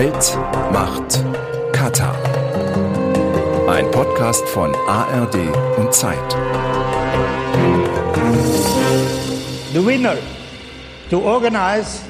Geld, 0.00 0.38
Macht, 0.72 1.24
Katar. 1.72 2.14
Ein 3.68 3.90
Podcast 3.90 4.48
von 4.50 4.72
ARD 4.86 5.34
und 5.76 5.92
Zeit. 5.92 6.36
The 9.72 9.84
winner 9.84 10.14
to 11.10 11.18
organize 11.18 12.02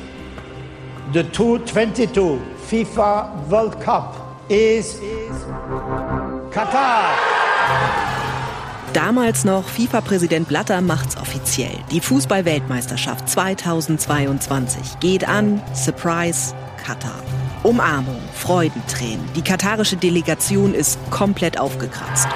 the 1.14 1.22
2022 1.32 2.38
FIFA 2.68 3.32
World 3.48 3.80
Cup 3.80 4.14
is 4.50 5.00
Qatar. 6.50 7.16
Damals 8.92 9.46
noch 9.46 9.64
FIFA-Präsident 9.64 10.46
Blatter 10.46 10.82
macht's 10.82 11.16
offiziell. 11.16 11.78
Die 11.90 12.02
Fußball-Weltmeisterschaft 12.02 13.30
2022 13.30 15.00
geht 15.00 15.26
an, 15.26 15.62
Surprise, 15.72 16.52
Katar. 16.84 17.22
Umarmung, 17.68 18.18
Freudentränen. 18.32 19.20
Die 19.36 19.42
katarische 19.42 19.96
Delegation 19.96 20.72
ist 20.72 20.98
komplett 21.10 21.60
aufgekratzt. 21.60 22.26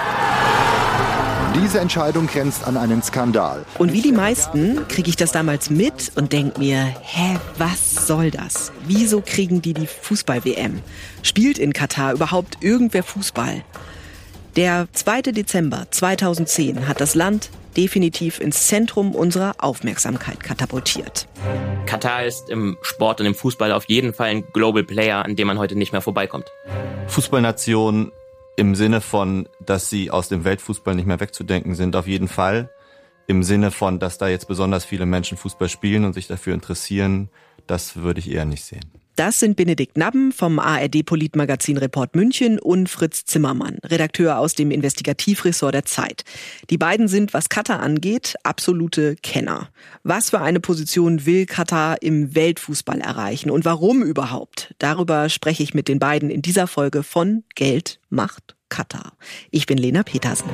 Diese 1.54 1.80
Entscheidung 1.80 2.26
grenzt 2.26 2.66
an 2.66 2.76
einen 2.76 3.02
Skandal. 3.02 3.64
Und 3.78 3.94
wie 3.94 4.02
die 4.02 4.12
meisten 4.12 4.86
kriege 4.88 5.08
ich 5.08 5.16
das 5.16 5.32
damals 5.32 5.70
mit 5.70 6.12
und 6.16 6.34
denke 6.34 6.60
mir, 6.60 6.94
hä, 7.00 7.38
was 7.56 8.06
soll 8.06 8.30
das? 8.30 8.72
Wieso 8.86 9.22
kriegen 9.24 9.62
die 9.62 9.72
die 9.72 9.86
Fußball-WM? 9.86 10.82
Spielt 11.22 11.56
in 11.56 11.72
Katar 11.72 12.12
überhaupt 12.12 12.58
irgendwer 12.60 13.02
Fußball? 13.02 13.64
Der 14.56 14.86
2. 14.92 15.22
Dezember 15.32 15.86
2010 15.90 16.86
hat 16.86 17.00
das 17.00 17.14
Land 17.14 17.48
definitiv 17.74 18.38
ins 18.38 18.66
Zentrum 18.66 19.14
unserer 19.14 19.54
Aufmerksamkeit 19.56 20.40
katapultiert. 20.40 21.26
Katar 21.86 22.24
ist 22.24 22.50
im 22.50 22.76
Sport 22.82 23.20
und 23.20 23.26
im 23.26 23.34
Fußball 23.34 23.72
auf 23.72 23.86
jeden 23.86 24.12
Fall 24.12 24.28
ein 24.28 24.44
Global 24.52 24.84
Player, 24.84 25.24
an 25.24 25.36
dem 25.36 25.46
man 25.46 25.58
heute 25.58 25.74
nicht 25.74 25.92
mehr 25.92 26.02
vorbeikommt. 26.02 26.52
Fußballnation 27.06 28.12
im 28.56 28.74
Sinne 28.74 29.00
von, 29.00 29.48
dass 29.64 29.88
sie 29.88 30.10
aus 30.10 30.28
dem 30.28 30.44
Weltfußball 30.44 30.94
nicht 30.94 31.06
mehr 31.06 31.20
wegzudenken 31.20 31.74
sind, 31.74 31.96
auf 31.96 32.06
jeden 32.06 32.28
Fall. 32.28 32.68
Im 33.26 33.42
Sinne 33.42 33.70
von, 33.70 34.00
dass 34.00 34.18
da 34.18 34.28
jetzt 34.28 34.48
besonders 34.48 34.84
viele 34.84 35.06
Menschen 35.06 35.38
Fußball 35.38 35.70
spielen 35.70 36.04
und 36.04 36.12
sich 36.12 36.26
dafür 36.26 36.52
interessieren, 36.52 37.30
das 37.66 37.96
würde 37.96 38.20
ich 38.20 38.30
eher 38.30 38.44
nicht 38.44 38.64
sehen. 38.64 39.01
Das 39.16 39.38
sind 39.38 39.56
Benedikt 39.56 39.98
Nabben 39.98 40.32
vom 40.32 40.58
ARD-Politmagazin 40.58 41.76
Report 41.76 42.16
München 42.16 42.58
und 42.58 42.88
Fritz 42.88 43.26
Zimmermann, 43.26 43.76
Redakteur 43.84 44.38
aus 44.38 44.54
dem 44.54 44.70
Investigativressort 44.70 45.74
der 45.74 45.84
Zeit. 45.84 46.24
Die 46.70 46.78
beiden 46.78 47.08
sind, 47.08 47.34
was 47.34 47.50
Katar 47.50 47.80
angeht, 47.80 48.36
absolute 48.42 49.16
Kenner. 49.16 49.68
Was 50.02 50.30
für 50.30 50.40
eine 50.40 50.60
Position 50.60 51.26
will 51.26 51.44
Katar 51.44 52.00
im 52.00 52.34
Weltfußball 52.34 53.00
erreichen 53.00 53.50
und 53.50 53.66
warum 53.66 54.02
überhaupt? 54.02 54.74
Darüber 54.78 55.28
spreche 55.28 55.62
ich 55.62 55.74
mit 55.74 55.88
den 55.88 55.98
beiden 55.98 56.30
in 56.30 56.40
dieser 56.40 56.66
Folge 56.66 57.02
von 57.02 57.44
Geld, 57.54 58.00
Macht, 58.08 58.56
Katar. 58.70 59.12
Ich 59.50 59.66
bin 59.66 59.76
Lena 59.76 60.04
Petersen. 60.04 60.48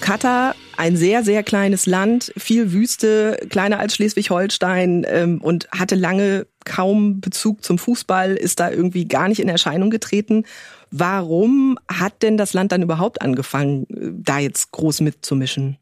Katar, 0.00 0.54
ein 0.76 0.96
sehr, 0.96 1.22
sehr 1.24 1.42
kleines 1.42 1.86
Land, 1.86 2.32
viel 2.36 2.72
Wüste, 2.72 3.38
kleiner 3.48 3.78
als 3.78 3.94
Schleswig-Holstein 3.94 5.06
ähm, 5.08 5.40
und 5.40 5.68
hatte 5.70 5.94
lange 5.94 6.46
kaum 6.64 7.20
Bezug 7.20 7.64
zum 7.64 7.78
Fußball, 7.78 8.34
ist 8.34 8.60
da 8.60 8.70
irgendwie 8.70 9.06
gar 9.06 9.28
nicht 9.28 9.40
in 9.40 9.48
Erscheinung 9.48 9.90
getreten. 9.90 10.44
Warum 10.90 11.78
hat 11.88 12.22
denn 12.22 12.36
das 12.36 12.52
Land 12.52 12.72
dann 12.72 12.82
überhaupt 12.82 13.22
angefangen, 13.22 13.86
äh, 13.90 14.10
da 14.12 14.38
jetzt 14.38 14.72
groß 14.72 15.00
mitzumischen? 15.00 15.78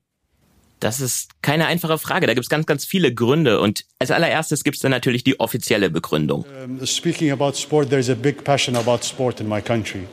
Das 0.81 1.01
ist 1.01 1.43
keine 1.43 1.67
einfache 1.67 1.99
Frage. 1.99 2.27
Da 2.27 2.33
gibt 2.33 2.45
es 2.45 2.49
ganz, 2.49 2.65
ganz 2.65 2.87
viele 2.87 3.13
Gründe. 3.13 3.61
Und 3.61 3.85
als 3.99 4.11
allererstes 4.11 4.65
gibt 4.65 4.77
es 4.77 4.83
dann 4.83 4.91
natürlich 4.91 5.23
die 5.23 5.39
offizielle 5.39 5.91
Begründung. 5.91 6.47
Um, 6.65 6.85
speaking 6.87 7.31
about 7.31 7.53
sport, 7.53 7.91
there's 7.91 8.09
a 8.09 8.15
big 8.15 8.43
passion 8.45 8.77
about 8.77 9.01
sport 9.03 9.41
in 9.41 9.49
my 9.49 9.61
country. 9.61 10.07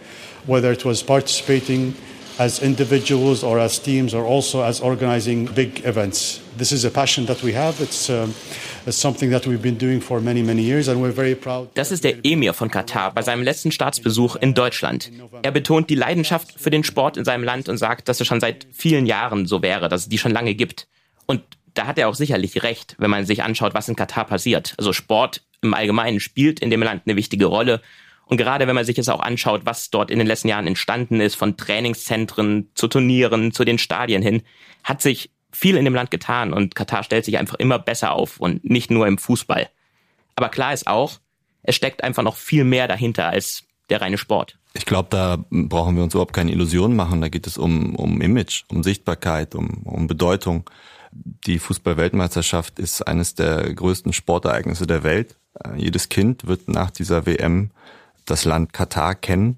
Whether 0.46 0.74
it 0.74 0.84
was 0.84 1.02
participating 1.02 1.94
as 2.38 2.60
individuals 2.60 3.44
or 3.44 3.60
as 3.60 3.82
teams 3.82 4.14
or 4.14 4.26
also 4.26 4.62
as 4.62 4.82
organizing 4.82 5.46
big 5.54 5.86
events. 5.86 6.42
This 6.58 6.72
is 6.72 6.86
a 6.86 6.90
passion 6.90 7.26
that 7.28 7.44
we 7.44 7.56
have. 7.56 7.82
It's, 7.82 8.10
um. 8.10 8.34
Das 11.74 11.92
ist 11.92 12.04
der 12.06 12.26
Emir 12.26 12.54
von 12.54 12.72
Katar 12.72 13.14
bei 13.14 13.22
seinem 13.22 13.44
letzten 13.44 13.72
Staatsbesuch 13.74 14.38
in 14.38 14.54
Deutschland. 14.54 15.12
Er 15.42 15.52
betont 15.52 15.90
die 15.90 15.96
Leidenschaft 15.96 16.54
für 16.56 16.70
den 16.70 16.86
Sport 16.86 17.18
in 17.18 17.26
seinem 17.26 17.44
Land 17.44 17.68
und 17.68 17.78
sagt, 17.78 18.08
dass 18.08 18.22
es 18.22 18.28
schon 18.28 18.40
seit 18.40 18.66
vielen 18.72 19.06
Jahren 19.06 19.46
so 19.46 19.62
wäre, 19.62 19.90
dass 19.90 20.04
es 20.04 20.10
die 20.10 20.18
schon 20.18 20.32
lange 20.32 20.56
gibt. 20.56 20.88
Und 21.26 21.42
da 21.74 21.86
hat 21.86 21.98
er 21.98 22.08
auch 22.08 22.16
sicherlich 22.16 22.64
recht, 22.64 22.96
wenn 22.98 23.10
man 23.10 23.26
sich 23.26 23.44
anschaut, 23.44 23.74
was 23.74 23.90
in 23.90 23.98
Katar 23.98 24.24
passiert. 24.24 24.74
Also 24.78 24.94
Sport 24.94 25.42
im 25.62 25.74
Allgemeinen 25.74 26.22
spielt 26.22 26.62
in 26.62 26.70
dem 26.70 26.82
Land 26.82 27.02
eine 27.06 27.18
wichtige 27.18 27.48
Rolle 27.48 27.82
und 28.28 28.38
gerade 28.38 28.68
wenn 28.68 28.76
man 28.76 28.86
sich 28.86 28.98
jetzt 28.98 29.10
auch 29.10 29.22
anschaut, 29.22 29.62
was 29.66 29.90
dort 29.90 30.12
in 30.12 30.20
den 30.20 30.28
letzten 30.28 30.50
Jahren 30.50 30.68
entstanden 30.68 31.22
ist, 31.22 31.36
von 31.36 31.58
Trainingszentren 31.58 32.70
zu 32.76 32.88
Turnieren, 32.88 33.54
zu 33.54 33.64
den 33.64 33.78
Stadien 33.78 34.22
hin, 34.22 34.44
hat 34.84 35.02
sich 35.02 35.32
viel 35.52 35.78
in 35.78 35.86
dem 35.86 35.96
Land 35.96 36.12
getan 36.12 36.54
und 36.54 36.76
Katar 36.76 37.04
stellt 37.04 37.26
sich 37.26 37.38
einfach 37.38 37.56
immer 37.56 37.80
besser 37.80 38.12
auf 38.12 38.40
und 38.40 38.64
nicht 38.70 38.92
nur 38.92 39.08
im 39.08 39.18
Fußball. 39.18 39.70
Aber 40.36 40.50
klar 40.50 40.74
ist 40.74 40.88
auch, 40.88 41.20
es 41.64 41.76
steckt 41.76 42.04
einfach 42.04 42.24
noch 42.24 42.36
viel 42.36 42.64
mehr 42.64 42.88
dahinter 42.88 43.28
als 43.28 43.64
der 43.90 44.02
reine 44.02 44.18
Sport. 44.18 44.58
Ich 44.74 44.86
glaube, 44.86 45.08
da 45.10 45.44
brauchen 45.50 45.96
wir 45.96 46.04
uns 46.04 46.14
überhaupt 46.14 46.34
keine 46.34 46.52
Illusionen 46.52 46.96
machen. 46.96 47.22
Da 47.22 47.30
geht 47.30 47.48
es 47.48 47.58
um, 47.58 47.96
um 47.96 48.22
Image, 48.22 48.64
um 48.68 48.84
Sichtbarkeit, 48.84 49.56
um, 49.56 49.84
um 49.84 50.08
Bedeutung. 50.08 50.70
Die 51.12 51.58
Fußball-Weltmeisterschaft 51.58 52.78
ist 52.78 53.02
eines 53.02 53.34
der 53.34 53.74
größten 53.74 54.14
Sportereignisse 54.14 54.86
der 54.86 55.04
Welt. 55.04 55.38
Äh, 55.64 55.78
jedes 55.78 56.10
Kind 56.10 56.46
wird 56.46 56.68
nach 56.68 56.92
dieser 56.92 57.26
WM 57.26 57.72
das 58.30 58.46
Land 58.46 58.74
Katar 58.74 59.16
kennen. 59.16 59.58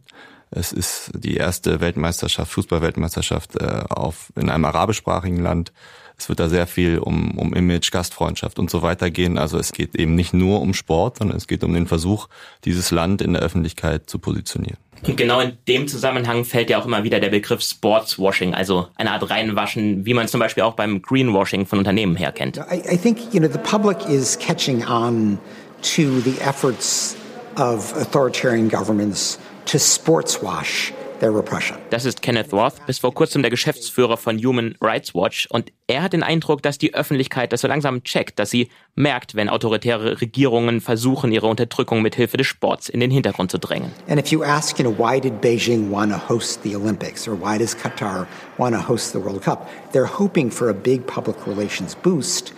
Es 0.52 0.72
ist 0.72 1.12
die 1.14 1.36
erste 1.36 1.80
Weltmeisterschaft, 1.80 2.52
Fußballweltmeisterschaft 2.52 3.56
äh, 3.58 3.84
auf, 3.90 4.32
in 4.36 4.50
einem 4.50 4.66
arabischsprachigen 4.66 5.42
Land. 5.42 5.72
Es 6.18 6.28
wird 6.28 6.40
da 6.40 6.50
sehr 6.50 6.68
viel 6.68 6.98
um, 6.98 7.38
um 7.38 7.54
Image, 7.54 7.92
Gastfreundschaft 7.92 8.60
und 8.60 8.70
so 8.70 8.82
weiter 8.82 9.10
gehen. 9.10 9.38
Also 9.38 9.58
es 9.58 9.72
geht 9.72 9.96
eben 9.96 10.16
nicht 10.16 10.34
nur 10.34 10.60
um 10.60 10.74
Sport, 10.74 11.20
sondern 11.20 11.38
es 11.38 11.48
geht 11.48 11.64
um 11.64 11.74
den 11.74 11.88
Versuch, 11.88 12.28
dieses 12.66 12.92
Land 12.92 13.22
in 13.22 13.34
der 13.34 13.42
Öffentlichkeit 13.42 14.10
zu 14.10 14.20
positionieren. 14.20 14.78
Und 15.08 15.16
genau 15.16 15.40
in 15.40 15.54
dem 15.68 15.88
Zusammenhang 15.88 16.44
fällt 16.44 16.70
ja 16.70 16.78
auch 16.78 16.86
immer 16.86 17.06
wieder 17.06 17.22
der 17.22 17.30
Begriff 17.30 17.62
Sportswashing, 17.62 18.54
also 18.54 18.88
eine 18.96 19.12
Art 19.12 19.30
Reinwaschen, 19.30 20.06
wie 20.06 20.14
man 20.14 20.26
es 20.26 20.32
zum 20.32 20.42
Beispiel 20.42 20.64
auch 20.64 20.74
beim 20.74 21.02
Greenwashing 21.02 21.66
von 21.66 21.80
Unternehmen 21.80 22.18
her 22.18 22.34
kennt. 22.34 22.58
I, 22.58 22.96
I 22.96 22.98
think 22.98 23.34
you 23.34 23.40
know 23.40 23.50
the 23.50 23.60
public 23.60 23.98
is 24.10 24.38
catching 24.38 24.86
on 24.86 25.40
to 25.82 26.20
the 26.20 26.34
efforts 26.42 27.16
of 27.60 27.94
authoritarian 27.96 28.70
governments 28.70 29.38
to 29.66 29.78
sportswash 29.78 30.94
their 31.20 31.36
repression. 31.36 31.78
Das 31.90 32.06
ist 32.06 32.22
Kenneth 32.22 32.54
Roth, 32.54 32.86
bis 32.86 33.00
vor 33.00 33.14
kurzem 33.14 33.42
der 33.42 33.52
Geschäftsführer 33.52 34.18
von 34.18 34.38
Human 34.38 34.76
Rights 34.82 35.14
Watch 35.14 35.48
und 35.52 35.72
er 35.88 36.04
hat 36.04 36.14
den 36.14 36.24
Eindruck, 36.24 36.62
dass 36.62 36.78
die 36.78 36.94
Öffentlichkeit 36.94 37.52
das 37.52 37.62
so 37.62 37.68
langsam 37.68 38.04
checkt, 38.04 38.40
dass 38.40 38.50
sie 38.50 38.70
merkt, 38.96 39.36
wenn 39.36 39.50
autoritäre 39.50 40.22
Regierungen 40.22 40.82
versuchen, 40.82 41.32
ihre 41.32 41.48
Unterdrückung 41.48 42.02
mit 42.02 42.16
Hilfe 42.16 42.38
des 42.38 42.48
Sports 42.48 42.90
in 42.90 43.00
den 43.00 43.12
Hintergrund 43.12 43.52
zu 43.52 43.58
drängen. 43.58 43.92
And 44.08 44.20
if 44.20 44.32
you 44.32 44.44
ask, 44.44 44.80
you 44.80 44.86
know, 44.86 44.98
why 44.98 45.20
did 45.20 45.42
Beijing 45.42 45.92
want 45.92 46.12
to 46.12 46.18
host 46.18 46.62
the 46.64 46.76
Olympics 46.76 47.28
or 47.28 47.36
why 47.36 47.58
does 47.58 47.76
Qatar 47.76 48.26
want 48.58 48.76
to 48.76 48.82
host 48.82 49.12
the 49.12 49.20
World 49.20 49.44
Cup? 49.44 49.70
They're 49.92 50.18
hoping 50.18 50.52
for 50.52 50.70
a 50.70 50.74
big 50.74 51.06
public 51.06 51.46
relations 51.46 51.96
boost 51.96 52.54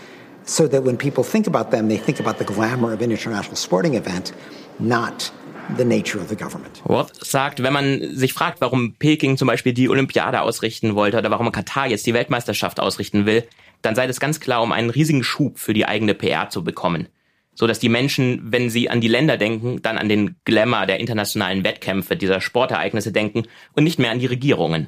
so 0.46 0.68
that 0.68 0.84
when 0.84 0.98
people 0.98 1.24
think 1.24 1.48
about 1.48 1.72
them, 1.72 1.88
they 1.88 1.98
think 1.98 2.20
about 2.20 2.38
the 2.38 2.46
glamour 2.46 2.94
of 2.94 3.02
an 3.02 3.12
international 3.12 3.56
sporting 3.56 3.96
event 3.96 4.34
not 4.80 5.32
the 5.78 5.86
nature 5.86 6.22
of 6.22 6.30
the 6.30 6.36
government. 6.36 6.82
Roth 6.88 7.14
sagt, 7.24 7.64
wenn 7.64 7.74
man 7.74 8.16
sich 8.16 8.34
fragt, 8.34 8.62
warum 8.62 8.96
Peking 8.96 9.38
zum 9.38 9.48
Beispiel 9.48 9.74
die 9.74 9.90
Olympiade 9.90 10.42
ausrichten 10.42 10.96
wollte 10.96 11.18
oder 11.18 11.32
warum 11.32 11.52
Katar 11.52 11.88
jetzt 11.88 12.06
die 12.06 12.14
Weltmeisterschaft 12.14 12.80
ausrichten 12.80 13.26
will, 13.26 13.48
dann 13.82 13.96
sei 13.96 14.08
das 14.08 14.20
ganz 14.20 14.40
klar, 14.40 14.62
um 14.62 14.72
einen 14.72 14.90
riesigen 14.90 15.24
Schub 15.24 15.60
für 15.60 15.74
die 15.74 15.86
eigene 15.86 16.14
PR 16.14 16.50
zu 16.50 16.64
bekommen. 16.64 17.08
So 17.54 17.68
dass 17.68 17.80
die 17.80 17.90
Menschen, 17.90 18.52
wenn 18.52 18.70
sie 18.70 18.90
an 18.90 19.02
die 19.02 19.08
Länder 19.08 19.38
denken, 19.38 19.82
dann 19.82 19.98
an 19.98 20.10
den 20.10 20.36
Glamour 20.46 20.86
der 20.86 21.00
internationalen 21.00 21.64
Wettkämpfe, 21.64 22.16
dieser 22.16 22.42
Sportereignisse 22.42 23.12
denken 23.12 23.44
und 23.74 23.84
nicht 23.84 24.00
mehr 24.00 24.12
an 24.12 24.20
die 24.20 24.26
Regierungen. 24.26 24.88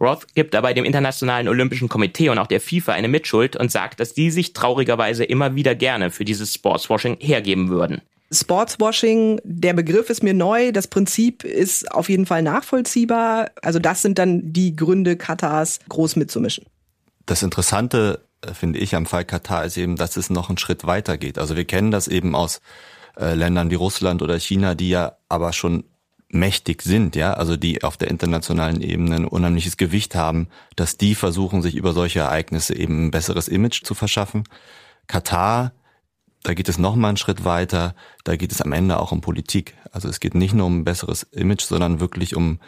Roth 0.00 0.34
gibt 0.34 0.54
dabei 0.54 0.72
dem 0.72 0.86
Internationalen 0.86 1.48
Olympischen 1.48 1.90
Komitee 1.90 2.30
und 2.30 2.38
auch 2.38 2.46
der 2.46 2.60
FIFA 2.60 2.92
eine 2.92 3.08
Mitschuld 3.08 3.56
und 3.56 3.70
sagt, 3.70 4.00
dass 4.00 4.14
die 4.14 4.30
sich 4.30 4.54
traurigerweise 4.54 5.24
immer 5.24 5.54
wieder 5.56 5.74
gerne 5.74 6.10
für 6.10 6.24
dieses 6.24 6.54
Sportswashing 6.54 7.18
hergeben 7.20 7.68
würden. 7.68 8.00
Sportswashing, 8.32 9.40
der 9.42 9.72
Begriff 9.74 10.08
ist 10.08 10.22
mir 10.22 10.34
neu, 10.34 10.70
das 10.70 10.86
Prinzip 10.86 11.42
ist 11.42 11.90
auf 11.90 12.08
jeden 12.08 12.26
Fall 12.26 12.42
nachvollziehbar. 12.42 13.50
Also 13.62 13.78
das 13.80 14.02
sind 14.02 14.18
dann 14.18 14.52
die 14.52 14.76
Gründe 14.76 15.16
Katars, 15.16 15.80
groß 15.88 16.16
mitzumischen. 16.16 16.64
Das 17.26 17.42
Interessante, 17.42 18.20
äh, 18.42 18.54
finde 18.54 18.78
ich, 18.78 18.94
am 18.94 19.06
Fall 19.06 19.24
Katar 19.24 19.64
ist 19.64 19.76
eben, 19.76 19.96
dass 19.96 20.16
es 20.16 20.30
noch 20.30 20.48
einen 20.48 20.58
Schritt 20.58 20.86
weiter 20.86 21.18
geht. 21.18 21.38
Also 21.38 21.56
wir 21.56 21.64
kennen 21.64 21.90
das 21.90 22.06
eben 22.06 22.36
aus 22.36 22.60
äh, 23.18 23.34
Ländern 23.34 23.70
wie 23.70 23.76
Russland 23.76 24.22
oder 24.22 24.38
China, 24.38 24.74
die 24.74 24.90
ja 24.90 25.16
aber 25.28 25.52
schon 25.52 25.84
mächtig 26.32 26.82
sind, 26.82 27.16
ja, 27.16 27.32
also 27.32 27.56
die 27.56 27.82
auf 27.82 27.96
der 27.96 28.08
internationalen 28.08 28.80
Ebene 28.80 29.16
ein 29.16 29.24
unheimliches 29.24 29.76
Gewicht 29.76 30.14
haben, 30.14 30.46
dass 30.76 30.96
die 30.96 31.16
versuchen, 31.16 31.60
sich 31.60 31.74
über 31.74 31.92
solche 31.92 32.20
Ereignisse 32.20 32.76
eben 32.76 33.06
ein 33.06 33.10
besseres 33.10 33.48
Image 33.48 33.82
zu 33.82 33.94
verschaffen. 33.94 34.44
Katar 35.08 35.72
da 36.42 36.54
geht 36.54 36.68
es 36.68 36.78
noch 36.78 36.96
mal 36.96 37.08
einen 37.08 37.16
Schritt 37.16 37.44
weiter. 37.44 37.94
Da 38.24 38.36
geht 38.36 38.52
es 38.52 38.62
am 38.62 38.72
Ende 38.72 38.98
auch 38.98 39.12
um 39.12 39.20
Politik. 39.20 39.74
Also 39.92 40.08
es 40.08 40.20
geht 40.20 40.34
nicht 40.34 40.54
nur 40.54 40.66
um 40.66 40.80
ein 40.80 40.84
besseres 40.84 41.24
Image, 41.32 41.62
sondern 41.62 42.00
wirklich 42.00 42.34
um 42.34 42.60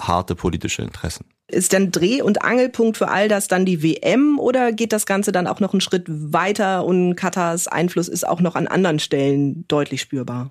harte 0.00 0.34
politische 0.34 0.82
Interessen. 0.82 1.26
Ist 1.48 1.72
denn 1.72 1.92
Dreh- 1.92 2.22
und 2.22 2.42
Angelpunkt 2.42 2.96
für 2.96 3.08
all 3.08 3.28
das 3.28 3.46
dann 3.46 3.64
die 3.64 3.82
WM 3.82 4.38
oder 4.40 4.72
geht 4.72 4.92
das 4.92 5.06
Ganze 5.06 5.30
dann 5.30 5.46
auch 5.46 5.60
noch 5.60 5.72
einen 5.72 5.80
Schritt 5.80 6.04
weiter 6.08 6.84
und 6.84 7.14
Katars 7.14 7.68
Einfluss 7.68 8.08
ist 8.08 8.26
auch 8.26 8.40
noch 8.40 8.56
an 8.56 8.66
anderen 8.66 8.98
Stellen 8.98 9.64
deutlich 9.68 10.00
spürbar? 10.00 10.50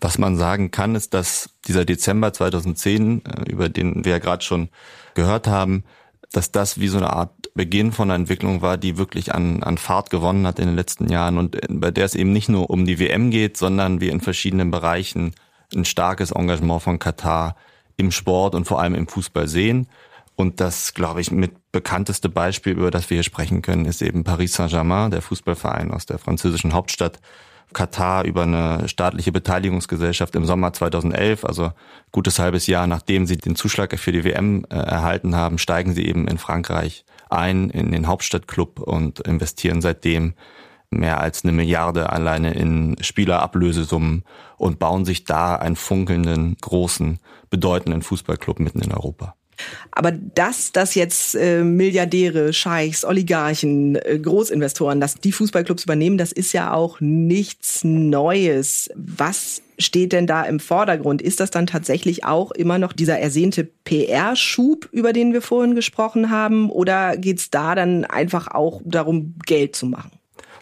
Was 0.00 0.18
man 0.18 0.36
sagen 0.36 0.72
kann, 0.72 0.94
ist, 0.96 1.14
dass 1.14 1.50
dieser 1.66 1.84
Dezember 1.84 2.32
2010, 2.32 3.24
äh, 3.24 3.50
über 3.50 3.68
den 3.68 4.04
wir 4.04 4.12
ja 4.12 4.18
gerade 4.18 4.44
schon 4.44 4.68
gehört 5.14 5.46
haben, 5.46 5.84
dass 6.32 6.50
das 6.50 6.80
wie 6.80 6.88
so 6.88 6.98
eine 6.98 7.12
Art 7.12 7.32
Beginn 7.56 7.92
von 7.92 8.10
einer 8.10 8.20
Entwicklung 8.20 8.62
war, 8.62 8.76
die 8.76 8.98
wirklich 8.98 9.34
an, 9.34 9.62
an 9.62 9.78
Fahrt 9.78 10.10
gewonnen 10.10 10.46
hat 10.46 10.58
in 10.58 10.66
den 10.66 10.76
letzten 10.76 11.08
Jahren 11.08 11.38
und 11.38 11.58
bei 11.68 11.90
der 11.90 12.04
es 12.04 12.14
eben 12.14 12.32
nicht 12.32 12.48
nur 12.48 12.70
um 12.70 12.84
die 12.84 12.98
WM 12.98 13.30
geht, 13.30 13.56
sondern 13.56 14.00
wir 14.00 14.12
in 14.12 14.20
verschiedenen 14.20 14.70
Bereichen 14.70 15.34
ein 15.74 15.84
starkes 15.84 16.30
Engagement 16.30 16.82
von 16.82 16.98
Katar 16.98 17.56
im 17.96 18.12
Sport 18.12 18.54
und 18.54 18.66
vor 18.66 18.80
allem 18.80 18.94
im 18.94 19.08
Fußball 19.08 19.48
sehen. 19.48 19.88
Und 20.36 20.60
das, 20.60 20.92
glaube 20.92 21.22
ich, 21.22 21.30
mit 21.30 21.72
bekannteste 21.72 22.28
Beispiel, 22.28 22.74
über 22.74 22.90
das 22.90 23.08
wir 23.08 23.16
hier 23.16 23.22
sprechen 23.22 23.62
können, 23.62 23.86
ist 23.86 24.02
eben 24.02 24.22
Paris 24.22 24.52
Saint-Germain, 24.52 25.10
der 25.10 25.22
Fußballverein 25.22 25.90
aus 25.90 26.04
der 26.04 26.18
französischen 26.18 26.74
Hauptstadt, 26.74 27.20
Katar 27.72 28.24
über 28.24 28.42
eine 28.44 28.88
staatliche 28.88 29.32
Beteiligungsgesellschaft 29.32 30.34
im 30.36 30.44
Sommer 30.44 30.72
2011, 30.72 31.44
also 31.44 31.72
gutes 32.12 32.38
halbes 32.38 32.66
Jahr 32.68 32.86
nachdem 32.86 33.26
sie 33.26 33.36
den 33.38 33.56
Zuschlag 33.56 33.98
für 33.98 34.12
die 34.12 34.24
WM 34.24 34.64
äh, 34.70 34.76
erhalten 34.76 35.34
haben, 35.34 35.58
steigen 35.58 35.92
sie 35.92 36.06
eben 36.06 36.28
in 36.28 36.38
Frankreich 36.38 37.04
ein 37.30 37.70
in 37.70 37.92
den 37.92 38.06
Hauptstadtclub 38.06 38.80
und 38.80 39.20
investieren 39.20 39.80
seitdem 39.80 40.34
mehr 40.90 41.20
als 41.20 41.44
eine 41.44 41.52
Milliarde 41.52 42.10
alleine 42.10 42.54
in 42.54 42.96
Spielerablösesummen 43.00 44.24
und 44.56 44.78
bauen 44.78 45.04
sich 45.04 45.24
da 45.24 45.56
einen 45.56 45.76
funkelnden, 45.76 46.56
großen, 46.60 47.18
bedeutenden 47.50 48.02
Fußballclub 48.02 48.60
mitten 48.60 48.80
in 48.80 48.92
Europa. 48.92 49.34
Aber 49.90 50.12
dass 50.12 50.72
das 50.72 50.94
jetzt 50.94 51.34
äh, 51.34 51.64
Milliardäre, 51.64 52.52
Scheichs, 52.52 53.04
Oligarchen, 53.04 53.96
äh, 53.96 54.18
Großinvestoren, 54.18 55.00
dass 55.00 55.14
die 55.14 55.32
Fußballclubs 55.32 55.84
übernehmen, 55.84 56.18
das 56.18 56.32
ist 56.32 56.52
ja 56.52 56.74
auch 56.74 57.00
nichts 57.00 57.82
Neues. 57.82 58.90
Was 58.94 59.62
steht 59.78 60.12
denn 60.12 60.26
da 60.26 60.42
im 60.42 60.60
Vordergrund? 60.60 61.22
Ist 61.22 61.40
das 61.40 61.50
dann 61.50 61.66
tatsächlich 61.66 62.24
auch 62.24 62.50
immer 62.50 62.78
noch 62.78 62.92
dieser 62.92 63.18
ersehnte 63.18 63.64
PR-Schub, 63.64 64.88
über 64.92 65.12
den 65.12 65.32
wir 65.32 65.42
vorhin 65.42 65.74
gesprochen 65.74 66.30
haben? 66.30 66.70
Oder 66.70 67.16
geht's 67.16 67.50
da 67.50 67.74
dann 67.74 68.04
einfach 68.04 68.48
auch 68.48 68.80
darum, 68.84 69.34
Geld 69.44 69.76
zu 69.76 69.86
machen? 69.86 70.10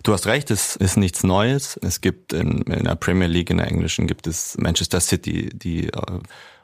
Du 0.03 0.13
hast 0.13 0.27
recht, 0.27 0.51
es 0.51 0.77
ist 0.77 0.99
nichts 0.99 1.23
Neues. 1.23 1.79
Es 1.83 2.03
gibt 2.03 2.35
in, 2.35 2.61
in 2.63 2.85
der 2.85 2.95
Premier 2.95 3.27
League, 3.27 3.49
in 3.49 3.57
der 3.57 3.69
englischen, 3.69 4.07
gibt 4.07 4.27
es 4.27 4.55
Manchester 4.59 5.01
City, 5.01 5.49
die 5.55 5.89
äh, 5.89 5.93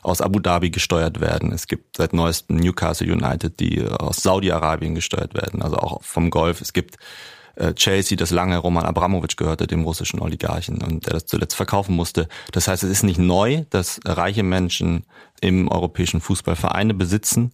aus 0.03 0.21
Abu 0.21 0.41
Dhabi 0.41 0.71
gesteuert 0.71 1.21
werden. 1.21 1.51
Es 1.53 1.67
gibt 1.67 1.97
seit 1.97 2.13
neuestem 2.13 2.57
Newcastle 2.57 3.11
United, 3.11 3.59
die 3.59 3.83
aus 3.83 4.19
Saudi-Arabien 4.19 4.95
gesteuert 4.95 5.35
werden, 5.35 5.63
also 5.63 5.77
auch 5.77 6.03
vom 6.03 6.29
Golf. 6.29 6.61
Es 6.61 6.75
gibt 6.75 6.97
äh, 7.57 7.75
Chelsea, 7.75 8.17
das 8.17 8.31
lange 8.31 8.59
Roman 8.59 8.85
Abramowitsch 8.85 9.37
gehörte, 9.37 9.67
dem 9.67 9.85
russischen 9.85 10.21
Oligarchen, 10.21 10.83
und 10.83 11.07
der 11.07 11.15
das 11.15 11.27
zuletzt 11.27 11.55
verkaufen 11.55 11.95
musste. 11.95 12.29
Das 12.53 12.69
heißt, 12.69 12.83
es 12.83 12.91
ist 12.91 13.03
nicht 13.03 13.19
neu, 13.19 13.65
dass 13.71 14.01
reiche 14.05 14.43
Menschen 14.43 15.05
im 15.41 15.69
europäischen 15.69 16.21
Fußball 16.21 16.57
Vereine 16.57 16.95
besitzen. 16.95 17.53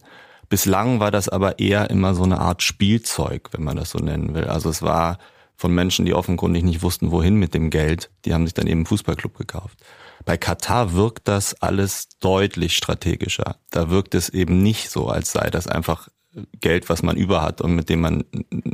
Bislang 0.49 0.99
war 0.99 1.11
das 1.11 1.27
aber 1.27 1.59
eher 1.59 1.89
immer 1.89 2.15
so 2.15 2.23
eine 2.23 2.39
Art 2.39 2.63
Spielzeug, 2.63 3.49
wenn 3.51 3.63
man 3.63 3.75
das 3.75 3.89
so 3.89 3.99
nennen 3.99 4.33
will. 4.33 4.45
Also 4.45 4.69
es 4.69 4.81
war 4.81 5.17
von 5.57 5.73
Menschen, 5.73 6.05
die 6.05 6.13
offenkundig 6.13 6.63
nicht 6.63 6.83
wussten, 6.83 7.11
wohin 7.11 7.35
mit 7.35 7.53
dem 7.53 7.69
Geld. 7.69 8.09
Die 8.25 8.33
haben 8.33 8.45
sich 8.45 8.53
dann 8.53 8.67
eben 8.67 8.79
einen 8.79 8.85
Fußballclub 8.85 9.37
gekauft. 9.37 9.79
Bei 10.23 10.37
Katar 10.37 10.93
wirkt 10.93 11.27
das 11.27 11.61
alles 11.61 12.09
deutlich 12.19 12.75
strategischer. 12.77 13.57
Da 13.71 13.89
wirkt 13.89 14.13
es 14.15 14.29
eben 14.29 14.61
nicht 14.61 14.89
so, 14.89 15.07
als 15.07 15.31
sei 15.31 15.49
das 15.49 15.67
einfach 15.67 16.09
Geld, 16.59 16.89
was 16.89 17.03
man 17.03 17.17
über 17.17 17.41
hat 17.41 17.61
und 17.61 17.75
mit 17.75 17.89
dem 17.89 18.01
man 18.01 18.23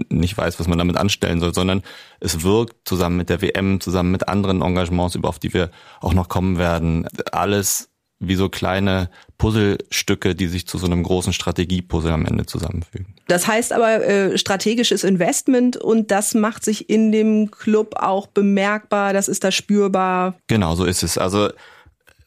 nicht 0.09 0.37
weiß, 0.37 0.59
was 0.59 0.67
man 0.67 0.77
damit 0.77 0.97
anstellen 0.97 1.39
soll, 1.39 1.53
sondern 1.53 1.83
es 2.19 2.43
wirkt 2.43 2.87
zusammen 2.87 3.17
mit 3.17 3.29
der 3.29 3.41
WM, 3.41 3.79
zusammen 3.79 4.11
mit 4.11 4.27
anderen 4.27 4.61
Engagements, 4.61 5.15
über 5.15 5.29
auf 5.29 5.39
die 5.39 5.53
wir 5.53 5.71
auch 6.01 6.13
noch 6.13 6.29
kommen 6.29 6.57
werden, 6.57 7.07
alles 7.31 7.89
wie 8.27 8.35
so 8.35 8.49
kleine 8.49 9.09
Puzzlestücke, 9.37 10.35
die 10.35 10.47
sich 10.47 10.67
zu 10.67 10.77
so 10.77 10.85
einem 10.85 11.03
großen 11.03 11.33
Strategiepuzzle 11.33 12.11
am 12.11 12.25
Ende 12.25 12.45
zusammenfügen. 12.45 13.15
Das 13.27 13.47
heißt 13.47 13.73
aber 13.73 14.05
äh, 14.05 14.37
strategisches 14.37 15.03
Investment 15.03 15.77
und 15.77 16.11
das 16.11 16.33
macht 16.33 16.63
sich 16.63 16.89
in 16.89 17.11
dem 17.11 17.51
Club 17.51 17.95
auch 17.97 18.27
bemerkbar, 18.27 19.13
das 19.13 19.27
ist 19.27 19.43
da 19.43 19.51
spürbar. 19.51 20.35
Genau, 20.47 20.75
so 20.75 20.85
ist 20.85 21.03
es. 21.03 21.17
Also 21.17 21.49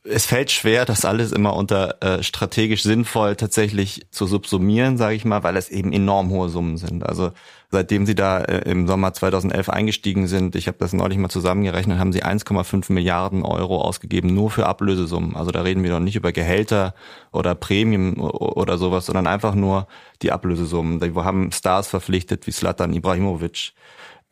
es 0.09 0.27
fällt 0.27 0.51
schwer, 0.51 0.85
das 0.85 1.05
alles 1.05 1.33
immer 1.33 1.55
unter 1.55 2.03
äh, 2.03 2.23
strategisch 2.23 2.83
sinnvoll 2.83 3.37
tatsächlich 3.37 4.07
zu 4.11 4.27
subsumieren, 4.27 4.97
sage 4.97 5.17
ich 5.17 5.25
mal, 5.25 5.43
weil 5.43 5.57
es 5.57 5.69
eben 5.69 5.93
enorm 5.93 6.31
hohe 6.31 6.49
Summen 6.49 6.77
sind. 6.77 7.05
Also 7.05 7.33
seitdem 7.71 8.07
sie 8.07 8.15
da 8.15 8.39
äh, 8.39 8.71
im 8.71 8.87
Sommer 8.87 9.13
2011 9.13 9.69
eingestiegen 9.69 10.27
sind, 10.29 10.55
ich 10.57 10.69
habe 10.69 10.79
das 10.79 10.93
neulich 10.93 11.19
mal 11.19 11.29
zusammengerechnet, 11.29 11.99
haben 11.99 12.13
sie 12.13 12.25
1,5 12.25 12.93
Milliarden 12.93 13.43
Euro 13.43 13.81
ausgegeben 13.81 14.35
nur 14.35 14.51
für 14.51 14.67
Ablösesummen. 14.67 15.37
Also 15.37 15.51
da 15.51 15.63
reden 15.63 15.83
wir 15.83 15.91
doch 15.91 16.01
nicht 16.01 16.17
über 16.17 16.33
Gehälter 16.33 16.95
oder 17.33 17.55
Prämien 17.55 18.19
oder 18.19 18.79
sowas, 18.79 19.07
sondern 19.07 19.27
einfach 19.27 19.55
nur 19.55 19.87
die 20.23 20.33
Ablösesummen. 20.33 21.01
Wir 21.01 21.25
haben 21.25 21.53
Stars 21.53 21.89
verpflichtet 21.89 22.47
wie 22.47 22.53
Slatan 22.53 22.93
Ibrahimovic. 22.93 23.73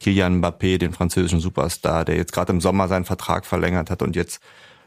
Kilian 0.01 0.43
Mbappé, 0.43 0.77
den 0.79 0.93
französischen 0.93 1.41
Superstar, 1.41 2.05
der 2.05 2.17
jetzt 2.17 2.33
gerade 2.33 2.53
im 2.53 2.61
Sommer 2.61 2.89
seinen 2.89 3.05
Vertrag 3.05 3.47
verlängert 3.47 3.91
hat 3.91 4.03
und 4.03 4.17
jetzt 4.17 4.41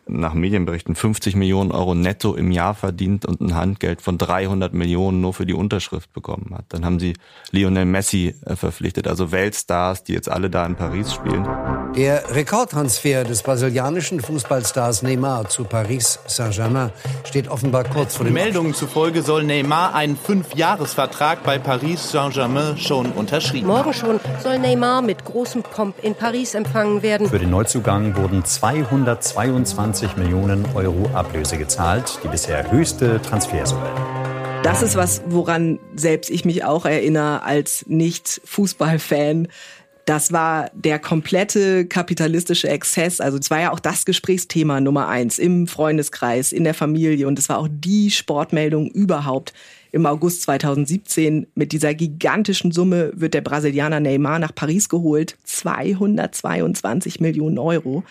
nach 0.10 0.34
Medienberichten 0.34 0.96
50 0.96 1.36
Millionen 1.36 1.72
Euro 1.72 1.96
netto 1.96 2.36
im 2.36 2.52
Jahr 2.52 2.74
verdient 2.74 3.26
und 3.26 3.42
ein 3.42 3.56
Handgeld 3.56 4.02
von 4.02 4.18
300 4.18 4.74
Millionen 4.74 5.22
nur 5.22 5.34
für 5.34 5.46
die 5.46 5.54
Unterschrift 5.54 6.14
bekommen 6.14 6.54
hat. 6.56 6.66
Dann 6.70 6.86
haben 6.86 7.00
sie 7.00 7.14
Lionel 7.52 7.86
Messi 7.86 8.36
äh, 8.46 8.56
verpflichtet, 8.56 9.08
also 9.08 9.32
Weltstars, 9.32 10.04
die 10.04 10.14
jetzt 10.14 10.30
alle 10.30 10.50
da 10.50 10.66
in 10.66 10.76
Paris 10.76 11.14
spielen. 11.14 11.48
Der 11.96 12.36
Rekordtransfer 12.36 13.24
des 13.24 13.42
brasilianischen 13.42 14.20
Fußballstars 14.20 15.02
Neymar 15.02 15.50
zu 15.50 15.64
Paris 15.64 16.20
Saint-Germain 16.28 16.92
steht 17.24 17.48
offenbar 17.48 17.86
kurz 17.86 18.16
vor 18.16 18.26
dem 18.26 18.34
Meldungen 18.34 18.74
zufolge 18.74 19.22
soll 19.24 19.44
Neymar 19.44 19.96
einen 19.96 20.16
Fünfjahresvertrag 20.16 21.44
bei 21.44 21.58
Paris 21.58 22.12
Saint-Germain 22.12 22.78
schon 22.78 23.12
unterschrieben 23.12 23.68
Morgen 23.68 23.94
schon 23.94 24.20
soll 24.44 24.60
Neymar 24.60 25.02
mit 25.02 25.26
großem 25.26 25.64
Pomp 25.64 25.96
in 26.04 26.14
Paris 26.14 26.54
empfangen 26.54 27.02
werden. 27.02 27.28
Für 27.30 27.40
den 27.40 27.50
Neuzugang 27.50 28.16
wurden 28.16 28.46
222 28.46 29.97
20 29.98 30.18
Millionen 30.18 30.64
Euro 30.76 31.10
Ablöse 31.16 31.58
gezahlt, 31.58 32.20
die 32.24 32.28
bisher 32.28 32.72
höchste 32.72 33.20
Transfersumme. 33.20 33.90
Das 34.62 34.84
ist 34.84 34.96
was, 34.96 35.24
woran 35.26 35.80
selbst 35.96 36.30
ich 36.30 36.46
mich 36.46 36.64
auch 36.64 36.86
erinnere 36.86 37.42
als 37.42 37.84
Nicht-Fußballfan. 37.88 39.48
Das 40.06 40.32
war 40.32 40.70
der 40.76 41.00
komplette 41.00 41.88
kapitalistische 41.88 42.70
Exzess. 42.70 43.20
Also 43.20 43.40
es 43.40 43.50
war 43.50 43.60
ja 43.60 43.72
auch 43.72 43.80
das 43.80 44.06
Gesprächsthema 44.06 44.82
Nummer 44.82 45.08
eins 45.08 45.40
im 45.40 45.66
Freundeskreis, 45.66 46.52
in 46.52 46.64
der 46.64 46.76
Familie. 46.76 47.28
Und 47.28 47.40
es 47.40 47.50
war 47.50 47.58
auch 47.58 47.68
die 47.68 48.12
Sportmeldung 48.12 48.92
überhaupt. 48.92 49.52
Im 49.92 50.06
August 50.06 50.44
2017 50.44 51.48
mit 51.56 51.72
dieser 51.72 51.96
gigantischen 51.96 52.72
Summe 52.72 53.14
wird 53.16 53.34
der 53.34 53.42
Brasilianer 53.42 54.00
Neymar 54.00 54.38
nach 54.38 54.54
Paris 54.54 54.90
geholt. 54.90 55.38
222 55.44 57.20
Millionen 57.20 57.58
Euro. 57.58 58.04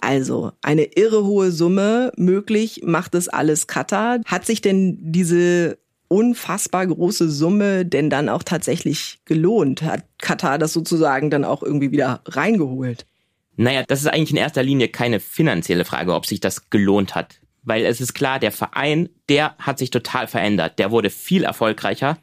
Also 0.00 0.52
eine 0.62 0.84
irre 0.84 1.24
hohe 1.24 1.50
Summe. 1.50 2.12
Möglich 2.16 2.82
macht 2.84 3.14
es 3.14 3.28
alles 3.28 3.66
Katar. 3.66 4.20
Hat 4.24 4.46
sich 4.46 4.60
denn 4.60 4.98
diese 5.00 5.78
unfassbar 6.08 6.86
große 6.86 7.28
Summe 7.30 7.84
denn 7.84 8.08
dann 8.08 8.28
auch 8.28 8.42
tatsächlich 8.42 9.18
gelohnt? 9.24 9.82
Hat 9.82 10.04
Katar 10.18 10.58
das 10.58 10.72
sozusagen 10.72 11.30
dann 11.30 11.44
auch 11.44 11.62
irgendwie 11.62 11.90
wieder 11.90 12.22
reingeholt? 12.26 13.06
Naja, 13.56 13.82
das 13.86 14.00
ist 14.00 14.06
eigentlich 14.06 14.30
in 14.30 14.36
erster 14.36 14.62
Linie 14.62 14.88
keine 14.88 15.18
finanzielle 15.18 15.84
Frage, 15.84 16.14
ob 16.14 16.26
sich 16.26 16.40
das 16.40 16.70
gelohnt 16.70 17.14
hat. 17.14 17.40
Weil 17.64 17.84
es 17.84 18.00
ist 18.00 18.14
klar, 18.14 18.38
der 18.38 18.52
Verein, 18.52 19.08
der 19.28 19.56
hat 19.58 19.78
sich 19.78 19.90
total 19.90 20.28
verändert. 20.28 20.78
Der 20.78 20.92
wurde 20.92 21.10
viel 21.10 21.42
erfolgreicher. 21.42 22.18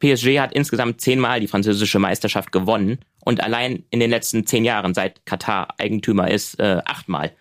PSG 0.00 0.40
hat 0.40 0.52
insgesamt 0.52 1.00
zehnmal 1.00 1.38
die 1.38 1.46
französische 1.46 2.00
Meisterschaft 2.00 2.50
gewonnen 2.50 2.98
und 3.24 3.42
allein 3.42 3.84
in 3.90 4.00
den 4.00 4.10
letzten 4.10 4.46
zehn 4.46 4.64
Jahren, 4.64 4.94
seit 4.94 5.24
Katar 5.26 5.68
Eigentümer 5.78 6.30
ist, 6.30 6.58
äh, 6.60 6.80
achtmal. 6.84 7.32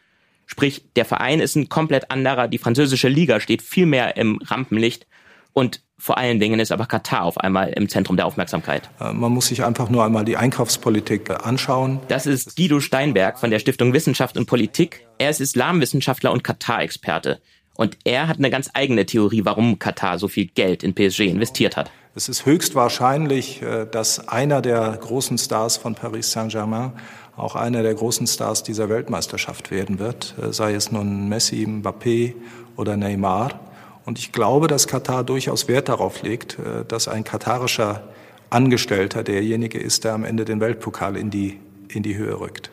Sprich, 0.45 0.85
der 0.95 1.05
Verein 1.05 1.39
ist 1.39 1.55
ein 1.55 1.69
komplett 1.69 2.11
anderer, 2.11 2.47
die 2.47 2.57
französische 2.57 3.07
Liga 3.07 3.39
steht 3.39 3.61
viel 3.61 3.85
mehr 3.85 4.17
im 4.17 4.39
Rampenlicht 4.43 5.07
und 5.53 5.81
vor 5.97 6.17
allen 6.17 6.39
Dingen 6.39 6.59
ist 6.59 6.71
aber 6.71 6.87
Katar 6.87 7.23
auf 7.23 7.37
einmal 7.37 7.69
im 7.69 7.87
Zentrum 7.87 8.17
der 8.17 8.25
Aufmerksamkeit. 8.25 8.89
Äh, 8.99 9.13
man 9.13 9.31
muss 9.31 9.47
sich 9.47 9.63
einfach 9.63 9.89
nur 9.89 10.03
einmal 10.03 10.25
die 10.25 10.35
Einkaufspolitik 10.35 11.29
äh, 11.29 11.33
anschauen. 11.33 11.99
Das 12.07 12.25
ist 12.25 12.55
Guido 12.55 12.79
Steinberg 12.79 13.39
von 13.39 13.51
der 13.51 13.59
Stiftung 13.59 13.93
Wissenschaft 13.93 14.35
und 14.35 14.47
Politik. 14.47 15.05
Er 15.19 15.29
ist 15.29 15.41
Islamwissenschaftler 15.41 16.31
und 16.31 16.43
Katar-Experte. 16.43 17.39
Und 17.75 17.97
er 18.03 18.27
hat 18.27 18.37
eine 18.37 18.49
ganz 18.49 18.69
eigene 18.73 19.05
Theorie, 19.05 19.45
warum 19.45 19.79
Katar 19.79 20.19
so 20.19 20.27
viel 20.27 20.47
Geld 20.47 20.83
in 20.83 20.93
PSG 20.93 21.21
investiert 21.21 21.77
hat. 21.77 21.91
Es 22.13 22.27
ist 22.27 22.45
höchst 22.45 22.75
wahrscheinlich, 22.75 23.61
äh, 23.61 23.85
dass 23.85 24.27
einer 24.27 24.61
der 24.61 24.97
großen 24.99 25.37
Stars 25.37 25.77
von 25.77 25.95
Paris 25.95 26.31
Saint-Germain 26.31 26.91
auch 27.37 27.55
einer 27.55 27.83
der 27.83 27.95
großen 27.95 28.27
Stars 28.27 28.63
dieser 28.63 28.89
Weltmeisterschaft 28.89 29.71
werden 29.71 29.97
wird, 29.97 30.35
äh, 30.41 30.51
sei 30.51 30.73
es 30.73 30.91
nun 30.91 31.29
Messi, 31.29 31.65
Mbappé 31.65 32.33
oder 32.75 32.97
Neymar. 32.97 33.59
Und 34.03 34.19
ich 34.19 34.33
glaube, 34.33 34.67
dass 34.67 34.87
Katar 34.87 35.23
durchaus 35.23 35.69
Wert 35.69 35.87
darauf 35.87 36.21
legt, 36.21 36.59
äh, 36.59 36.83
dass 36.85 37.07
ein 37.07 37.23
katarischer 37.23 38.03
Angestellter 38.49 39.23
derjenige 39.23 39.79
ist, 39.79 40.03
der 40.03 40.13
am 40.13 40.25
Ende 40.25 40.43
den 40.43 40.59
Weltpokal 40.59 41.15
in 41.15 41.29
die, 41.29 41.61
in 41.87 42.03
die 42.03 42.17
Höhe 42.17 42.41
rückt. 42.41 42.71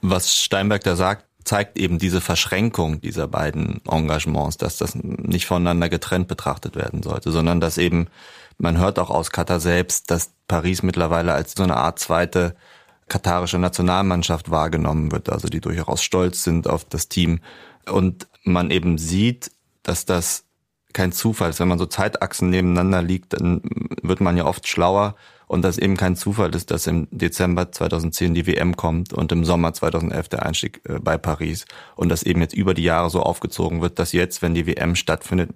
Was 0.00 0.36
Steinberg 0.36 0.82
da 0.82 0.96
sagt, 0.96 1.24
zeigt 1.44 1.78
eben 1.78 1.98
diese 1.98 2.20
Verschränkung 2.20 3.00
dieser 3.00 3.28
beiden 3.28 3.80
Engagements, 3.88 4.56
dass 4.56 4.76
das 4.76 4.96
nicht 4.96 5.46
voneinander 5.46 5.88
getrennt 5.88 6.26
betrachtet 6.26 6.74
werden 6.74 7.02
sollte, 7.04 7.30
sondern 7.30 7.60
dass 7.60 7.78
eben, 7.78 8.08
man 8.58 8.78
hört 8.78 8.98
auch 8.98 9.10
aus 9.10 9.30
Katar 9.30 9.60
selbst, 9.60 10.10
dass 10.10 10.32
Paris 10.48 10.82
mittlerweile 10.82 11.32
als 11.32 11.54
so 11.56 11.62
eine 11.62 11.76
Art 11.76 11.98
zweite 11.98 12.54
katarische 13.08 13.58
Nationalmannschaft 13.58 14.50
wahrgenommen 14.50 15.12
wird, 15.12 15.28
also 15.28 15.48
die 15.48 15.60
durchaus 15.60 16.02
stolz 16.02 16.44
sind 16.44 16.68
auf 16.68 16.84
das 16.84 17.08
Team. 17.08 17.40
Und 17.90 18.26
man 18.44 18.70
eben 18.70 18.96
sieht, 18.98 19.50
dass 19.82 20.04
das 20.04 20.44
kein 20.92 21.12
Zufall 21.12 21.50
ist. 21.50 21.60
Wenn 21.60 21.68
man 21.68 21.78
so 21.78 21.86
Zeitachsen 21.86 22.50
nebeneinander 22.50 23.02
liegt, 23.02 23.34
dann 23.34 23.62
wird 24.02 24.20
man 24.20 24.36
ja 24.36 24.44
oft 24.44 24.68
schlauer 24.68 25.16
und 25.46 25.62
dass 25.62 25.78
eben 25.78 25.96
kein 25.96 26.16
Zufall 26.16 26.54
ist, 26.54 26.70
dass 26.70 26.86
im 26.86 27.08
Dezember 27.10 27.70
2010 27.70 28.34
die 28.34 28.46
WM 28.46 28.76
kommt 28.76 29.12
und 29.12 29.32
im 29.32 29.44
Sommer 29.44 29.72
2011 29.74 30.28
der 30.28 30.46
Einstieg 30.46 30.80
äh, 30.88 30.98
bei 30.98 31.18
Paris 31.18 31.66
und 31.96 32.08
dass 32.08 32.22
eben 32.22 32.40
jetzt 32.40 32.54
über 32.54 32.74
die 32.74 32.84
Jahre 32.84 33.10
so 33.10 33.20
aufgezogen 33.20 33.82
wird, 33.82 33.98
dass 33.98 34.12
jetzt, 34.12 34.40
wenn 34.40 34.54
die 34.54 34.66
WM 34.66 34.94
stattfindet, 34.96 35.50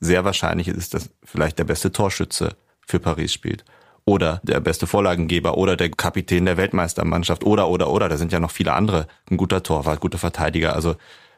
sehr 0.00 0.24
wahrscheinlich 0.24 0.68
ist, 0.68 0.94
dass 0.94 1.10
vielleicht 1.24 1.58
der 1.58 1.64
beste 1.64 1.92
Torschütze 1.92 2.56
für 2.86 2.98
Paris 2.98 3.32
spielt. 3.32 3.64
Oder 4.04 4.40
der 4.42 4.60
beste 4.60 4.86
Vorlagengeber 4.86 5.58
oder 5.58 5.76
der 5.76 5.90
Kapitän 5.90 6.46
der 6.46 6.56
Weltmeistermannschaft 6.56 7.44
oder 7.44 7.68
oder 7.68 7.90
oder. 7.90 8.08
Da 8.08 8.16
sind 8.16 8.32
ja 8.32 8.40
noch 8.40 8.50
viele 8.50 8.72
andere. 8.72 9.06
Ein 9.30 9.36
guter 9.36 9.62
Torwart, 9.62 10.00
gute 10.00 10.16
Verteidiger, 10.16 10.74
also 10.74 10.96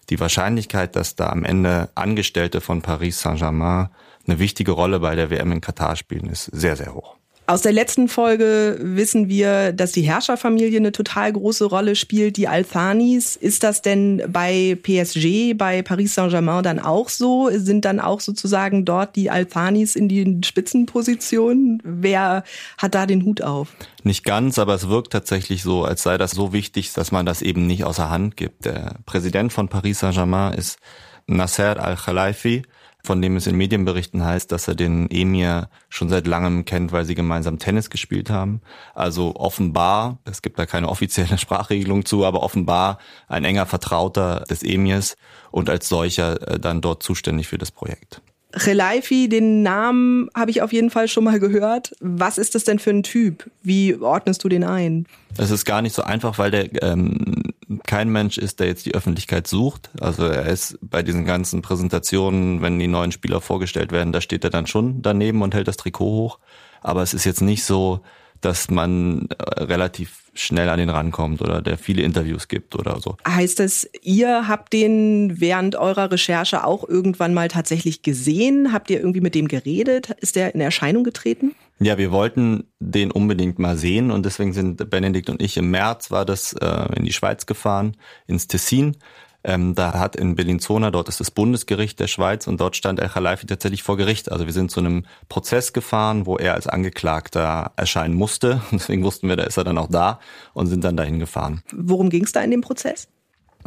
die 0.09 0.21
Wahrscheinlichkeit, 0.21 0.95
dass 0.95 1.17
da 1.17 1.31
am 1.31 1.45
Ende 1.45 1.90
Angestellte 1.95 2.61
von 2.61 2.83
Paris 2.83 3.21
Saint-Germain 3.21 3.88
eine 4.26 4.38
wichtige 4.38 4.73
Rolle 4.73 5.00
bei 5.00 5.14
der 5.17 5.31
WM 5.31 5.50
in 5.52 5.61
Katar 5.61 5.97
spielen, 5.97 6.29
ist 6.29 6.45
sehr 6.45 6.76
sehr 6.76 6.95
hoch. 6.95 7.20
Aus 7.50 7.62
der 7.62 7.73
letzten 7.73 8.07
Folge 8.07 8.78
wissen 8.80 9.28
wir, 9.28 9.73
dass 9.73 9.90
die 9.90 10.02
Herrscherfamilie 10.02 10.78
eine 10.78 10.92
total 10.92 11.33
große 11.33 11.64
Rolle 11.64 11.97
spielt, 11.97 12.37
die 12.37 12.47
Althanis. 12.47 13.35
Ist 13.35 13.64
das 13.64 13.83
denn 13.83 14.23
bei 14.28 14.78
PSG, 14.80 15.54
bei 15.54 15.83
Paris 15.83 16.14
Saint-Germain 16.14 16.62
dann 16.62 16.78
auch 16.78 17.09
so? 17.09 17.50
Sind 17.52 17.85
dann 17.85 17.99
auch 17.99 18.21
sozusagen 18.21 18.85
dort 18.85 19.16
die 19.16 19.30
Althanis 19.30 19.97
in 19.97 20.09
den 20.09 20.45
Spitzenpositionen? 20.45 21.83
Wer 21.83 22.45
hat 22.78 22.95
da 22.95 23.04
den 23.04 23.25
Hut 23.25 23.42
auf? 23.42 23.75
Nicht 24.04 24.23
ganz, 24.23 24.61
aber 24.61 24.75
es 24.76 24.88
wirkt 24.88 25.12
tatsächlich 25.12 25.64
so, 25.64 25.83
als 25.83 26.04
sei 26.04 26.19
das 26.19 26.30
so 26.30 26.52
wichtig, 26.52 26.92
dass 26.92 27.11
man 27.11 27.26
das 27.26 27.42
eben 27.42 27.66
nicht 27.66 27.83
außer 27.83 28.11
Hand 28.11 28.37
gibt. 28.37 28.64
Der 28.64 28.95
Präsident 29.07 29.52
von 29.52 29.66
Paris 29.66 29.99
Saint-Germain 29.99 30.52
ist 30.52 30.78
Nasser 31.26 31.83
Al-Khalifi 31.83 32.62
von 33.02 33.21
dem 33.23 33.37
es 33.37 33.47
in 33.47 33.57
Medienberichten 33.57 34.25
heißt, 34.25 34.50
dass 34.52 34.69
er 34.69 34.75
den 34.75 35.11
Emir 35.11 35.69
schon 35.88 36.09
seit 36.09 36.26
langem 36.26 36.64
kennt, 36.64 36.92
weil 36.92 37.04
sie 37.04 37.14
gemeinsam 37.14 37.59
Tennis 37.59 37.90
gespielt 37.90 38.30
haben. 38.30 38.61
Also 38.95 39.35
offenbar, 39.37 40.19
es 40.25 40.42
gibt 40.42 40.59
da 40.59 40.66
keine 40.66 40.88
offizielle 40.88 41.38
Sprachregelung 41.38 42.04
zu, 42.04 42.25
aber 42.25 42.42
offenbar 42.42 42.99
ein 43.28 43.45
enger 43.45 43.66
Vertrauter 43.66 44.45
des 44.49 44.62
Emirs 44.62 45.16
und 45.50 45.71
als 45.71 45.88
solcher 45.88 46.49
äh, 46.49 46.59
dann 46.59 46.80
dort 46.80 47.02
zuständig 47.02 47.49
für 47.49 47.59
das 47.59 47.71
Projekt. 47.71 48.23
Relaifi, 48.52 49.28
den 49.28 49.62
Namen 49.62 50.28
habe 50.35 50.50
ich 50.50 50.62
auf 50.62 50.73
jeden 50.73 50.90
Fall 50.90 51.09
schon 51.09 51.25
mal 51.25 51.38
gehört. 51.38 51.95
Was 52.00 52.38
ist 52.38 52.54
das 52.54 52.64
denn 52.64 52.78
für 52.78 52.90
ein 52.90 53.02
Typ? 53.02 53.50
Wie 53.62 53.95
ordnest 53.97 54.42
du 54.42 54.49
den 54.49 54.64
ein? 54.64 55.07
Es 55.38 55.50
ist 55.50 55.64
gar 55.64 55.83
nicht 55.83 55.95
so 55.95 56.02
einfach, 56.02 56.38
weil 56.38 56.50
der 56.50 56.83
ähm, 56.83 57.52
kein 57.87 58.09
Mensch 58.09 58.38
ist, 58.38 58.59
der 58.59 58.66
jetzt 58.66 58.87
die 58.87 58.95
Öffentlichkeit 58.95 59.47
sucht. 59.47 59.90
Also 60.00 60.25
er 60.25 60.47
ist 60.47 60.78
bei 60.83 61.02
diesen 61.02 61.25
ganzen 61.25 61.62
Präsentationen, 61.62 62.62
wenn 62.62 62.78
die 62.78 62.88
neuen 62.88 63.12
Spieler 63.12 63.40
vorgestellt 63.40 63.92
werden, 63.92 64.12
da 64.12 64.21
steht 64.21 64.42
er 64.42 64.50
dann 64.50 64.66
schon 64.66 65.02
daneben 65.02 65.42
und 65.42 65.54
hält 65.54 65.69
das 65.69 65.76
Trikot 65.76 66.04
hoch. 66.04 66.38
Aber 66.83 67.02
es 67.02 67.14
ist 67.14 67.25
jetzt 67.25 67.42
nicht 67.42 67.64
so, 67.64 68.00
dass 68.40 68.70
man 68.70 69.28
äh, 69.28 69.62
relativ 69.62 70.30
schnell 70.35 70.68
an 70.68 70.78
den 70.78 70.88
rankommt 70.88 71.42
oder 71.42 71.61
der 71.61 71.76
viele 71.76 72.02
Interviews 72.02 72.49
gibt 72.49 72.76
oder 72.76 73.00
so. 73.00 73.16
Heißt 73.26 73.59
das, 73.59 73.88
ihr 74.02 74.49
habt 74.49 74.73
den 74.73 75.40
während 75.40 75.76
eurer 75.76 76.11
Recherche 76.11 76.64
auch 76.64 76.88
irgendwann 76.88 77.35
mal 77.35 77.49
tatsächlich 77.49 78.02
gesehen? 78.02 78.73
Habt 78.73 78.90
ihr 78.90 79.00
irgendwie 79.00 79.20
mit 79.20 79.35
dem 79.35 79.49
geredet? 79.49 80.11
Ist 80.20 80.37
der 80.37 80.54
in 80.54 80.61
Erscheinung 80.61 81.04
getreten? 81.04 81.54
Ja, 81.80 81.97
wir 81.97 82.12
wollten 82.12 82.64
den 82.78 83.11
unbedingt 83.11 83.59
mal 83.59 83.76
sehen 83.76 84.11
und 84.11 84.26
deswegen 84.26 84.52
sind 84.52 84.90
Benedikt 84.90 85.30
und 85.30 85.40
ich 85.40 85.56
im 85.56 85.70
März 85.70 86.11
war 86.11 86.25
das 86.25 86.52
äh, 86.52 86.97
in 86.97 87.04
die 87.04 87.12
Schweiz 87.12 87.47
gefahren, 87.47 87.97
ins 88.26 88.47
Tessin 88.47 88.97
ähm, 89.42 89.75
da 89.75 89.94
hat 89.94 90.16
in 90.16 90.35
Bellinzona, 90.35 90.90
dort 90.90 91.09
ist 91.09 91.20
das 91.20 91.30
Bundesgericht 91.30 91.99
der 91.99 92.09
Schweiz 92.09 92.47
und 92.47 92.61
dort 92.61 92.76
stand 92.76 93.00
El 93.00 93.09
Khalifi 93.09 93.47
tatsächlich 93.47 93.82
vor 93.82 93.97
Gericht. 93.97 94.30
Also 94.30 94.47
wir 94.47 94.52
sind 94.52 94.70
zu 94.70 94.80
einem 94.80 95.04
Prozess 95.28 95.73
gefahren, 95.73 96.26
wo 96.26 96.37
er 96.37 96.54
als 96.54 96.66
Angeklagter 96.66 97.73
erscheinen 97.76 98.14
musste. 98.14 98.61
Deswegen 98.73 99.02
wussten 99.02 99.28
wir, 99.28 99.37
da 99.37 99.44
ist 99.44 99.56
er 99.56 99.64
dann 99.64 99.78
auch 99.78 99.88
da 99.88 100.20
und 100.52 100.66
sind 100.66 100.85
dann 100.85 100.97
dahin 100.97 101.18
gefahren. 101.18 101.62
Worum 101.73 102.11
ging 102.11 102.25
es 102.25 102.32
da 102.32 102.42
in 102.42 102.50
dem 102.50 102.61
Prozess? 102.61 103.09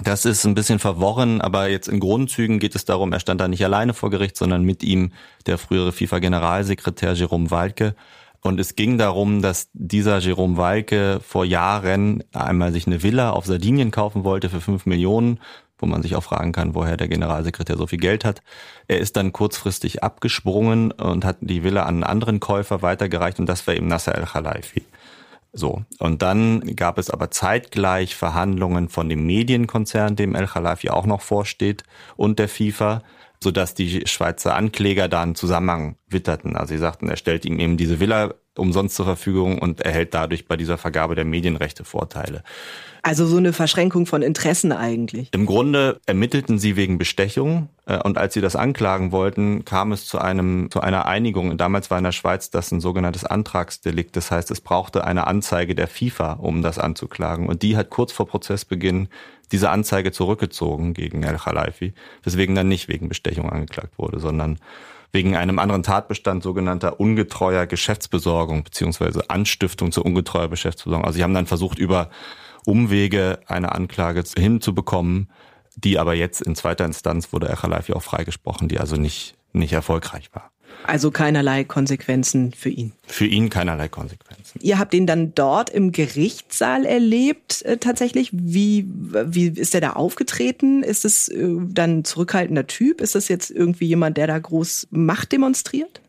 Das 0.04 0.26
ist 0.26 0.44
ein 0.46 0.56
bisschen 0.56 0.80
verworren, 0.80 1.40
aber 1.40 1.70
jetzt 1.70 1.88
in 1.88 2.00
Grundzügen 2.00 2.58
geht 2.58 2.74
es 2.74 2.84
darum, 2.84 3.14
er 3.14 3.20
stand 3.20 3.40
da 3.40 3.48
nicht 3.48 3.64
alleine 3.64 3.94
vor 3.94 4.10
Gericht, 4.10 4.36
sondern 4.38 4.64
mit 4.64 4.82
ihm 4.82 5.12
der 5.46 5.60
frühere 5.60 5.92
FIFA-Generalsekretär 5.92 7.14
Jerome 7.14 7.52
Walke 7.52 7.96
und 8.44 8.60
es 8.60 8.76
ging 8.76 8.98
darum, 8.98 9.42
dass 9.42 9.70
dieser 9.72 10.18
Jerome 10.20 10.58
Walke 10.58 11.22
vor 11.26 11.46
Jahren 11.46 12.26
einmal 12.34 12.74
sich 12.74 12.86
eine 12.86 13.02
Villa 13.02 13.30
auf 13.30 13.46
Sardinien 13.46 13.90
kaufen 13.90 14.26
wollte 14.26 14.50
für 14.50 14.60
fünf 14.60 14.86
Millionen, 14.86 15.40
wo 15.84 15.86
man 15.86 16.02
sich 16.02 16.16
auch 16.16 16.24
fragen 16.24 16.54
kann, 16.54 16.76
woher 16.76 16.96
der 16.96 17.10
Generalsekretär 17.10 17.76
so 17.76 17.88
viel 17.88 18.00
Geld 18.00 18.24
hat. 18.24 18.42
Er 18.88 19.00
ist 19.00 19.18
dann 19.18 19.34
kurzfristig 19.34 20.02
abgesprungen 20.02 20.92
und 20.92 21.26
hat 21.26 21.38
die 21.42 21.64
Villa 21.64 21.84
an 21.84 21.96
einen 21.96 22.04
anderen 22.06 22.40
Käufer 22.40 22.82
weitergereicht 22.82 23.38
und 23.38 23.48
das 23.48 23.68
war 23.68 23.76
eben 23.76 23.88
Nasser 23.88 24.16
El-Khalifi. 24.16 24.84
So. 25.52 25.84
Und 26.00 26.22
dann 26.22 26.62
gab 26.78 26.98
es 26.98 27.10
aber 27.10 27.32
zeitgleich 27.32 28.16
Verhandlungen 28.16 28.88
von 28.88 29.10
dem 29.10 29.26
Medienkonzern, 29.26 30.16
dem 30.16 30.36
El-Khalifi 30.36 30.90
auch 30.90 31.06
noch 31.06 31.22
vorsteht, 31.22 31.84
und 32.16 32.40
der 32.40 32.48
FIFA, 32.48 33.04
sodass 33.42 33.74
die 33.76 34.08
Schweizer 34.08 34.56
Ankläger 34.56 35.10
da 35.10 35.22
einen 35.22 35.36
Zusammenhang 35.36 35.98
witterten. 36.08 36.56
Also 36.56 36.74
sie 36.74 36.80
sagten, 36.80 37.10
er 37.10 37.18
stellt 37.18 37.44
ihm 37.44 37.60
eben 37.60 37.76
diese 37.76 38.00
Villa 38.00 38.34
umsonst 38.58 38.96
zur 38.96 39.06
Verfügung 39.06 39.60
und 39.60 39.82
erhält 39.82 40.14
dadurch 40.14 40.48
bei 40.48 40.58
dieser 40.58 40.78
Vergabe 40.78 41.16
der 41.16 41.26
Medienrechte 41.26 41.84
Vorteile. 41.84 42.44
Also 43.06 43.26
so 43.26 43.36
eine 43.36 43.52
Verschränkung 43.52 44.06
von 44.06 44.22
Interessen 44.22 44.72
eigentlich. 44.72 45.28
Im 45.34 45.46
Grunde 45.46 46.00
ermittelten 46.06 46.58
sie 46.58 46.78
wegen 46.78 46.98
Bestechung 46.98 47.68
äh, 47.86 47.98
und 47.98 48.18
als 48.18 48.34
sie 48.34 48.40
das 48.40 48.56
anklagen 48.56 49.12
wollten, 49.12 49.66
kam 49.66 49.92
es 49.92 50.08
zu 50.08 50.20
einem 50.20 50.72
zu 50.72 50.80
einer 50.80 51.06
Einigung. 51.06 51.58
Damals 51.58 51.92
war 51.92 51.98
in 51.98 52.06
der 52.06 52.14
Schweiz 52.14 52.50
das 52.50 52.72
ein 52.72 52.80
sogenanntes 52.80 53.26
Antragsdelikt. 53.26 54.16
Das 54.16 54.32
heißt, 54.32 54.52
es 54.52 54.62
brauchte 54.62 55.04
eine 55.04 55.28
Anzeige 55.28 55.76
der 55.76 55.88
FIFA, 55.88 56.34
um 56.34 56.62
das 56.62 56.80
anzuklagen. 56.80 57.50
Und 57.50 57.62
die 57.62 57.76
hat 57.76 57.90
kurz 57.90 58.14
vor 58.14 58.26
Prozessbeginn 58.26 59.10
diese 59.52 59.70
Anzeige 59.70 60.14
zurückgezogen 60.14 60.94
gegen 60.94 61.24
El 61.24 61.38
Khalifi, 61.38 61.94
weswegen 62.24 62.56
dann 62.56 62.70
nicht 62.70 62.88
wegen 62.88 63.10
Bestechung 63.10 63.50
angeklagt 63.50 63.98
wurde, 63.98 64.22
sondern 64.22 64.60
wegen 65.14 65.36
einem 65.36 65.60
anderen 65.60 65.84
Tatbestand 65.84 66.44
sogenannter 66.44 67.00
ungetreuer 67.00 67.68
Geschäftsbesorgung 67.68 68.64
beziehungsweise 68.64 69.30
Anstiftung 69.30 69.92
zur 69.92 70.06
ungetreuer 70.06 70.50
Geschäftsbesorgung. 70.50 71.06
Also 71.06 71.18
sie 71.18 71.24
haben 71.24 71.36
dann 71.36 71.46
versucht, 71.46 71.78
über 71.78 72.10
Umwege 72.66 73.40
eine 73.46 73.72
Anklage 73.74 74.24
hinzubekommen, 74.36 75.30
die 75.76 76.00
aber 76.00 76.16
jetzt 76.16 76.42
in 76.42 76.56
zweiter 76.56 76.86
Instanz 76.86 77.32
wurde 77.32 77.48
El 77.48 77.56
Khalifi 77.56 77.94
auch 77.94 78.02
freigesprochen, 78.02 78.68
die 78.68 78.80
also 78.80 78.96
nicht, 78.96 79.36
nicht 79.54 79.74
erfolgreich 79.74 80.30
war. 80.34 80.53
Also 80.86 81.12
keinerlei 81.12 81.64
Konsequenzen 81.64 82.52
für 82.54 82.70
ihn. 82.70 82.92
Für 83.08 83.26
ihn 83.26 83.50
keinerlei 83.50 83.88
Konsequenzen. 83.88 84.60
Ihr 84.62 84.80
habt 84.80 84.94
ihn 84.94 85.08
dann 85.08 85.34
dort 85.34 85.70
im 85.70 85.92
Gerichtssaal 85.92 86.86
erlebt, 86.86 87.62
äh, 87.64 87.78
tatsächlich. 87.78 88.30
Wie, 88.34 88.86
wie 88.88 89.48
ist 89.48 89.74
er 89.74 89.82
da 89.82 89.94
aufgetreten? 89.94 90.84
Ist 90.84 91.06
es 91.06 91.30
äh, 91.30 91.48
dann 91.70 92.00
ein 92.00 92.06
zurückhaltender 92.06 92.68
Typ? 92.68 93.02
Ist 93.02 93.16
das 93.16 93.28
jetzt 93.30 93.50
irgendwie 93.50 93.86
jemand, 93.86 94.18
der 94.18 94.28
da 94.28 94.38
groß 94.38 94.88
Macht 94.92 95.32
demonstriert? 95.32 96.02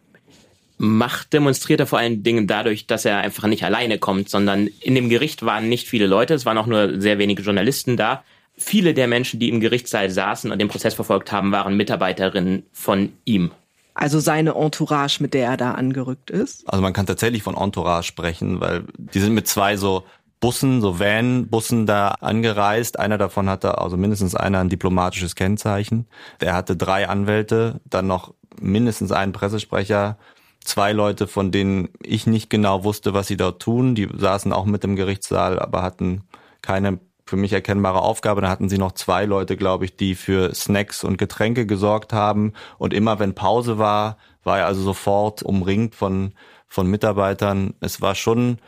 Macht 0.76 1.32
demonstriert 1.32 1.80
er 1.80 1.86
vor 1.86 2.00
allen 2.00 2.24
Dingen 2.24 2.46
dadurch, 2.48 2.86
dass 2.86 3.04
er 3.04 3.18
einfach 3.18 3.46
nicht 3.46 3.64
alleine 3.64 3.98
kommt, 3.98 4.28
sondern 4.28 4.66
in 4.80 4.96
dem 4.96 5.08
Gericht 5.08 5.44
waren 5.44 5.68
nicht 5.68 5.88
viele 5.88 6.08
Leute, 6.08 6.34
es 6.34 6.46
waren 6.46 6.58
auch 6.58 6.66
nur 6.66 7.00
sehr 7.00 7.18
wenige 7.18 7.42
Journalisten 7.42 7.96
da. 7.96 8.24
Viele 8.56 8.92
der 8.92 9.06
Menschen, 9.06 9.38
die 9.38 9.48
im 9.48 9.60
Gerichtssaal 9.60 10.10
saßen 10.10 10.50
und 10.50 10.58
den 10.58 10.68
Prozess 10.68 10.94
verfolgt 10.94 11.30
haben, 11.32 11.52
waren 11.52 11.76
Mitarbeiterinnen 11.76 12.64
von 12.72 13.12
ihm. 13.24 13.52
Also 13.94 14.18
seine 14.18 14.54
Entourage, 14.54 15.22
mit 15.22 15.34
der 15.34 15.50
er 15.50 15.56
da 15.56 15.72
angerückt 15.72 16.30
ist? 16.30 16.68
Also 16.68 16.82
man 16.82 16.92
kann 16.92 17.06
tatsächlich 17.06 17.42
von 17.42 17.56
Entourage 17.56 18.06
sprechen, 18.06 18.60
weil 18.60 18.84
die 18.98 19.20
sind 19.20 19.34
mit 19.34 19.46
zwei 19.46 19.76
so 19.76 20.04
Bussen, 20.40 20.80
so 20.80 20.98
Van-Bussen 20.98 21.86
da 21.86 22.08
angereist. 22.08 22.98
Einer 22.98 23.18
davon 23.18 23.48
hatte, 23.48 23.78
also 23.78 23.96
mindestens 23.96 24.34
einer, 24.34 24.60
ein 24.60 24.68
diplomatisches 24.68 25.36
Kennzeichen. 25.36 26.06
Der 26.40 26.54
hatte 26.54 26.76
drei 26.76 27.08
Anwälte, 27.08 27.80
dann 27.84 28.06
noch 28.08 28.34
mindestens 28.60 29.12
einen 29.12 29.32
Pressesprecher, 29.32 30.18
zwei 30.60 30.92
Leute, 30.92 31.28
von 31.28 31.52
denen 31.52 31.88
ich 32.02 32.26
nicht 32.26 32.50
genau 32.50 32.84
wusste, 32.84 33.14
was 33.14 33.28
sie 33.28 33.36
dort 33.36 33.62
tun. 33.62 33.94
Die 33.94 34.08
saßen 34.14 34.52
auch 34.52 34.64
mit 34.64 34.84
im 34.84 34.96
Gerichtssaal, 34.96 35.58
aber 35.58 35.82
hatten 35.82 36.24
keine 36.62 36.98
für 37.26 37.36
mich 37.36 37.52
erkennbare 37.52 38.02
Aufgabe. 38.02 38.40
Da 38.40 38.48
hatten 38.48 38.68
sie 38.68 38.78
noch 38.78 38.92
zwei 38.92 39.24
Leute, 39.24 39.56
glaube 39.56 39.84
ich, 39.84 39.96
die 39.96 40.14
für 40.14 40.54
Snacks 40.54 41.04
und 41.04 41.16
Getränke 41.16 41.66
gesorgt 41.66 42.12
haben. 42.12 42.52
Und 42.78 42.92
immer 42.92 43.18
wenn 43.18 43.34
Pause 43.34 43.78
war, 43.78 44.18
war 44.42 44.58
er 44.58 44.66
also 44.66 44.82
sofort 44.82 45.42
umringt 45.42 45.94
von, 45.94 46.32
von 46.68 46.86
Mitarbeitern. 46.86 47.74
Es 47.80 48.00
war 48.00 48.14
schon, 48.14 48.58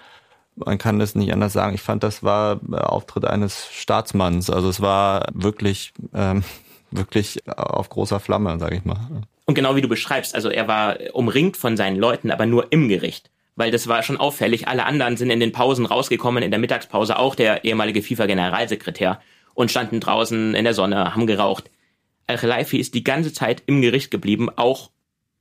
man 0.56 0.78
kann 0.78 0.98
das 0.98 1.14
nicht 1.14 1.32
anders 1.32 1.52
sagen. 1.52 1.75
Ich 1.75 1.82
fand, 1.82 2.02
das 2.02 2.22
war 2.22 2.56
der 2.62 2.92
Auftritt 2.92 3.26
eines 3.26 3.66
Staatsmanns. 3.72 4.48
Also 4.48 4.68
es 4.68 4.80
war 4.80 5.26
wirklich, 5.34 5.92
ähm, 6.14 6.42
wirklich 6.90 7.46
auf 7.48 7.90
großer 7.90 8.20
Flamme, 8.20 8.58
sage 8.58 8.76
ich 8.76 8.84
mal. 8.84 9.22
Und 9.44 9.54
genau 9.54 9.76
wie 9.76 9.80
du 9.80 9.88
beschreibst, 9.88 10.34
also 10.34 10.48
er 10.48 10.66
war 10.66 10.96
umringt 11.12 11.56
von 11.56 11.76
seinen 11.76 11.96
Leuten, 11.96 12.30
aber 12.30 12.46
nur 12.46 12.72
im 12.72 12.88
Gericht. 12.88 13.30
Weil 13.56 13.70
das 13.70 13.88
war 13.88 14.02
schon 14.02 14.18
auffällig. 14.18 14.68
Alle 14.68 14.84
anderen 14.84 15.16
sind 15.16 15.30
in 15.30 15.40
den 15.40 15.52
Pausen 15.52 15.86
rausgekommen, 15.86 16.42
in 16.42 16.50
der 16.50 16.60
Mittagspause 16.60 17.18
auch 17.18 17.34
der 17.34 17.64
ehemalige 17.64 18.02
FIFA-Generalsekretär 18.02 19.20
und 19.54 19.70
standen 19.70 19.98
draußen 20.00 20.54
in 20.54 20.64
der 20.64 20.75
Sonne, 20.75 21.14
haben 21.14 21.26
geraucht. 21.26 21.70
Al-Khalifi 22.26 22.78
ist 22.78 22.94
die 22.94 23.04
ganze 23.04 23.32
Zeit 23.32 23.62
im 23.66 23.80
Gericht 23.80 24.10
geblieben, 24.10 24.50
auch, 24.54 24.90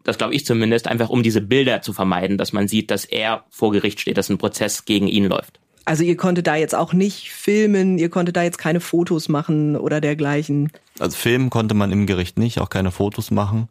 das 0.03 0.17
glaube 0.17 0.33
ich 0.33 0.45
zumindest, 0.45 0.87
einfach 0.87 1.09
um 1.09 1.23
diese 1.23 1.41
Bilder 1.41 1.81
zu 1.81 1.93
vermeiden, 1.93 2.37
dass 2.37 2.53
man 2.53 2.67
sieht, 2.67 2.91
dass 2.91 3.05
er 3.05 3.43
vor 3.49 3.71
Gericht 3.71 3.99
steht, 3.99 4.17
dass 4.17 4.29
ein 4.29 4.37
Prozess 4.37 4.85
gegen 4.85 5.07
ihn 5.07 5.25
läuft. 5.25 5.59
Also 5.83 6.03
ihr 6.03 6.17
konntet 6.17 6.47
da 6.47 6.55
jetzt 6.55 6.73
auch 6.73 6.93
nicht 6.93 7.31
filmen, 7.31 7.97
ihr 7.97 8.09
konntet 8.09 8.35
da 8.35 8.43
jetzt 8.43 8.57
keine 8.57 8.79
Fotos 8.79 9.29
machen 9.29 9.75
oder 9.75 10.01
dergleichen. 10.01 10.71
Also 10.99 11.15
filmen 11.17 11.49
konnte 11.49 11.75
man 11.75 11.91
im 11.91 12.07
Gericht 12.07 12.39
nicht, 12.39 12.59
auch 12.59 12.69
keine 12.69 12.91
Fotos 12.91 13.29
machen. 13.29 13.69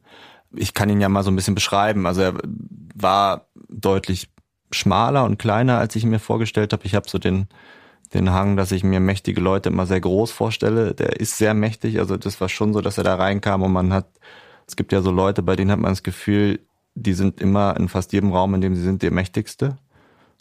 Ich 0.55 0.75
kann 0.75 0.91
ihn 0.91 1.01
ja 1.01 1.09
mal 1.09 1.25
so 1.25 1.31
ein 1.33 1.37
bisschen 1.37 1.57
beschreiben. 1.57 2.07
Also 2.07 2.21
er 2.21 2.35
war 2.95 3.49
deutlich 3.69 4.29
schmaler 4.75 5.25
und 5.25 5.39
kleiner, 5.39 5.79
als 5.79 5.97
ich 5.97 6.05
mir 6.05 6.19
vorgestellt 6.19 6.73
habe. 6.73 6.85
Ich 6.85 6.95
habe 6.95 7.09
so 7.09 7.19
den 7.19 7.49
den 8.15 8.31
Hang, 8.31 8.57
dass 8.57 8.73
ich 8.73 8.85
mir 8.85 9.01
mächtige 9.01 9.41
Leute 9.41 9.69
immer 9.71 9.87
sehr 9.87 10.01
groß 10.01 10.31
vorstelle. 10.31 10.95
Der 10.95 11.21
ist 11.21 11.37
sehr 11.37 11.55
mächtig. 11.55 11.99
Also 11.99 12.17
das 12.17 12.41
war 12.41 12.49
schon 12.49 12.73
so, 12.73 12.81
dass 12.81 12.99
er 12.99 13.05
da 13.05 13.17
reinkam 13.17 13.63
und 13.63 13.73
man 13.73 13.93
hat, 13.93 14.07
es 14.67 14.77
gibt 14.77 14.93
ja 14.93 15.03
so 15.03 15.11
Leute, 15.11 15.43
bei 15.43 15.57
denen 15.57 15.71
hat 15.71 15.81
man 15.81 15.93
das 15.93 16.03
Gefühl, 16.03 16.61
die 16.95 17.13
sind 17.13 17.41
immer 17.41 17.77
in 17.77 17.89
fast 17.89 18.13
jedem 18.13 18.33
Raum, 18.33 18.55
in 18.55 18.61
dem 18.61 18.75
sie 18.77 18.83
sind, 18.83 19.03
der 19.03 19.11
mächtigste. 19.11 19.79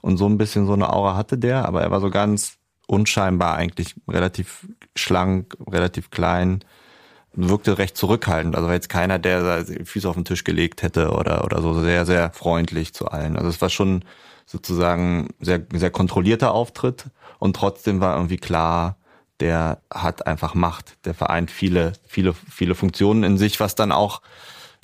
Und 0.02 0.18
so 0.18 0.28
ein 0.28 0.38
bisschen 0.38 0.66
so 0.68 0.74
eine 0.74 0.92
Aura 0.92 1.16
hatte 1.16 1.38
der, 1.38 1.66
aber 1.66 1.82
er 1.82 1.90
war 1.90 2.02
so 2.02 2.10
ganz 2.10 2.58
unscheinbar 2.88 3.56
eigentlich 3.56 3.96
relativ 4.08 4.68
schlank, 4.96 5.56
relativ 5.68 6.12
klein, 6.12 6.63
wirkte 7.34 7.78
recht 7.78 7.98
zurückhaltend. 7.98 8.56
Also 8.56 8.68
war 8.68 8.74
jetzt 8.74 8.90
keiner, 8.90 9.20
der 9.20 9.66
Füße 9.84 10.08
auf 10.08 10.16
den 10.16 10.25
Tisch 10.25 10.44
gelegt 10.44 10.84
hätte 10.84 11.12
oder, 11.12 11.44
oder 11.44 11.62
so 11.62 11.80
sehr, 11.82 12.06
sehr 12.06 12.32
freundlich 12.32 12.94
zu 12.94 13.08
allen. 13.08 13.38
Also 13.38 13.50
es 13.50 13.62
war 13.62 13.70
schon 13.70 14.06
sozusagen 14.46 15.30
sehr, 15.40 15.62
sehr 15.74 15.92
kontrollierter 15.92 16.54
Auftritt 16.54 17.06
und 17.40 17.56
trotzdem 17.56 18.02
war 18.02 18.16
irgendwie 18.16 18.38
klar, 18.38 18.98
der 19.40 19.82
hat 19.92 20.28
einfach 20.28 20.54
Macht. 20.54 20.98
Der 21.06 21.13
vereint 21.13 21.50
viele, 21.50 21.94
viele, 22.08 22.34
viele 22.34 22.75
Funktionen 22.75 23.24
in 23.24 23.38
sich, 23.38 23.60
was 23.60 23.75
dann 23.75 23.92
auch 23.92 24.22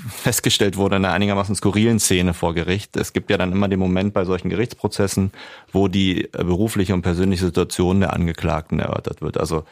festgestellt 0.08 0.78
wurde 0.78 0.96
in 0.96 1.06
einer 1.06 1.14
einigermaßen 1.14 1.56
skurrilen 1.56 2.00
Szene 2.00 2.34
vor 2.34 2.54
Gericht. 2.54 2.96
Es 2.96 3.14
gibt 3.14 3.30
ja 3.30 3.38
dann 3.38 3.52
immer 3.52 3.68
den 3.68 3.80
Moment 3.80 4.14
bei 4.14 4.26
solchen 4.26 4.50
Gerichtsprozessen, 4.50 5.32
wo 5.72 5.88
die 5.88 6.30
berufliche 6.32 6.94
und 6.94 7.02
persönliche 7.02 7.46
Situation 7.46 8.00
der 8.00 8.14
Angeklagten 8.14 8.80
erörtert 8.80 9.22
wird. 9.22 9.38
Also 9.38 9.66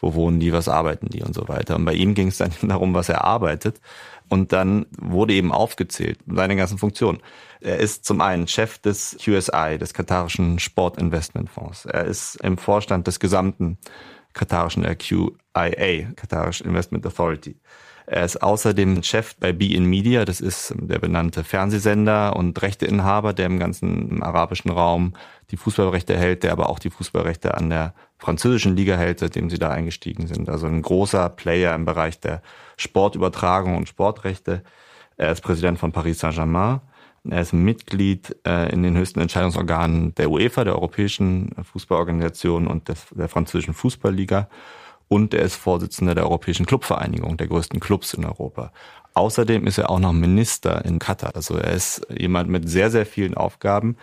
wo 0.00 0.14
wohnen 0.14 0.40
die, 0.40 0.52
was 0.52 0.68
arbeiten 0.68 1.08
die 1.08 1.22
und 1.22 1.34
so 1.34 1.48
weiter. 1.48 1.76
Und 1.76 1.84
bei 1.84 1.94
ihm 1.94 2.14
ging 2.14 2.28
es 2.28 2.38
dann 2.38 2.52
darum, 2.62 2.94
was 2.94 3.08
er 3.08 3.24
arbeitet. 3.24 3.80
Und 4.28 4.52
dann 4.52 4.86
wurde 4.98 5.32
eben 5.32 5.52
aufgezählt, 5.52 6.18
seine 6.26 6.56
ganzen 6.56 6.78
Funktionen. 6.78 7.20
Er 7.60 7.78
ist 7.78 8.04
zum 8.04 8.20
einen 8.20 8.46
Chef 8.46 8.78
des 8.78 9.16
QSI, 9.22 9.78
des 9.78 9.94
katarischen 9.94 10.58
Sportinvestmentfonds. 10.58 11.86
Er 11.86 12.04
ist 12.04 12.36
im 12.42 12.58
Vorstand 12.58 13.06
des 13.06 13.20
gesamten 13.20 13.78
katarischen 14.34 14.84
QIA, 14.84 16.12
Katarisch 16.14 16.60
Investment 16.60 17.06
Authority. 17.06 17.56
Er 18.06 18.24
ist 18.24 18.42
außerdem 18.42 19.02
Chef 19.02 19.36
bei 19.36 19.52
Be 19.52 19.74
in 19.74 19.84
Media, 19.84 20.24
das 20.24 20.40
ist 20.40 20.74
der 20.78 20.98
benannte 20.98 21.44
Fernsehsender 21.44 22.36
und 22.36 22.60
Rechteinhaber, 22.62 23.34
der 23.34 23.46
im 23.46 23.58
ganzen 23.58 24.22
arabischen 24.22 24.70
Raum 24.70 25.12
die 25.50 25.58
Fußballrechte 25.58 26.16
hält, 26.16 26.42
der 26.42 26.52
aber 26.52 26.70
auch 26.70 26.78
die 26.78 26.88
Fußballrechte 26.88 27.54
an 27.54 27.68
der 27.68 27.94
französischen 28.18 28.76
Liga 28.76 28.96
hält, 28.96 29.20
seitdem 29.20 29.48
sie 29.50 29.58
da 29.58 29.70
eingestiegen 29.70 30.26
sind. 30.26 30.48
Also 30.48 30.66
ein 30.66 30.82
großer 30.82 31.28
Player 31.28 31.74
im 31.74 31.84
Bereich 31.84 32.20
der 32.20 32.42
Sportübertragung 32.76 33.76
und 33.76 33.88
Sportrechte. 33.88 34.62
Er 35.16 35.32
ist 35.32 35.40
Präsident 35.40 35.78
von 35.78 35.92
Paris 35.92 36.20
Saint-Germain. 36.20 36.80
Er 37.28 37.40
ist 37.40 37.52
Mitglied 37.52 38.36
äh, 38.46 38.72
in 38.72 38.82
den 38.82 38.96
höchsten 38.96 39.20
Entscheidungsorganen 39.20 40.14
der 40.14 40.30
UEFA, 40.30 40.64
der 40.64 40.74
Europäischen 40.74 41.50
Fußballorganisation 41.62 42.66
und 42.66 42.88
des, 42.88 43.06
der 43.10 43.28
französischen 43.28 43.74
Fußballliga 43.74 44.48
und 45.08 45.34
er 45.34 45.42
ist 45.42 45.56
Vorsitzender 45.56 46.14
der 46.14 46.24
Europäischen 46.24 46.66
Clubvereinigung, 46.66 47.36
der 47.36 47.48
größten 47.48 47.80
Clubs 47.80 48.14
in 48.14 48.24
Europa. 48.24 48.72
Außerdem 49.14 49.66
ist 49.66 49.78
er 49.78 49.90
auch 49.90 49.98
noch 49.98 50.12
Minister 50.12 50.84
in 50.84 50.98
Katar. 50.98 51.34
Also 51.34 51.56
er 51.56 51.72
ist 51.72 52.06
jemand 52.16 52.50
mit 52.50 52.68
sehr, 52.68 52.90
sehr 52.90 53.06
vielen 53.06 53.34
Aufgaben. 53.34 53.96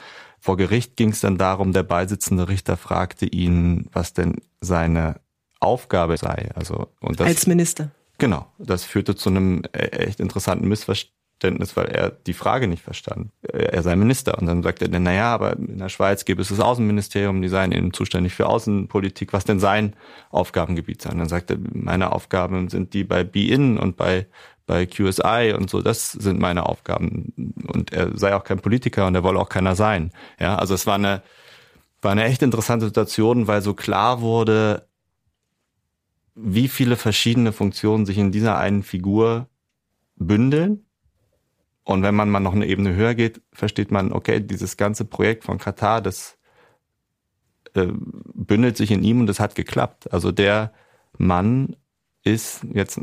Vor 0.46 0.58
Gericht 0.58 0.96
ging 0.96 1.10
es 1.10 1.22
dann 1.22 1.40
darum, 1.40 1.74
der 1.74 1.82
beisitzende 1.82 2.48
Richter 2.48 2.78
fragte 2.78 3.26
ihn, 3.26 3.90
was 3.92 4.14
denn 4.14 4.36
seine 4.62 5.20
Aufgabe 5.60 6.18
sei. 6.18 6.52
Also, 6.54 6.90
und 7.00 7.20
das, 7.20 7.26
Als 7.26 7.48
Minister. 7.48 7.90
Genau. 8.20 8.46
Das 8.60 8.84
führte 8.84 9.16
zu 9.16 9.32
einem 9.32 9.64
e-, 9.74 9.80
echt 9.80 10.20
interessanten 10.20 10.68
Missverständnis 10.68 11.76
weil 11.76 11.88
er 11.88 12.12
die 12.12 12.34
Frage 12.34 12.68
nicht 12.68 12.84
verstand. 12.84 13.32
Er 13.42 13.82
sei 13.82 13.96
Minister. 13.96 14.38
Und 14.38 14.46
dann 14.46 14.62
sagt 14.62 14.84
er, 14.84 15.00
naja, 15.00 15.34
aber 15.34 15.58
in 15.58 15.80
der 15.80 15.90
Schweiz 15.90 16.26
gäbe 16.26 16.44
es 16.44 16.50
das 16.50 16.60
Außenministerium, 16.60 17.42
die 17.42 17.50
seien 17.50 17.72
eben 17.72 17.92
zuständig 17.92 18.36
für 18.36 18.46
Außenpolitik. 18.46 19.34
Was 19.34 19.46
denn 19.46 19.60
sein 19.60 19.96
Aufgabengebiet 20.30 21.02
sei? 21.02 21.10
Und 21.10 21.18
dann 21.18 21.28
sagt 21.28 21.50
er, 21.50 21.58
meine 21.74 22.12
Aufgaben 22.12 22.70
sind 22.70 22.94
die 22.94 23.04
bei 23.04 23.24
Be-In 23.24 23.80
und 23.80 23.98
bei 23.98 24.28
bei 24.65 24.86
QSI 24.86 25.54
und 25.58 25.69
so, 25.69 25.82
das 25.82 26.12
sind 26.12 26.39
meine 26.39 26.65
Aufgaben. 26.65 27.34
Und 27.67 27.93
er 27.93 28.17
sei 28.17 28.36
auch 28.36 28.43
kein 28.43 28.60
Politiker 28.60 29.06
und 29.08 29.15
er 29.15 29.23
wolle 29.23 29.39
auch 29.39 29.49
keiner 29.49 29.75
sein. 29.75 30.12
Ja, 30.39 30.56
also 30.56 30.73
es 30.73 30.88
war 30.88 30.95
eine, 30.95 31.21
war 32.01 32.12
eine 32.12 32.23
echt 32.23 32.41
interessante 32.41 32.86
Situation, 32.86 33.47
weil 33.47 33.62
so 33.62 33.73
klar 33.73 34.21
wurde, 34.21 34.88
wie 36.34 36.67
viele 36.67 36.95
verschiedene 36.97 37.51
Funktionen 37.51 38.06
sich 38.06 38.17
in 38.17 38.32
dieser 38.32 38.58
einen 38.58 38.84
Figur 38.84 39.47
bündeln 40.15 40.86
und 41.86 42.01
wenn 42.01 42.15
man 42.15 42.30
mal 42.30 42.39
noch 42.39 42.54
eine 42.54 42.65
Ebene 42.65 42.95
höher 42.95 43.13
geht, 43.13 43.41
versteht 43.54 43.91
man, 43.91 44.12
okay, 44.12 44.39
dieses 44.39 44.75
ganze 44.75 45.06
Projekt 45.06 45.43
von 45.43 45.60
Katar, 45.60 46.01
das 46.01 46.38
äh, 47.75 47.88
bündelt 48.34 48.75
sich 48.75 48.89
in 48.89 49.04
ihm 49.04 49.19
und 49.21 49.28
das 49.28 49.39
hat 49.39 49.54
geklappt. 49.54 50.12
Also 50.12 50.32
der 50.32 50.73
Mann 51.17 51.75
ist 52.26 52.66
jetzt 52.74 53.00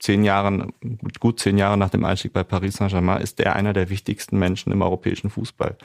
zehn 0.00 0.24
Jahre, 0.24 0.68
gut 1.20 1.40
zehn 1.40 1.56
Jahre 1.56 1.78
nach 1.78 1.90
dem 1.90 2.04
Einstieg 2.04 2.32
bei 2.32 2.44
Paris 2.44 2.74
Saint-Germain, 2.74 3.22
ist 3.22 3.38
der 3.38 3.56
einer 3.56 3.72
der 3.72 3.88
wichtigsten 3.88 4.38
Menschen 4.38 4.72
im 4.72 4.82
europäischen 4.82 5.30
Fußball. 5.30 5.78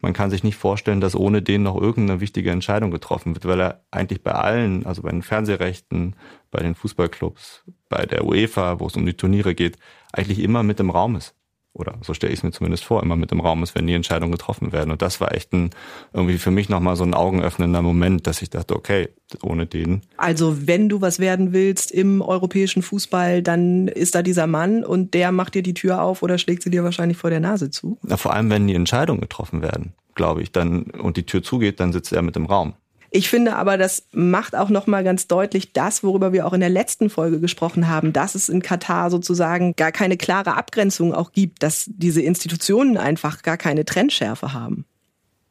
Man 0.00 0.12
kann 0.12 0.30
sich 0.30 0.44
nicht 0.44 0.56
vorstellen, 0.56 1.00
dass 1.00 1.16
ohne 1.16 1.42
den 1.42 1.64
noch 1.64 1.80
irgendeine 1.80 2.20
wichtige 2.20 2.52
Entscheidung 2.52 2.92
getroffen 2.92 3.34
wird, 3.34 3.46
weil 3.46 3.60
er 3.60 3.84
eigentlich 3.90 4.22
bei 4.22 4.30
allen, 4.30 4.86
also 4.86 5.02
bei 5.02 5.10
den 5.10 5.22
Fernsehrechten, 5.22 6.14
bei 6.52 6.60
den 6.60 6.76
Fußballclubs, 6.76 7.64
bei 7.88 8.06
der 8.06 8.24
UEFA, 8.24 8.78
wo 8.78 8.86
es 8.86 8.94
um 8.94 9.04
die 9.04 9.16
Turniere 9.16 9.56
geht, 9.56 9.76
eigentlich 10.12 10.38
immer 10.38 10.62
mit 10.62 10.78
im 10.78 10.90
Raum 10.90 11.16
ist 11.16 11.34
oder 11.78 11.94
so 12.02 12.14
stelle 12.14 12.32
ich 12.32 12.40
es 12.40 12.42
mir 12.42 12.50
zumindest 12.50 12.84
vor, 12.84 13.02
immer 13.02 13.16
mit 13.16 13.32
im 13.32 13.40
Raum 13.40 13.62
ist, 13.62 13.74
wenn 13.74 13.86
die 13.86 13.94
Entscheidungen 13.94 14.32
getroffen 14.32 14.72
werden. 14.72 14.90
Und 14.90 15.02
das 15.02 15.20
war 15.20 15.34
echt 15.34 15.52
ein, 15.52 15.70
irgendwie 16.12 16.38
für 16.38 16.50
mich 16.50 16.68
nochmal 16.68 16.96
so 16.96 17.04
ein 17.04 17.14
augenöffnender 17.14 17.82
Moment, 17.82 18.26
dass 18.26 18.42
ich 18.42 18.50
dachte, 18.50 18.74
okay, 18.76 19.08
ohne 19.42 19.66
den. 19.66 20.02
Also 20.16 20.66
wenn 20.66 20.88
du 20.88 21.00
was 21.00 21.18
werden 21.18 21.52
willst 21.52 21.90
im 21.90 22.22
europäischen 22.22 22.82
Fußball, 22.82 23.42
dann 23.42 23.88
ist 23.88 24.14
da 24.14 24.22
dieser 24.22 24.46
Mann 24.46 24.84
und 24.84 25.14
der 25.14 25.32
macht 25.32 25.54
dir 25.54 25.62
die 25.62 25.74
Tür 25.74 26.02
auf 26.02 26.22
oder 26.22 26.38
schlägt 26.38 26.62
sie 26.62 26.70
dir 26.70 26.84
wahrscheinlich 26.84 27.18
vor 27.18 27.30
der 27.30 27.40
Nase 27.40 27.70
zu. 27.70 27.98
Na, 28.02 28.16
vor 28.16 28.34
allem, 28.34 28.50
wenn 28.50 28.66
die 28.66 28.74
Entscheidungen 28.74 29.20
getroffen 29.20 29.62
werden, 29.62 29.92
glaube 30.14 30.42
ich, 30.42 30.52
dann 30.52 30.84
und 30.84 31.16
die 31.16 31.24
Tür 31.24 31.42
zugeht, 31.42 31.80
dann 31.80 31.92
sitzt 31.92 32.12
er 32.12 32.22
mit 32.22 32.36
im 32.36 32.46
Raum. 32.46 32.74
Ich 33.10 33.28
finde 33.28 33.56
aber, 33.56 33.78
das 33.78 34.06
macht 34.12 34.54
auch 34.54 34.68
noch 34.68 34.86
mal 34.86 35.02
ganz 35.02 35.26
deutlich 35.28 35.72
das, 35.72 36.02
worüber 36.02 36.32
wir 36.32 36.46
auch 36.46 36.52
in 36.52 36.60
der 36.60 36.68
letzten 36.68 37.08
Folge 37.08 37.40
gesprochen 37.40 37.88
haben, 37.88 38.12
dass 38.12 38.34
es 38.34 38.48
in 38.48 38.60
Katar 38.60 39.10
sozusagen 39.10 39.74
gar 39.76 39.92
keine 39.92 40.16
klare 40.16 40.56
Abgrenzung 40.56 41.14
auch 41.14 41.32
gibt, 41.32 41.62
dass 41.62 41.86
diese 41.88 42.20
Institutionen 42.20 42.98
einfach 42.98 43.42
gar 43.42 43.56
keine 43.56 43.86
Trennschärfe 43.86 44.52
haben. 44.52 44.84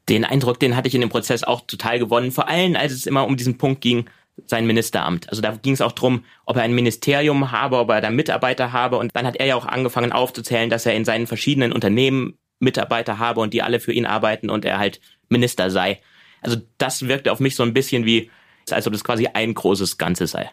Den 0.07 0.23
Eindruck, 0.23 0.59
den 0.59 0.75
hatte 0.75 0.87
ich 0.87 0.95
in 0.95 1.01
dem 1.01 1.09
Prozess 1.09 1.43
auch 1.43 1.61
total 1.61 1.99
gewonnen, 1.99 2.31
vor 2.31 2.47
allem 2.47 2.75
als 2.75 2.93
es 2.93 3.07
immer 3.07 3.25
um 3.25 3.37
diesen 3.37 3.57
Punkt 3.57 3.81
ging, 3.81 4.05
sein 4.45 4.67
Ministeramt. 4.67 5.29
Also 5.29 5.41
da 5.41 5.51
ging 5.59 5.73
es 5.73 5.81
auch 5.81 5.91
drum, 5.91 6.23
ob 6.45 6.57
er 6.57 6.63
ein 6.63 6.75
Ministerium 6.75 7.51
habe, 7.51 7.77
ob 7.77 7.89
er 7.89 8.01
da 8.01 8.11
Mitarbeiter 8.11 8.71
habe. 8.71 8.97
Und 8.97 9.15
dann 9.15 9.25
hat 9.25 9.37
er 9.37 9.47
ja 9.47 9.55
auch 9.55 9.65
angefangen 9.65 10.11
aufzuzählen, 10.11 10.69
dass 10.69 10.85
er 10.85 10.93
in 10.93 11.05
seinen 11.05 11.27
verschiedenen 11.27 11.71
Unternehmen 11.71 12.37
Mitarbeiter 12.59 13.19
habe 13.19 13.41
und 13.41 13.53
die 13.53 13.63
alle 13.63 13.79
für 13.79 13.93
ihn 13.93 14.05
arbeiten 14.05 14.49
und 14.49 14.65
er 14.65 14.79
halt 14.79 15.01
Minister 15.29 15.69
sei. 15.71 15.99
Also 16.41 16.57
das 16.77 17.07
wirkte 17.07 17.31
auf 17.31 17.39
mich 17.39 17.55
so 17.55 17.63
ein 17.63 17.73
bisschen 17.73 18.05
wie, 18.05 18.29
als 18.69 18.87
ob 18.87 18.93
das 18.93 19.03
quasi 19.03 19.27
ein 19.27 19.53
großes 19.53 19.97
Ganze 19.97 20.27
sei. 20.27 20.51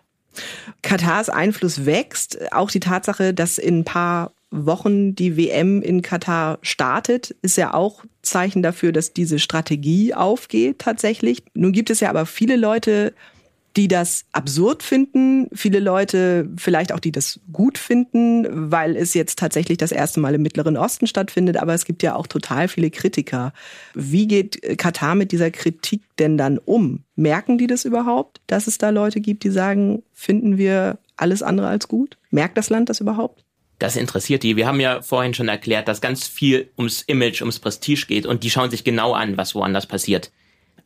Katars 0.83 1.29
Einfluss 1.29 1.87
wächst. 1.87 2.53
Auch 2.53 2.71
die 2.71 2.81
Tatsache, 2.81 3.35
dass 3.35 3.59
in 3.59 3.81
ein 3.81 3.85
paar 3.85 4.33
Wochen 4.51 5.15
die 5.15 5.37
WM 5.37 5.83
in 5.83 6.03
Katar 6.03 6.59
startet, 6.63 7.35
ist 7.43 7.57
ja 7.57 7.75
auch 7.75 8.05
Zeichen 8.23 8.63
dafür, 8.63 8.93
dass 8.93 9.13
diese 9.13 9.39
Strategie 9.39 10.15
aufgeht 10.15 10.79
tatsächlich. 10.79 11.43
Nun 11.55 11.73
gibt 11.73 11.91
es 11.91 12.01
ja 12.01 12.11
aber 12.11 12.27
viele 12.27 12.57
Leute, 12.57 13.15
die 13.77 13.89
das 13.89 14.25
absurd 14.33 14.83
finden, 14.83 15.49
viele 15.53 15.81
Leute 15.81 16.49
vielleicht 16.57 16.93
auch, 16.93 17.01
die 17.01 17.11
das 17.11 17.41
gut 17.53 17.77
finden, 17.77 18.71
weil 18.71 18.97
es 18.97 19.15
jetzt 19.15 19.39
tatsächlich 19.39 19.79
das 19.79 19.91
erste 19.91 20.21
Mal 20.21 20.35
im 20.35 20.43
Mittleren 20.43 20.77
Osten 20.77 21.07
stattfindet, 21.07 21.57
aber 21.57 21.75
es 21.75 21.85
gibt 21.85 22.03
ja 22.03 22.15
auch 22.15 22.29
total 22.29 22.69
viele 22.69 22.91
Kritiker. 22.91 23.53
Wie 23.95 24.29
geht 24.29 24.79
Katar 24.79 25.17
mit 25.17 25.33
dieser 25.33 25.51
Kritik 25.51 26.03
denn 26.19 26.39
dann 26.39 26.59
um? 26.59 27.03
Merken 27.17 27.59
die 27.59 27.67
das 27.67 27.85
überhaupt, 27.85 28.41
dass 28.47 28.69
es 28.69 28.79
da 28.79 28.91
Leute 28.91 29.21
gibt, 29.21 29.43
die 29.43 29.51
sagen, 29.51 30.03
finden 30.13 30.57
wir 30.57 30.99
alles 31.17 31.43
andere 31.43 31.67
als 31.67 31.89
gut? 31.89 32.17
Merkt 32.31 32.57
das 32.57 32.71
Land 32.71 32.89
das 32.89 33.01
überhaupt? 33.01 33.45
Das 33.81 33.97
interessiert 33.97 34.45
die. 34.45 34.57
Wir 34.57 34.69
haben 34.69 34.81
ja 34.81 35.03
vorhin 35.03 35.35
schon 35.35 35.49
erklärt, 35.49 35.89
dass 35.89 36.01
ganz 36.01 36.27
viel 36.27 36.71
ums 36.79 37.03
Image, 37.03 37.41
ums 37.41 37.59
Prestige 37.59 38.07
geht 38.07 38.25
und 38.25 38.45
die 38.45 38.51
schauen 38.51 38.71
sich 38.71 38.85
genau 38.85 39.15
an, 39.15 39.37
was 39.37 39.55
woanders 39.55 39.87
passiert. 39.87 40.31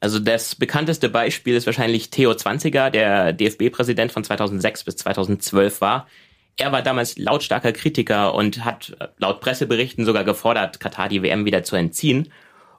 Also 0.01 0.19
das 0.19 0.55
bekannteste 0.55 1.09
Beispiel 1.09 1.57
ist 1.57 1.67
wahrscheinlich 1.67 2.11
Theo 2.11 2.35
Zwanziger, 2.35 2.91
der 2.91 3.33
DFB-Präsident 3.33 4.13
von 4.13 4.23
2006 4.23 4.85
bis 4.85 4.97
2012 4.97 5.81
war. 5.81 6.07
Er 6.57 6.73
war 6.73 6.83
damals 6.83 7.19
lautstarker 7.19 7.73
Kritiker 7.73 8.35
und 8.35 8.65
hat 8.65 8.97
laut 9.19 9.41
Presseberichten 9.41 10.05
sogar 10.05 10.25
gefordert, 10.25 10.81
Katar 10.81 11.09
die 11.09 11.23
WM 11.23 11.45
wieder 11.45 11.63
zu 11.63 11.77
entziehen. 11.77 12.33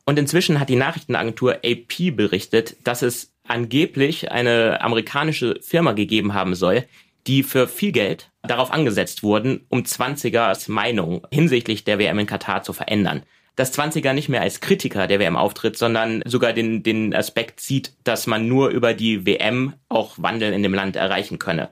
Und 0.06 0.18
inzwischen 0.18 0.60
hat 0.60 0.70
die 0.70 0.76
Nachrichtenagentur 0.76 1.60
AP 1.66 2.16
berichtet, 2.16 2.78
dass 2.84 3.02
es 3.02 3.34
angeblich 3.48 4.32
eine 4.32 4.82
amerikanische 4.82 5.60
Firma 5.62 5.94
gegeben 5.94 6.34
haben 6.34 6.56
soll, 6.56 6.86
die 7.28 7.44
für 7.44 7.68
viel 7.68 7.92
Geld 7.92 8.32
darauf 8.44 8.72
angesetzt 8.72 9.24
wurden, 9.24 9.66
um 9.70 9.86
Zwanzigers 9.86 10.68
Meinung 10.68 11.28
hinsichtlich 11.32 11.84
der 11.84 12.00
WM 12.00 12.20
in 12.20 12.26
Katar 12.26 12.64
zu 12.64 12.74
verändern 12.74 13.24
dass 13.60 13.78
20er 13.78 14.14
nicht 14.14 14.30
mehr 14.30 14.42
als 14.42 14.62
Kritiker 14.62 15.06
der 15.06 15.20
WM 15.20 15.36
auftritt, 15.36 15.78
sondern 15.78 16.22
sogar 16.26 16.54
den, 16.54 16.82
den 16.82 17.14
Aspekt 17.14 17.60
sieht, 17.60 17.92
dass 18.06 18.26
man 18.26 18.48
nur 18.48 18.70
über 18.70 18.94
die 18.94 19.26
WM 19.26 19.74
auch 19.90 20.14
Wandel 20.18 20.54
in 20.54 20.64
dem 20.64 20.74
Land 20.74 20.96
erreichen 20.96 21.40
könne. 21.40 21.68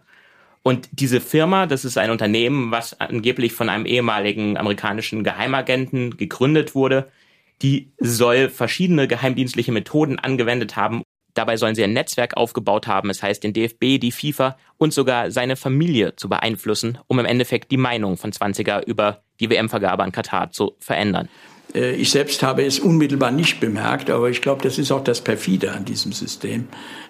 Und 0.64 0.90
diese 0.92 1.22
Firma, 1.22 1.66
das 1.66 1.86
ist 1.86 1.98
ein 1.98 2.12
Unternehmen, 2.12 2.72
was 2.72 3.00
angeblich 3.00 3.54
von 3.54 3.70
einem 3.70 3.86
ehemaligen 3.86 4.58
amerikanischen 4.58 5.24
Geheimagenten 5.24 6.18
gegründet 6.18 6.76
wurde, 6.76 7.10
die 7.62 7.94
soll 8.00 8.50
verschiedene 8.50 9.08
geheimdienstliche 9.08 9.72
Methoden 9.72 10.20
angewendet 10.20 10.76
haben. 10.76 11.04
Dabei 11.36 11.56
sollen 11.56 11.76
sie 11.76 11.86
ein 11.86 11.94
Netzwerk 11.94 12.36
aufgebaut 12.36 12.88
haben, 12.88 13.10
es 13.10 13.24
heißt 13.24 13.46
den 13.46 13.54
DFB, 13.54 13.98
die 13.98 14.12
FIFA 14.12 14.58
und 14.76 14.92
sogar 14.92 15.32
seine 15.32 15.56
Familie 15.56 16.18
zu 16.18 16.28
beeinflussen, 16.28 16.98
um 17.08 17.18
im 17.20 17.26
Endeffekt 17.26 17.72
die 17.72 17.78
Meinung 17.78 18.18
von 18.18 18.34
20er 18.34 18.84
über 18.86 19.22
die 19.40 19.50
WM-Vergabe 19.50 20.04
an 20.04 20.12
Katar 20.12 20.52
zu 20.52 20.76
verändern. 20.80 21.30
Äh, 21.78 21.94
ich 21.94 22.10
selbst 22.10 22.44
habe 22.44 22.66
es 22.66 22.80
unmittelbar 22.80 23.32
nicht 23.32 23.60
bemerkt, 23.60 24.10
aber 24.10 24.30
ich 24.30 24.42
glaube, 24.42 24.64
das 24.64 24.78
ist 24.78 24.92
auch 24.92 25.04
das 25.04 25.22
Perfide 25.22 25.72
an 25.72 25.86
diesem 25.86 26.12
System, 26.12 26.68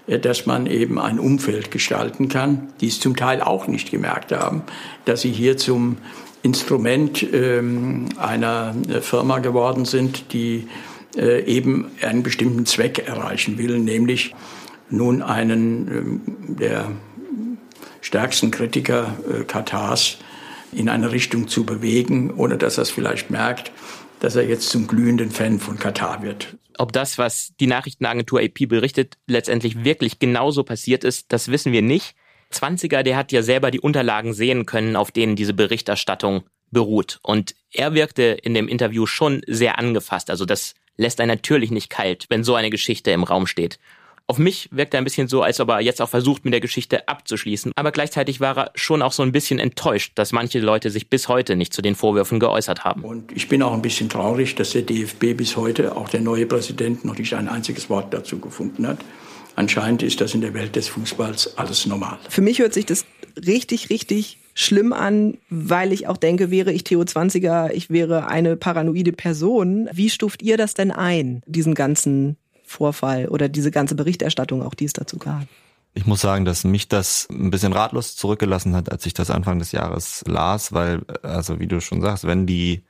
äh, 0.07 0.19
dass 0.19 0.45
man 0.45 0.67
eben 0.67 0.99
ein 0.99 1.19
Umfeld 1.19 1.71
gestalten 1.71 2.27
kann, 2.27 2.69
die 2.81 2.87
es 2.87 2.99
zum 2.99 3.15
Teil 3.15 3.41
auch 3.41 3.67
nicht 3.67 3.89
gemerkt 3.89 4.31
haben, 4.31 4.63
dass 5.05 5.21
sie 5.21 5.31
hier 5.31 5.57
zum 5.57 5.97
Instrument 6.43 7.25
ähm, 7.33 8.09
einer 8.17 8.75
äh, 8.89 9.01
Firma 9.01 9.39
geworden 9.39 9.85
sind, 9.85 10.33
die 10.33 10.67
eben 11.15 11.89
einen 12.01 12.21
bestimmten 12.21 12.67
Zweck 12.67 13.07
erreichen 13.07 13.57
will, 13.57 13.79
nämlich 13.79 14.35
nun 14.91 15.23
einen 15.23 15.87
ähm, 15.87 16.21
der 16.59 16.91
stärksten 18.01 18.51
Kritiker 18.51 19.17
Katars 19.47 20.17
in 20.71 20.89
eine 20.89 21.11
Richtung 21.11 21.47
zu 21.47 21.65
bewegen, 21.65 22.31
ohne 22.35 22.57
dass 22.57 22.77
er 22.77 22.83
es 22.83 22.91
vielleicht 22.91 23.31
merkt 23.31 23.71
dass 24.19 24.35
er 24.35 24.47
jetzt 24.47 24.69
zum 24.69 24.87
glühenden 24.87 25.31
Fan 25.31 25.59
von 25.59 25.77
Katar 25.77 26.21
wird. 26.21 26.57
Ob 26.77 26.91
das, 26.91 27.17
was 27.17 27.53
die 27.59 27.67
Nachrichtenagentur 27.67 28.39
AP 28.39 28.67
berichtet, 28.67 29.17
letztendlich 29.27 29.83
wirklich 29.83 30.19
genauso 30.19 30.63
passiert 30.63 31.03
ist, 31.03 31.31
das 31.31 31.49
wissen 31.49 31.71
wir 31.71 31.81
nicht. 31.81 32.15
Zwanziger, 32.49 33.03
der 33.03 33.17
hat 33.17 33.31
ja 33.31 33.41
selber 33.41 33.71
die 33.71 33.79
Unterlagen 33.79 34.33
sehen 34.33 34.65
können, 34.65 34.95
auf 34.95 35.11
denen 35.11 35.35
diese 35.35 35.53
Berichterstattung 35.53 36.43
beruht. 36.71 37.19
Und 37.23 37.55
er 37.71 37.93
wirkte 37.93 38.23
in 38.23 38.53
dem 38.53 38.67
Interview 38.67 39.05
schon 39.05 39.41
sehr 39.47 39.79
angefasst. 39.79 40.29
Also 40.29 40.45
das 40.45 40.73
lässt 40.97 41.19
einen 41.19 41.29
natürlich 41.29 41.71
nicht 41.71 41.89
kalt, 41.89 42.25
wenn 42.29 42.43
so 42.43 42.55
eine 42.55 42.69
Geschichte 42.69 43.11
im 43.11 43.23
Raum 43.23 43.47
steht. 43.47 43.79
Auf 44.29 44.39
mich 44.39 44.67
wirkt 44.73 44.93
er 44.93 44.97
ein 44.99 45.05
bisschen 45.05 45.29
so, 45.29 45.41
als 45.41 45.61
ob 45.61 45.69
er 45.69 45.79
jetzt 45.79 46.01
auch 46.01 46.09
versucht, 46.09 46.43
mit 46.43 46.53
der 46.53 46.59
Geschichte 46.59 47.07
abzuschließen. 47.07 47.71
Aber 47.77 47.93
gleichzeitig 47.93 48.41
war 48.41 48.57
er 48.57 48.71
schon 48.75 49.01
auch 49.01 49.13
so 49.13 49.23
ein 49.23 49.31
bisschen 49.31 49.57
enttäuscht, 49.57 50.11
dass 50.15 50.33
manche 50.33 50.59
Leute 50.59 50.89
sich 50.89 51.09
bis 51.09 51.29
heute 51.29 51.55
nicht 51.55 51.71
zu 51.73 51.81
den 51.81 51.95
Vorwürfen 51.95 52.37
geäußert 52.37 52.83
haben. 52.83 53.05
Und 53.05 53.31
ich 53.31 53.47
bin 53.47 53.63
auch 53.63 53.71
ein 53.71 53.81
bisschen 53.81 54.09
traurig, 54.09 54.55
dass 54.55 54.71
der 54.71 54.81
DFB 54.81 55.37
bis 55.37 55.55
heute, 55.55 55.95
auch 55.95 56.09
der 56.09 56.19
neue 56.19 56.45
Präsident, 56.45 57.05
noch 57.05 57.17
nicht 57.17 57.33
ein 57.35 57.47
einziges 57.47 57.89
Wort 57.89 58.13
dazu 58.13 58.39
gefunden 58.39 58.85
hat. 58.85 58.97
Anscheinend 59.55 60.03
ist 60.03 60.19
das 60.19 60.33
in 60.33 60.41
der 60.41 60.53
Welt 60.53 60.75
des 60.75 60.89
Fußballs 60.89 61.57
alles 61.57 61.85
normal. 61.85 62.19
Für 62.27 62.41
mich 62.41 62.59
hört 62.59 62.73
sich 62.73 62.85
das 62.85 63.05
richtig, 63.37 63.89
richtig 63.89 64.39
schlimm 64.53 64.91
an, 64.91 65.37
weil 65.49 65.93
ich 65.93 66.07
auch 66.07 66.17
denke, 66.17 66.51
wäre 66.51 66.73
ich 66.73 66.83
Theo 66.83 67.01
20er, 67.01 67.71
ich 67.71 67.89
wäre 67.89 68.27
eine 68.27 68.57
paranoide 68.57 69.13
Person. 69.13 69.87
Wie 69.93 70.09
stuft 70.09 70.41
ihr 70.41 70.57
das 70.57 70.73
denn 70.73 70.91
ein, 70.91 71.43
diesen 71.45 71.75
ganzen 71.75 72.35
Vorfall 72.67 73.29
oder 73.29 73.49
diese 73.49 73.71
ganze 73.71 73.95
Berichterstattung 73.95 74.61
auch, 74.61 74.73
die 74.73 74.85
es 74.85 74.93
dazu 74.93 75.17
gab? 75.17 75.47
Ich 75.93 76.05
muss 76.05 76.21
sagen, 76.21 76.45
dass 76.45 76.63
mich 76.63 76.89
das 76.89 77.27
ein 77.31 77.49
bisschen 77.49 77.73
ratlos 77.73 78.15
zurückgelassen 78.15 78.75
hat, 78.75 78.91
als 78.91 79.05
ich 79.05 79.13
das 79.13 79.31
Anfang 79.31 79.57
des 79.57 79.71
Jahres 79.71 80.23
las, 80.27 80.73
weil, 80.73 81.01
also 81.23 81.59
wie 81.59 81.67
du 81.67 81.81
schon 81.81 82.01
sagst, 82.01 82.27
wenn 82.27 82.45
die 82.45 82.83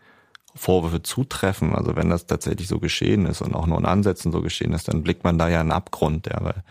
Vorwürfe 0.55 1.03
zutreffen, 1.03 1.73
also 1.73 1.95
wenn 1.95 2.09
das 2.09 2.25
tatsächlich 2.25 2.67
so 2.67 2.79
geschehen 2.79 3.27
ist 3.27 3.41
und 3.41 3.53
auch 3.55 3.67
nur 3.67 3.77
in 3.77 3.85
Ansätzen 3.85 4.31
so 4.31 4.41
geschehen 4.41 4.73
ist, 4.73 4.87
dann 4.87 5.03
blickt 5.03 5.23
man 5.23 5.37
da 5.37 5.47
ja 5.47 5.61
einen 5.61 5.71
Abgrund, 5.71 6.27
ja, 6.27 6.43
weil, 6.43 6.63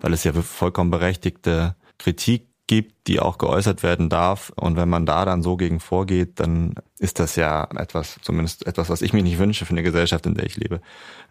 weil 0.00 0.12
es 0.14 0.24
ja 0.24 0.32
vollkommen 0.32 0.90
berechtigte 0.90 1.76
Kritik 1.98 2.48
gibt, 2.66 3.06
die 3.06 3.20
auch 3.20 3.38
geäußert 3.38 3.82
werden 3.82 4.08
darf. 4.08 4.52
Und 4.56 4.76
wenn 4.76 4.88
man 4.88 5.06
da 5.06 5.24
dann 5.24 5.42
so 5.42 5.56
gegen 5.56 5.80
vorgeht, 5.80 6.40
dann 6.40 6.74
ist 6.98 7.18
das 7.18 7.36
ja 7.36 7.68
etwas, 7.76 8.18
zumindest 8.22 8.66
etwas, 8.66 8.88
was 8.88 9.02
ich 9.02 9.12
mir 9.12 9.22
nicht 9.22 9.38
wünsche 9.38 9.66
für 9.66 9.72
eine 9.72 9.82
Gesellschaft, 9.82 10.26
in 10.26 10.34
der 10.34 10.46
ich 10.46 10.56
lebe. 10.56 10.80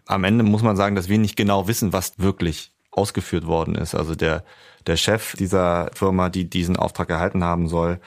Am 0.06 0.24
Ende 0.24 0.44
muss 0.44 0.62
man 0.62 0.76
sagen, 0.76 0.94
dass 0.94 1.08
wir 1.08 1.18
nicht 1.18 1.36
genau 1.36 1.66
wissen, 1.66 1.92
was 1.92 2.18
wirklich 2.18 2.72
ausgeführt 2.92 3.46
worden 3.46 3.74
ist. 3.74 3.94
Also 3.94 4.14
der, 4.14 4.44
der 4.86 4.96
Chef 4.96 5.34
dieser 5.36 5.90
Firma, 5.92 6.28
die 6.28 6.48
diesen 6.48 6.76
Auftrag 6.76 7.10
erhalten 7.10 7.42
haben 7.42 7.68
soll, 7.68 7.98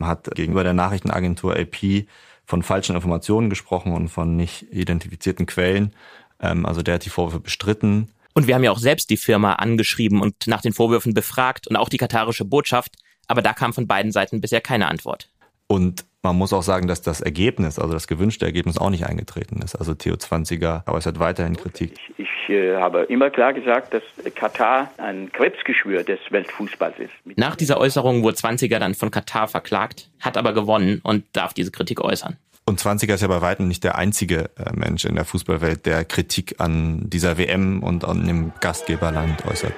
hat 0.00 0.30
gegenüber 0.34 0.64
der 0.64 0.74
Nachrichtenagentur 0.74 1.56
AP 1.56 2.06
von 2.44 2.62
falschen 2.62 2.94
Informationen 2.94 3.48
gesprochen 3.48 3.92
und 3.92 4.08
von 4.08 4.36
nicht 4.36 4.70
identifizierten 4.70 5.46
Quellen. 5.46 5.94
Ähm, 6.40 6.66
also 6.66 6.82
der 6.82 6.94
hat 6.94 7.04
die 7.06 7.10
Vorwürfe 7.10 7.40
bestritten. 7.40 8.10
Und 8.34 8.48
wir 8.48 8.56
haben 8.56 8.64
ja 8.64 8.72
auch 8.72 8.78
selbst 8.78 9.10
die 9.10 9.16
Firma 9.16 9.54
angeschrieben 9.54 10.20
und 10.20 10.46
nach 10.48 10.60
den 10.60 10.72
Vorwürfen 10.72 11.14
befragt 11.14 11.68
und 11.68 11.76
auch 11.76 11.88
die 11.88 11.98
katarische 11.98 12.44
Botschaft, 12.44 12.96
aber 13.28 13.42
da 13.42 13.52
kam 13.52 13.72
von 13.72 13.86
beiden 13.86 14.10
Seiten 14.10 14.40
bisher 14.40 14.60
keine 14.60 14.88
Antwort. 14.88 15.30
Und 15.68 16.04
man 16.22 16.36
muss 16.36 16.52
auch 16.52 16.62
sagen, 16.62 16.88
dass 16.88 17.00
das 17.00 17.20
Ergebnis, 17.20 17.78
also 17.78 17.92
das 17.92 18.08
gewünschte 18.08 18.44
Ergebnis 18.44 18.76
auch 18.76 18.90
nicht 18.90 19.06
eingetreten 19.06 19.60
ist. 19.62 19.76
Also 19.76 19.94
Theo 19.94 20.14
20er 20.14 20.90
äußert 20.90 21.20
weiterhin 21.20 21.56
Kritik. 21.56 21.94
Ich, 22.16 22.26
ich 22.26 22.50
äh, 22.50 22.76
habe 22.76 23.02
immer 23.04 23.30
klar 23.30 23.52
gesagt, 23.52 23.94
dass 23.94 24.02
Katar 24.34 24.90
ein 24.96 25.30
Krebsgeschwür 25.32 26.02
des 26.02 26.18
Weltfußballs 26.30 26.98
ist. 26.98 27.12
Nach 27.36 27.56
dieser 27.56 27.78
Äußerung 27.78 28.22
wurde 28.22 28.36
20er 28.36 28.78
dann 28.78 28.94
von 28.94 29.10
Katar 29.10 29.48
verklagt, 29.48 30.10
hat 30.20 30.36
aber 30.36 30.52
gewonnen 30.54 31.00
und 31.04 31.24
darf 31.32 31.54
diese 31.54 31.70
Kritik 31.70 32.00
äußern. 32.00 32.36
Und 32.66 32.80
20er 32.80 33.14
ist 33.14 33.20
ja 33.20 33.28
bei 33.28 33.42
weitem 33.42 33.68
nicht 33.68 33.84
der 33.84 33.96
einzige 33.98 34.50
äh, 34.56 34.72
Mensch 34.72 35.04
in 35.04 35.16
der 35.16 35.26
Fußballwelt, 35.26 35.84
der 35.84 36.04
Kritik 36.04 36.54
an 36.58 37.10
dieser 37.10 37.36
WM 37.36 37.82
und 37.82 38.04
an 38.04 38.26
dem 38.26 38.52
Gastgeberland 38.60 39.44
äußert. 39.44 39.74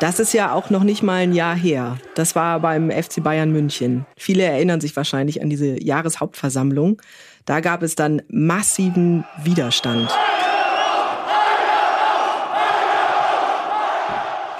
Das 0.00 0.18
ist 0.18 0.32
ja 0.32 0.52
auch 0.52 0.70
noch 0.70 0.82
nicht 0.82 1.02
mal 1.02 1.16
ein 1.16 1.34
Jahr 1.34 1.54
her. 1.54 1.98
Das 2.14 2.34
war 2.34 2.60
beim 2.60 2.90
FC 2.90 3.22
Bayern 3.22 3.52
München. 3.52 4.06
Viele 4.16 4.44
erinnern 4.44 4.80
sich 4.80 4.96
wahrscheinlich 4.96 5.42
an 5.42 5.50
diese 5.50 5.82
Jahreshauptversammlung. 5.82 7.00
Da 7.44 7.60
gab 7.60 7.82
es 7.82 7.96
dann 7.96 8.22
massiven 8.28 9.24
Widerstand. 9.42 10.10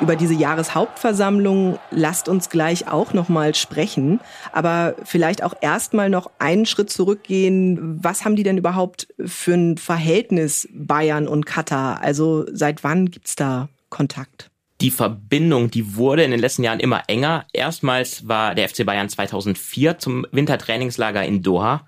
Über 0.01 0.17
diese 0.17 0.33
Jahreshauptversammlung 0.33 1.79
lasst 1.91 2.31
uns 2.31 2.49
gleich 2.49 2.89
auch 2.89 3.13
noch 3.13 3.29
mal 3.29 3.55
sprechen, 3.55 4.21
aber 4.51 4.95
vielleicht 5.05 5.43
auch 5.43 5.55
erstmal 5.61 6.09
noch 6.09 6.31
einen 6.39 6.65
Schritt 6.65 6.89
zurückgehen. 6.89 8.03
Was 8.03 8.25
haben 8.25 8.35
die 8.35 8.43
denn 8.43 8.57
überhaupt 8.57 9.09
für 9.23 9.53
ein 9.53 9.77
Verhältnis 9.77 10.67
Bayern 10.73 11.29
und 11.29 11.45
Katar? 11.45 12.01
Also 12.01 12.47
seit 12.51 12.83
wann 12.83 13.11
gibt's 13.11 13.37
da 13.37 13.69
Kontakt? 13.91 14.51
Die 14.81 14.91
Verbindung, 14.91 15.71
die 15.71 15.97
wurde 15.97 16.25
in 16.25 16.31
den 16.31 16.41
letzten 16.41 16.65
Jahren 16.65 16.81
immer 16.81 17.03
enger. 17.09 17.45
Erstmals 17.53 18.27
war 18.27 18.55
der 18.55 18.71
FC 18.71 18.87
Bayern 18.87 19.11
2004 19.11 19.99
zum 19.99 20.27
Wintertrainingslager 20.33 21.23
in 21.23 21.43
Doha 21.43 21.87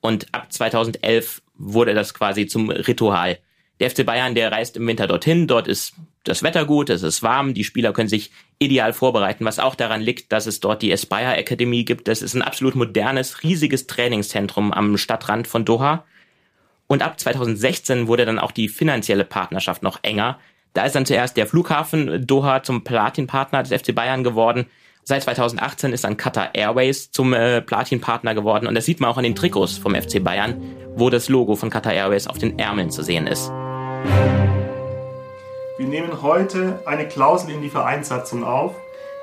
und 0.00 0.32
ab 0.32 0.52
2011 0.52 1.42
wurde 1.56 1.94
das 1.94 2.14
quasi 2.14 2.46
zum 2.46 2.70
Ritual. 2.70 3.38
Der 3.80 3.90
FC 3.90 4.06
Bayern, 4.06 4.36
der 4.36 4.52
reist 4.52 4.76
im 4.76 4.86
Winter 4.86 5.08
dorthin, 5.08 5.48
dort 5.48 5.66
ist 5.66 5.94
das 6.24 6.42
Wetter 6.42 6.64
gut, 6.66 6.90
es 6.90 7.02
ist 7.02 7.22
warm, 7.22 7.54
die 7.54 7.64
Spieler 7.64 7.92
können 7.92 8.08
sich 8.08 8.30
ideal 8.58 8.92
vorbereiten, 8.92 9.44
was 9.44 9.58
auch 9.58 9.74
daran 9.74 10.02
liegt, 10.02 10.32
dass 10.32 10.46
es 10.46 10.60
dort 10.60 10.82
die 10.82 10.92
Aspire 10.92 11.38
Akademie 11.38 11.84
gibt. 11.84 12.08
Das 12.08 12.20
ist 12.20 12.34
ein 12.34 12.42
absolut 12.42 12.74
modernes, 12.74 13.42
riesiges 13.42 13.86
Trainingszentrum 13.86 14.72
am 14.72 14.98
Stadtrand 14.98 15.46
von 15.46 15.64
Doha. 15.64 16.04
Und 16.86 17.02
ab 17.02 17.18
2016 17.18 18.06
wurde 18.06 18.26
dann 18.26 18.38
auch 18.38 18.52
die 18.52 18.68
finanzielle 18.68 19.24
Partnerschaft 19.24 19.82
noch 19.82 20.00
enger. 20.02 20.38
Da 20.74 20.84
ist 20.84 20.94
dann 20.94 21.06
zuerst 21.06 21.36
der 21.36 21.46
Flughafen 21.46 22.26
Doha 22.26 22.62
zum 22.62 22.84
Platinpartner 22.84 23.62
des 23.62 23.80
FC 23.80 23.94
Bayern 23.94 24.22
geworden. 24.22 24.66
Seit 25.04 25.22
2018 25.22 25.92
ist 25.92 26.04
dann 26.04 26.16
Qatar 26.16 26.54
Airways 26.54 27.10
zum 27.10 27.32
äh, 27.32 27.62
Platinpartner 27.62 28.34
geworden. 28.34 28.66
Und 28.66 28.74
das 28.74 28.84
sieht 28.84 29.00
man 29.00 29.10
auch 29.10 29.16
an 29.16 29.24
den 29.24 29.34
Trikots 29.34 29.78
vom 29.78 29.94
FC 29.94 30.22
Bayern, 30.22 30.60
wo 30.94 31.08
das 31.10 31.28
Logo 31.28 31.56
von 31.56 31.70
Qatar 31.70 31.94
Airways 31.94 32.26
auf 32.26 32.38
den 32.38 32.58
Ärmeln 32.58 32.90
zu 32.90 33.02
sehen 33.02 33.26
ist. 33.26 33.50
Wir 35.80 35.88
nehmen 35.88 36.20
heute 36.20 36.82
eine 36.84 37.08
Klausel 37.08 37.52
in 37.52 37.62
die 37.62 37.70
Vereinssatzung 37.70 38.44
auf, 38.44 38.74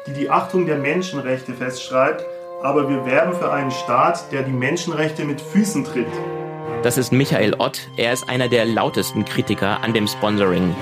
die 0.07 0.13
die 0.13 0.31
Achtung 0.31 0.65
der 0.65 0.79
Menschenrechte 0.79 1.53
festschreibt, 1.53 2.25
aber 2.63 2.89
wir 2.89 3.05
werben 3.05 3.35
für 3.35 3.51
einen 3.51 3.69
Staat, 3.69 4.31
der 4.31 4.41
die 4.41 4.51
Menschenrechte 4.51 5.23
mit 5.23 5.39
Füßen 5.39 5.83
tritt. 5.83 6.07
Das 6.81 6.97
ist 6.97 7.13
Michael 7.13 7.53
Ott. 7.59 7.87
Er 7.95 8.11
ist 8.11 8.27
einer 8.27 8.47
der 8.47 8.65
lautesten 8.65 9.23
Kritiker 9.23 9.83
an 9.83 9.93
dem 9.93 10.07
Sponsoring. 10.07 10.75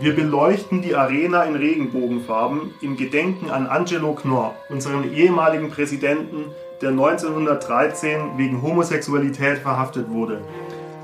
Wir 0.00 0.16
beleuchten 0.16 0.80
die 0.80 0.94
Arena 0.94 1.42
in 1.42 1.56
Regenbogenfarben 1.56 2.72
im 2.80 2.96
Gedenken 2.96 3.50
an 3.50 3.66
Angelo 3.66 4.14
Knorr, 4.14 4.54
unseren 4.70 5.12
ehemaligen 5.12 5.68
Präsidenten, 5.68 6.46
der 6.80 6.92
1913 6.92 8.38
wegen 8.38 8.62
Homosexualität 8.62 9.58
verhaftet 9.58 10.08
wurde. 10.08 10.40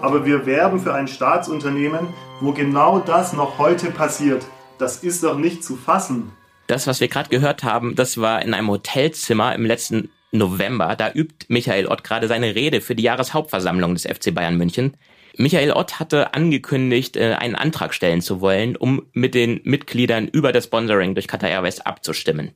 Aber 0.02 0.24
wir 0.24 0.46
werben 0.46 0.80
für 0.80 0.94
ein 0.94 1.08
Staatsunternehmen, 1.08 2.08
wo 2.40 2.52
genau 2.52 3.00
das 3.00 3.32
noch 3.32 3.58
heute 3.58 3.90
passiert. 3.90 4.46
Das 4.78 4.98
ist 4.98 5.22
doch 5.22 5.36
nicht 5.36 5.62
zu 5.62 5.76
fassen. 5.76 6.32
Das, 6.66 6.86
was 6.86 7.00
wir 7.00 7.08
gerade 7.08 7.28
gehört 7.28 7.64
haben, 7.64 7.96
das 7.96 8.18
war 8.18 8.42
in 8.42 8.54
einem 8.54 8.68
Hotelzimmer 8.68 9.54
im 9.54 9.66
letzten 9.66 10.10
November. 10.32 10.96
Da 10.96 11.12
übt 11.12 11.46
Michael 11.48 11.86
Ott 11.86 12.04
gerade 12.04 12.28
seine 12.28 12.54
Rede 12.54 12.80
für 12.80 12.94
die 12.94 13.02
Jahreshauptversammlung 13.02 13.94
des 13.94 14.06
FC 14.06 14.34
Bayern 14.34 14.56
München. 14.56 14.96
Michael 15.36 15.72
Ott 15.72 16.00
hatte 16.00 16.34
angekündigt, 16.34 17.16
äh, 17.16 17.34
einen 17.34 17.54
Antrag 17.54 17.92
stellen 17.92 18.22
zu 18.22 18.40
wollen, 18.40 18.76
um 18.76 19.02
mit 19.12 19.34
den 19.34 19.60
Mitgliedern 19.64 20.28
über 20.28 20.52
das 20.52 20.64
Sponsoring 20.64 21.14
durch 21.14 21.28
Qatar 21.28 21.50
Airways 21.50 21.80
abzustimmen. 21.80 22.52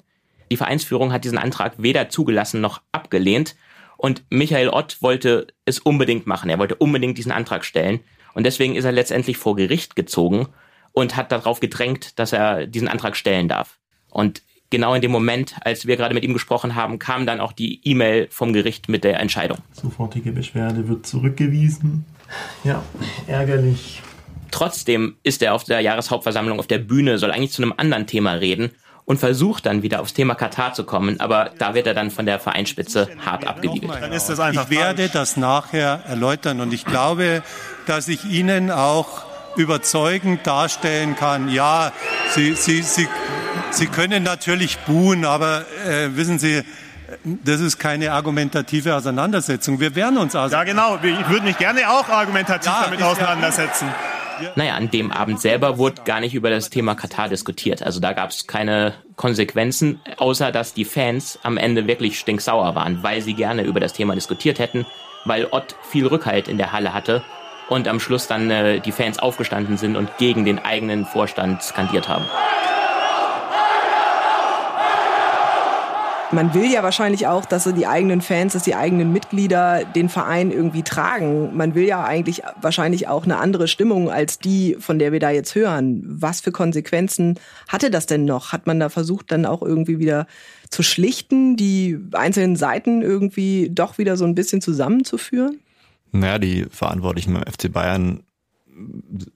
Die 0.50 0.56
Vereinsführung 0.56 1.12
hat 1.12 1.24
diesen 1.24 1.38
Antrag 1.38 1.74
weder 1.78 2.08
zugelassen 2.08 2.60
noch 2.60 2.80
abgelehnt 2.92 3.54
und 4.04 4.22
Michael 4.28 4.68
Ott 4.68 5.00
wollte 5.00 5.46
es 5.64 5.78
unbedingt 5.78 6.26
machen. 6.26 6.50
Er 6.50 6.58
wollte 6.58 6.74
unbedingt 6.74 7.16
diesen 7.16 7.32
Antrag 7.32 7.64
stellen. 7.64 8.00
Und 8.34 8.44
deswegen 8.44 8.76
ist 8.76 8.84
er 8.84 8.92
letztendlich 8.92 9.38
vor 9.38 9.56
Gericht 9.56 9.96
gezogen 9.96 10.48
und 10.92 11.16
hat 11.16 11.32
darauf 11.32 11.58
gedrängt, 11.58 12.18
dass 12.18 12.34
er 12.34 12.66
diesen 12.66 12.86
Antrag 12.86 13.16
stellen 13.16 13.48
darf. 13.48 13.78
Und 14.10 14.42
genau 14.68 14.92
in 14.92 15.00
dem 15.00 15.10
Moment, 15.10 15.54
als 15.62 15.86
wir 15.86 15.96
gerade 15.96 16.12
mit 16.12 16.22
ihm 16.22 16.34
gesprochen 16.34 16.74
haben, 16.74 16.98
kam 16.98 17.24
dann 17.24 17.40
auch 17.40 17.52
die 17.52 17.80
E-Mail 17.82 18.28
vom 18.30 18.52
Gericht 18.52 18.90
mit 18.90 19.04
der 19.04 19.20
Entscheidung. 19.20 19.56
Sofortige 19.72 20.32
Beschwerde 20.32 20.86
wird 20.86 21.06
zurückgewiesen. 21.06 22.04
Ja, 22.62 22.82
ärgerlich. 23.26 24.02
Trotzdem 24.50 25.16
ist 25.22 25.40
er 25.40 25.54
auf 25.54 25.64
der 25.64 25.80
Jahreshauptversammlung 25.80 26.58
auf 26.58 26.66
der 26.66 26.76
Bühne, 26.76 27.16
soll 27.16 27.30
eigentlich 27.30 27.52
zu 27.52 27.62
einem 27.62 27.72
anderen 27.74 28.06
Thema 28.06 28.32
reden 28.32 28.70
und 29.06 29.18
versucht 29.18 29.66
dann 29.66 29.82
wieder 29.82 30.00
aufs 30.00 30.14
Thema 30.14 30.34
Katar 30.34 30.72
zu 30.72 30.84
kommen, 30.84 31.20
aber 31.20 31.50
da 31.58 31.74
wird 31.74 31.86
er 31.86 31.94
dann 31.94 32.10
von 32.10 32.26
der 32.26 32.40
Vereinsspitze 32.40 33.08
hart 33.24 33.46
abgewiegelt. 33.46 33.92
ich 33.92 34.70
werde 34.70 35.08
das 35.08 35.36
nachher 35.36 36.02
erläutern 36.06 36.60
und 36.60 36.72
ich 36.72 36.84
glaube, 36.84 37.42
dass 37.86 38.08
ich 38.08 38.24
Ihnen 38.24 38.70
auch 38.70 39.24
überzeugend 39.56 40.46
darstellen 40.46 41.16
kann. 41.16 41.48
Ja, 41.48 41.92
Sie, 42.30 42.54
Sie, 42.54 42.82
Sie, 42.82 43.08
Sie 43.70 43.86
können 43.86 44.22
natürlich 44.22 44.78
buhen, 44.78 45.24
aber 45.24 45.64
äh, 45.86 46.16
wissen 46.16 46.38
Sie, 46.38 46.62
das 47.24 47.60
ist 47.60 47.78
keine 47.78 48.12
argumentative 48.12 48.94
Auseinandersetzung. 48.94 49.80
Wir 49.80 49.94
wehren 49.94 50.18
uns 50.18 50.34
aus. 50.34 50.50
Ja, 50.50 50.64
genau. 50.64 50.98
Ich 51.02 51.28
würde 51.28 51.44
mich 51.44 51.58
gerne 51.58 51.88
auch 51.90 52.08
argumentativ 52.08 52.66
ja, 52.66 52.84
damit 52.84 53.02
auseinandersetzen. 53.02 53.88
Naja, 54.56 54.74
an 54.74 54.90
dem 54.90 55.10
Abend 55.12 55.40
selber 55.40 55.78
wurde 55.78 56.02
gar 56.04 56.20
nicht 56.20 56.34
über 56.34 56.50
das 56.50 56.70
Thema 56.70 56.94
Katar 56.94 57.28
diskutiert. 57.28 57.82
Also 57.82 58.00
da 58.00 58.12
gab 58.12 58.30
es 58.30 58.46
keine 58.46 58.94
Konsequenzen, 59.16 60.00
außer 60.16 60.52
dass 60.52 60.74
die 60.74 60.84
Fans 60.84 61.38
am 61.42 61.56
Ende 61.56 61.86
wirklich 61.86 62.18
stinksauer 62.18 62.74
waren, 62.74 63.02
weil 63.02 63.20
sie 63.20 63.34
gerne 63.34 63.62
über 63.62 63.80
das 63.80 63.92
Thema 63.92 64.14
diskutiert 64.14 64.58
hätten, 64.58 64.86
weil 65.24 65.46
Ott 65.50 65.76
viel 65.90 66.06
Rückhalt 66.06 66.48
in 66.48 66.58
der 66.58 66.72
Halle 66.72 66.92
hatte 66.92 67.22
und 67.68 67.88
am 67.88 68.00
Schluss 68.00 68.26
dann 68.26 68.50
äh, 68.50 68.80
die 68.80 68.92
Fans 68.92 69.18
aufgestanden 69.18 69.76
sind 69.76 69.96
und 69.96 70.16
gegen 70.18 70.44
den 70.44 70.58
eigenen 70.58 71.06
Vorstand 71.06 71.62
skandiert 71.62 72.08
haben. 72.08 72.24
Man 76.34 76.52
will 76.52 76.68
ja 76.68 76.82
wahrscheinlich 76.82 77.28
auch, 77.28 77.44
dass 77.44 77.62
die 77.62 77.86
eigenen 77.86 78.20
Fans, 78.20 78.54
dass 78.54 78.64
die 78.64 78.74
eigenen 78.74 79.12
Mitglieder 79.12 79.84
den 79.84 80.08
Verein 80.08 80.50
irgendwie 80.50 80.82
tragen. 80.82 81.56
Man 81.56 81.76
will 81.76 81.84
ja 81.84 82.02
eigentlich 82.02 82.42
wahrscheinlich 82.60 83.06
auch 83.06 83.22
eine 83.22 83.38
andere 83.38 83.68
Stimmung 83.68 84.10
als 84.10 84.40
die, 84.40 84.76
von 84.80 84.98
der 84.98 85.12
wir 85.12 85.20
da 85.20 85.30
jetzt 85.30 85.54
hören. 85.54 86.02
Was 86.04 86.40
für 86.40 86.50
Konsequenzen 86.50 87.38
hatte 87.68 87.88
das 87.88 88.06
denn 88.06 88.24
noch? 88.24 88.52
Hat 88.52 88.66
man 88.66 88.80
da 88.80 88.88
versucht, 88.88 89.30
dann 89.30 89.46
auch 89.46 89.62
irgendwie 89.62 90.00
wieder 90.00 90.26
zu 90.70 90.82
schlichten, 90.82 91.56
die 91.56 92.00
einzelnen 92.12 92.56
Seiten 92.56 93.02
irgendwie 93.02 93.70
doch 93.72 93.98
wieder 93.98 94.16
so 94.16 94.24
ein 94.24 94.34
bisschen 94.34 94.60
zusammenzuführen? 94.60 95.60
Naja, 96.10 96.40
die 96.40 96.66
Verantwortlichen 96.68 97.32
beim 97.34 97.44
FC 97.44 97.72
Bayern 97.72 98.24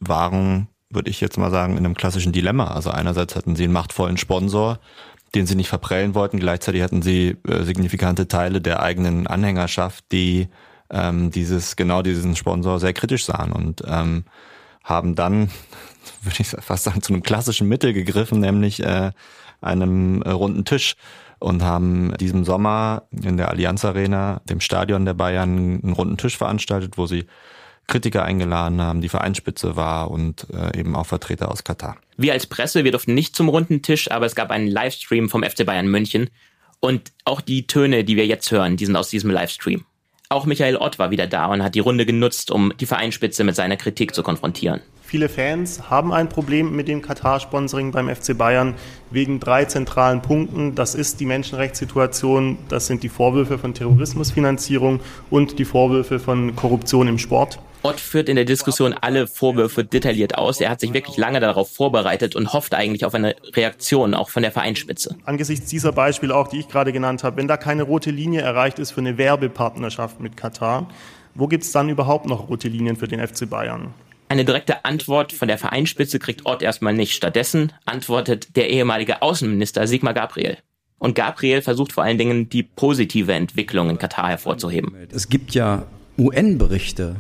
waren, 0.01 0.67
würde 0.91 1.11
ich 1.11 1.21
jetzt 1.21 1.39
mal 1.39 1.53
sagen, 1.53 1.77
in 1.77 1.85
einem 1.85 1.95
klassischen 1.95 2.33
Dilemma. 2.33 2.73
Also 2.73 2.91
einerseits 2.91 3.37
hatten 3.37 3.55
sie 3.55 3.65
einen 3.65 3.73
machtvollen 3.73 4.17
Sponsor, 4.17 4.81
den 5.35 5.47
sie 5.47 5.55
nicht 5.55 5.69
verprellen 5.69 6.15
wollten. 6.15 6.39
Gleichzeitig 6.39 6.83
hatten 6.83 7.03
sie 7.03 7.37
äh, 7.47 7.63
signifikante 7.63 8.29
Teile 8.29 8.61
der 8.61 8.83
eigenen 8.83 9.27
Anhängerschaft, 9.27 10.05
die 10.13 10.49
ähm, 10.91 11.31
dieses 11.31 11.77
genau 11.77 12.03
diesen 12.03 12.37
Sponsor 12.37 12.81
sehr 12.81 12.93
kritisch 12.93 13.27
sahen 13.27 13.53
und 13.53 13.83
ähm, 13.87 14.25
haben 14.85 15.15
dann, 15.15 15.51
würde 16.23 16.37
ich 16.41 16.49
fast 16.49 16.85
sagen, 16.85 17.03
zu 17.03 17.13
einem 17.13 17.23
klassischen 17.23 17.69
Mittel 17.69 17.93
gegriffen, 17.93 18.41
nämlich 18.41 18.83
äh, 18.83 19.13
einem 19.61 20.23
äh, 20.23 20.31
runden 20.31 20.65
Tisch 20.65 20.97
und 21.39 21.63
haben 21.63 22.15
diesem 22.19 22.45
Sommer 22.45 23.05
in 23.11 23.37
der 23.37 23.49
Allianz 23.49 23.85
Arena, 23.85 24.41
dem 24.49 24.61
Stadion 24.61 25.05
der 25.05 25.15
Bayern, 25.15 25.81
einen 25.83 25.93
runden 25.93 26.17
Tisch 26.17 26.37
veranstaltet, 26.37 26.99
wo 26.99 27.07
sie 27.07 27.27
Kritiker 27.89 28.25
eingeladen 28.25 28.81
haben, 28.81 29.01
die 29.01 29.09
Vereinsspitze 29.09 29.75
war 29.75 30.11
und 30.11 30.47
äh, 30.53 30.79
eben 30.79 30.95
auch 30.95 31.07
Vertreter 31.07 31.51
aus 31.51 31.65
Katar. 31.65 31.97
Wir 32.17 32.35
als 32.35 32.47
Presse, 32.47 32.85
wir 32.85 32.93
durften 32.93 33.15
nicht 33.15 33.35
zum 33.35 33.49
runden 33.49 33.83
Tisch, 33.83 34.11
aber 34.11 34.27
es 34.27 34.37
gab 34.37 34.51
einen 34.51 34.69
Livestream 34.69 35.29
vom 35.29 35.43
FC 35.43 35.67
Bayern 35.67 35.89
München 35.89 36.31
und 36.81 37.13
auch 37.25 37.41
die 37.41 37.67
Töne, 37.67 38.05
die 38.05 38.17
wir 38.17 38.27
jetzt 38.27 38.51
hören, 38.51 38.77
die 38.77 38.87
sind 38.87 38.97
aus 38.97 39.09
diesem 39.09 39.31
Livestream. 39.31 39.85
Auch 40.29 40.45
Michael 40.45 40.77
Ott 40.77 40.99
war 40.99 41.11
wieder 41.11 41.27
da 41.27 41.47
und 41.47 41.63
hat 41.63 41.75
die 41.75 41.81
Runde 41.81 42.05
genutzt, 42.05 42.51
um 42.51 42.73
die 42.79 42.87
Vereinsspitze 42.87 43.45
mit 43.45 43.57
seiner 43.57 43.79
Kritik 43.79 44.15
zu 44.15 44.23
konfrontieren. 44.23 44.81
Viele 45.09 45.31
Fans 45.31 45.89
haben 45.89 46.13
ein 46.13 46.29
Problem 46.29 46.77
mit 46.77 46.87
dem 46.87 47.01
Katar-Sponsoring 47.01 47.93
beim 47.93 48.15
FC 48.15 48.37
Bayern 48.37 48.75
wegen 49.11 49.41
drei 49.41 49.65
zentralen 49.65 50.21
Punkten. 50.21 50.75
Das 50.75 50.95
ist 50.95 51.19
die 51.19 51.25
Menschenrechtssituation, 51.25 52.59
das 52.69 52.89
sind 52.89 53.03
die 53.03 53.09
Vorwürfe 53.09 53.57
von 53.57 53.73
Terrorismusfinanzierung 53.73 55.01
und 55.31 55.59
die 55.59 55.65
Vorwürfe 55.65 56.19
von 56.19 56.55
Korruption 56.57 57.09
im 57.09 57.17
Sport. 57.17 57.59
Ott 57.85 58.01
führt 58.01 58.29
in 58.29 58.37
der 58.37 58.45
Diskussion 58.45 58.93
alle 58.93 59.27
Vorwürfe 59.27 59.83
detailliert 59.83 60.37
aus. 60.37 60.61
Er 60.61 60.69
hat 60.69 60.81
sich 60.81 60.93
wirklich 60.93 61.17
lange 61.17 61.41
darauf 61.41 61.73
vorbereitet 61.73 62.37
und 62.37 62.53
hofft 62.53 62.75
eigentlich 62.75 63.07
auf 63.07 63.15
eine 63.15 63.35
Reaktion 63.55 64.13
auch 64.13 64.29
von 64.29 64.43
der 64.43 64.53
Vereinsspitze. 64.53 65.17
Angesichts 65.25 65.71
dieser 65.71 65.93
Beispiele 65.93 66.37
auch, 66.37 66.49
die 66.49 66.59
ich 66.59 66.69
gerade 66.69 66.93
genannt 66.93 67.25
habe, 67.25 67.39
wenn 67.39 67.49
da 67.49 67.57
keine 67.57 67.85
rote 67.85 68.11
Linie 68.11 68.43
erreicht 68.43 68.79
ist 68.79 68.91
für 68.91 69.01
eine 69.01 69.17
Werbepartnerschaft 69.17 70.21
mit 70.21 70.37
Katar, 70.37 70.87
wo 71.35 71.47
gibt 71.47 71.65
es 71.65 71.73
dann 71.73 71.89
überhaupt 71.89 72.27
noch 72.27 72.51
rote 72.51 72.69
Linien 72.69 72.97
für 72.97 73.09
den 73.09 73.27
FC 73.27 73.49
Bayern? 73.49 73.95
Eine 74.29 74.45
direkte 74.45 74.85
Antwort 74.85 75.33
von 75.33 75.49
der 75.49 75.57
Vereinsspitze 75.57 76.19
kriegt 76.19 76.45
Ott 76.45 76.63
erstmal 76.63 76.93
nicht. 76.93 77.15
Stattdessen 77.15 77.73
antwortet 77.87 78.57
der 78.57 78.69
ehemalige 78.69 79.23
Außenminister 79.23 79.87
Sigmar 79.87 80.13
Gabriel. 80.13 80.59
Und 80.99 81.15
Gabriel 81.15 81.63
versucht 81.63 81.93
vor 81.93 82.05
allen 82.05 82.19
Dingen 82.19 82.51
die 82.51 82.63
positive 82.63 83.33
Entwicklung 83.33 83.89
in 83.89 83.99
Katar 83.99 84.29
hervorzuheben. 84.29 84.95
Es 85.11 85.29
gibt 85.29 85.55
ja 85.55 85.87
UN-Berichte, 86.19 87.17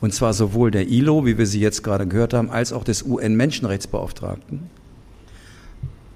und 0.00 0.14
zwar 0.14 0.32
sowohl 0.32 0.70
der 0.70 0.88
ILO, 0.88 1.26
wie 1.26 1.38
wir 1.38 1.46
sie 1.46 1.60
jetzt 1.60 1.84
gerade 1.84 2.06
gehört 2.06 2.34
haben, 2.34 2.50
als 2.50 2.72
auch 2.72 2.82
des 2.82 3.02
UN-Menschenrechtsbeauftragten. 3.04 4.70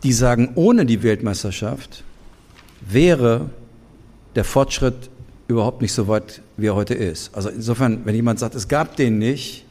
Die 0.03 0.13
sagen, 0.13 0.53
ohne 0.55 0.87
die 0.87 1.03
Weltmeisterschaft 1.03 2.03
wäre 2.81 3.51
der 4.35 4.45
Fortschritt 4.45 5.11
überhaupt 5.49 5.83
nicht 5.83 5.93
so 5.93 6.09
weit, 6.09 6.41
wie 6.57 6.67
er 6.67 6.75
heute 6.75 6.95
ist. 6.95 7.35
Also 7.35 7.51
insofern, 7.51 8.05
wenn 8.05 8.15
jemand 8.15 8.39
sagt, 8.39 8.55
es 8.55 8.69
gab 8.69 8.97
den 8.97 9.19
nicht, 9.19 9.66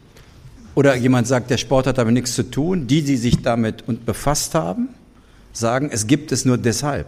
oder 0.76 0.96
jemand 0.96 1.28
sagt, 1.28 1.50
der 1.50 1.58
Sport 1.58 1.88
hat 1.88 1.98
damit 1.98 2.14
nichts 2.14 2.36
zu 2.36 2.44
tun. 2.44 2.88
Die, 2.88 3.02
die 3.02 3.18
sich 3.18 3.42
damit 3.42 3.84
befasst 4.06 4.54
haben, 4.54 4.90
sagen, 5.54 5.90
es 5.92 6.06
gibt 6.06 6.32
es 6.32 6.46
nur 6.46 6.58
deshalb. 6.58 7.08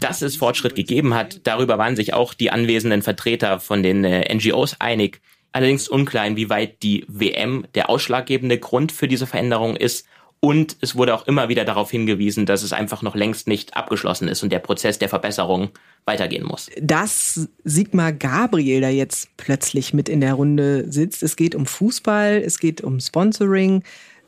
Dass 0.00 0.20
es 0.20 0.36
Fortschritt 0.36 0.74
gegeben 0.74 1.14
hat, 1.14 1.40
darüber 1.44 1.78
waren 1.78 1.96
sich 1.96 2.12
auch 2.12 2.34
die 2.34 2.50
anwesenden 2.50 3.02
Vertreter 3.02 3.60
von 3.60 3.82
den 3.82 4.04
äh, 4.04 4.34
NGOs 4.34 4.80
einig. 4.80 5.20
Allerdings 5.52 5.88
unklar, 5.88 6.26
inwieweit 6.26 6.82
die 6.82 7.04
WM 7.06 7.64
der 7.76 7.88
ausschlaggebende 7.88 8.58
Grund 8.58 8.90
für 8.90 9.06
diese 9.06 9.26
Veränderung 9.26 9.76
ist 9.76 10.04
Und 10.44 10.76
es 10.82 10.94
wurde 10.94 11.14
auch 11.14 11.26
immer 11.26 11.48
wieder 11.48 11.64
darauf 11.64 11.90
hingewiesen, 11.90 12.44
dass 12.44 12.62
es 12.62 12.74
einfach 12.74 13.00
noch 13.00 13.14
längst 13.14 13.48
nicht 13.48 13.78
abgeschlossen 13.78 14.28
ist 14.28 14.42
und 14.42 14.52
der 14.52 14.58
Prozess 14.58 14.98
der 14.98 15.08
Verbesserung 15.08 15.70
weitergehen 16.04 16.44
muss. 16.44 16.68
Dass 16.82 17.48
Sigmar 17.64 18.12
Gabriel 18.12 18.82
da 18.82 18.90
jetzt 18.90 19.34
plötzlich 19.38 19.94
mit 19.94 20.10
in 20.10 20.20
der 20.20 20.34
Runde 20.34 20.84
sitzt, 20.92 21.22
es 21.22 21.36
geht 21.36 21.54
um 21.54 21.64
Fußball, 21.64 22.42
es 22.44 22.58
geht 22.58 22.82
um 22.82 23.00
Sponsoring, 23.00 23.84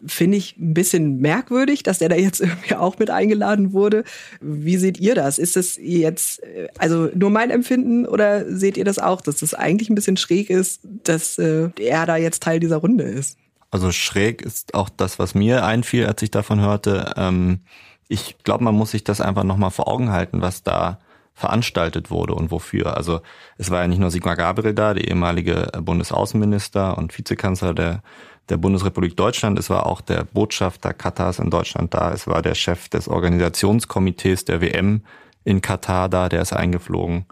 finde 0.07 0.39
ich 0.39 0.57
ein 0.57 0.73
bisschen 0.73 1.21
merkwürdig, 1.21 1.83
dass 1.83 1.99
der 1.99 2.09
da 2.09 2.17
jetzt 2.17 2.41
irgendwie 2.41 2.77
auch 2.77 2.99
mit 2.99 3.11
eingeladen 3.11 3.75
wurde. 3.75 4.03
Wie 4.41 4.79
seht 4.79 4.99
ihr 4.99 5.15
das? 5.15 5.37
Ist 5.37 5.55
das 5.57 5.77
jetzt, 5.77 6.43
äh, 6.45 6.69
also 6.79 7.11
nur 7.15 7.29
mein 7.29 7.51
Empfinden 7.51 8.07
oder 8.07 8.51
seht 8.51 8.79
ihr 8.79 8.87
das 8.87 8.99
auch, 8.99 9.21
dass 9.21 9.41
das 9.41 9.53
eigentlich 9.53 9.91
ein 9.91 9.95
bisschen 9.95 10.17
schräg 10.17 10.49
ist, 10.49 10.81
dass 11.05 11.37
äh, 11.37 11.69
er 11.79 12.07
da 12.07 12.17
jetzt 12.17 12.43
Teil 12.43 12.59
dieser 12.59 12.79
Runde 12.79 13.05
ist? 13.05 13.37
Also 13.71 13.93
schräg 13.93 14.43
ist 14.43 14.75
auch 14.75 14.89
das, 14.89 15.19
was 15.19 15.35
mir 15.35 15.65
einfiel, 15.65 16.07
als 16.07 16.23
ich 16.23 16.31
davon 16.31 16.61
hörte. 16.61 17.15
Ähm, 17.17 17.61
ich 18.09 18.39
glaube, 18.45 18.65
man 18.65 18.75
muss 18.75 18.93
sich 18.93 19.05
das 19.05 19.21
einfach 19.21 19.45
nochmal 19.45 19.71
vor 19.71 19.89
Augen 19.89 20.13
halten, 20.13 20.41
was 20.41 20.63
da 20.63 20.99
veranstaltet 21.35 22.11
wurde 22.11 22.35
und 22.35 22.51
wofür. 22.51 22.97
Also 22.97 23.21
es 23.59 23.71
war 23.71 23.83
ja 23.83 23.89
nicht 23.89 23.99
nur 23.99 24.11
Sigmar 24.11 24.37
Gabriel 24.37 24.73
da, 24.73 24.95
der 24.95 25.07
ehemalige 25.07 25.71
Bundesaußenminister 25.83 26.97
und 26.97 27.17
Vizekanzler 27.17 27.75
der, 27.75 28.03
der 28.49 28.57
Bundesrepublik 28.57 29.17
Deutschland. 29.17 29.59
Es 29.59 29.69
war 29.69 29.85
auch 29.85 30.01
der 30.01 30.25
Botschafter 30.25 30.95
Katars 30.95 31.39
in 31.39 31.51
Deutschland 31.51 31.93
da. 31.93 32.11
Es 32.13 32.27
war 32.27 32.41
der 32.41 32.55
Chef 32.55 32.89
des 32.89 33.07
Organisationskomitees 33.09 34.47
der 34.47 34.63
WM 34.63 35.03
in 35.45 35.61
Katar 35.61 36.09
da, 36.09 36.31
der 36.31 36.41
ist 36.41 36.55
eingeflogen. 36.55 37.27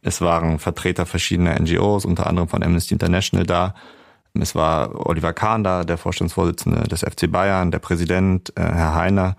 Es 0.00 0.22
waren 0.22 0.58
Vertreter 0.58 1.04
verschiedener 1.04 1.60
NGOs, 1.60 2.06
unter 2.06 2.26
anderem 2.26 2.48
von 2.48 2.62
Amnesty 2.62 2.94
International 2.94 3.44
da. 3.44 3.74
Es 4.38 4.54
war 4.54 5.06
Oliver 5.06 5.32
Kahn 5.32 5.62
da, 5.62 5.84
der 5.84 5.98
Vorstandsvorsitzende 5.98 6.82
des 6.88 7.00
FC 7.00 7.30
Bayern, 7.30 7.70
der 7.70 7.80
Präsident, 7.80 8.52
äh, 8.56 8.62
Herr 8.62 8.94
Heiner. 8.94 9.36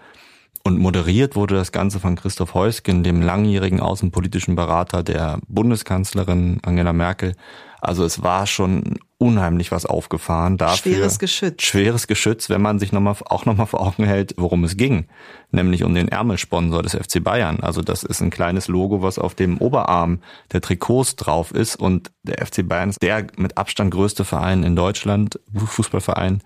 Und 0.64 0.80
moderiert 0.80 1.36
wurde 1.36 1.56
das 1.56 1.72
Ganze 1.72 2.00
von 2.00 2.16
Christoph 2.16 2.54
Heusgen, 2.54 3.04
dem 3.04 3.22
langjährigen 3.22 3.82
außenpolitischen 3.82 4.56
Berater 4.56 5.04
der 5.04 5.40
Bundeskanzlerin 5.48 6.60
Angela 6.64 6.94
Merkel. 6.94 7.36
Also 7.82 8.06
es 8.06 8.24
war 8.24 8.48
schon 8.48 8.98
unheimlich 9.24 9.72
was 9.72 9.86
aufgefahren. 9.86 10.58
Dafür, 10.58 10.94
schweres 10.94 11.18
Geschütz. 11.18 11.64
Schweres 11.64 12.08
Geschütz, 12.08 12.50
wenn 12.50 12.62
man 12.62 12.78
sich 12.78 12.92
noch 12.92 13.00
mal, 13.00 13.16
auch 13.26 13.46
nochmal 13.46 13.68
vor 13.68 13.82
Augen 13.82 14.04
hält, 14.04 14.34
worum 14.38 14.64
es 14.66 14.76
ging. 14.76 15.06
Nämlich 15.52 15.84
um 15.84 15.96
den 15.96 16.10
Ärmelsponsor 16.10 16.84
des 16.84 16.94
FC 16.94 17.24
Bayern. 17.24 17.62
Also 17.62 17.82
das 17.82 18.04
ist 18.04 18.22
ein 18.22 18.30
kleines 18.30 18.68
Logo, 18.68 19.02
was 19.02 19.18
auf 19.18 19.34
dem 19.34 19.58
Oberarm 19.60 20.20
der 20.52 20.62
Trikots 20.62 21.16
drauf 21.16 21.52
ist. 21.52 21.78
Und 21.78 22.12
der 22.24 22.46
FC 22.46 22.68
Bayern 22.68 22.90
ist 22.90 23.02
der 23.02 23.28
mit 23.38 23.58
Abstand 23.58 23.92
größte 23.92 24.26
Verein 24.26 24.64
in 24.64 24.76
Deutschland, 24.76 25.40
Fußballverein 25.54 26.42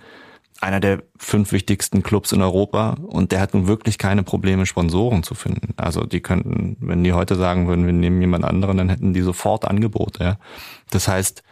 einer 0.59 0.79
der 0.79 1.03
fünf 1.17 1.51
wichtigsten 1.51 2.03
Clubs 2.03 2.31
in 2.31 2.41
Europa 2.41 2.97
und 3.07 3.31
der 3.31 3.41
hat 3.41 3.53
nun 3.53 3.67
wirklich 3.67 3.97
keine 3.97 4.23
Probleme, 4.23 4.65
Sponsoren 4.65 5.23
zu 5.23 5.35
finden. 5.35 5.73
Also 5.77 6.01
die 6.01 6.21
könnten, 6.21 6.77
wenn 6.79 7.03
die 7.03 7.13
heute 7.13 7.35
sagen 7.35 7.67
würden, 7.67 7.85
wir 7.85 7.93
nehmen 7.93 8.19
jemand 8.21 8.43
anderen, 8.43 8.77
dann 8.77 8.89
hätten 8.89 9.13
die 9.13 9.21
sofort 9.21 9.65
Angebote. 9.65 10.23
Ja. 10.23 10.37
Das 10.89 11.07
heißt, 11.07 11.43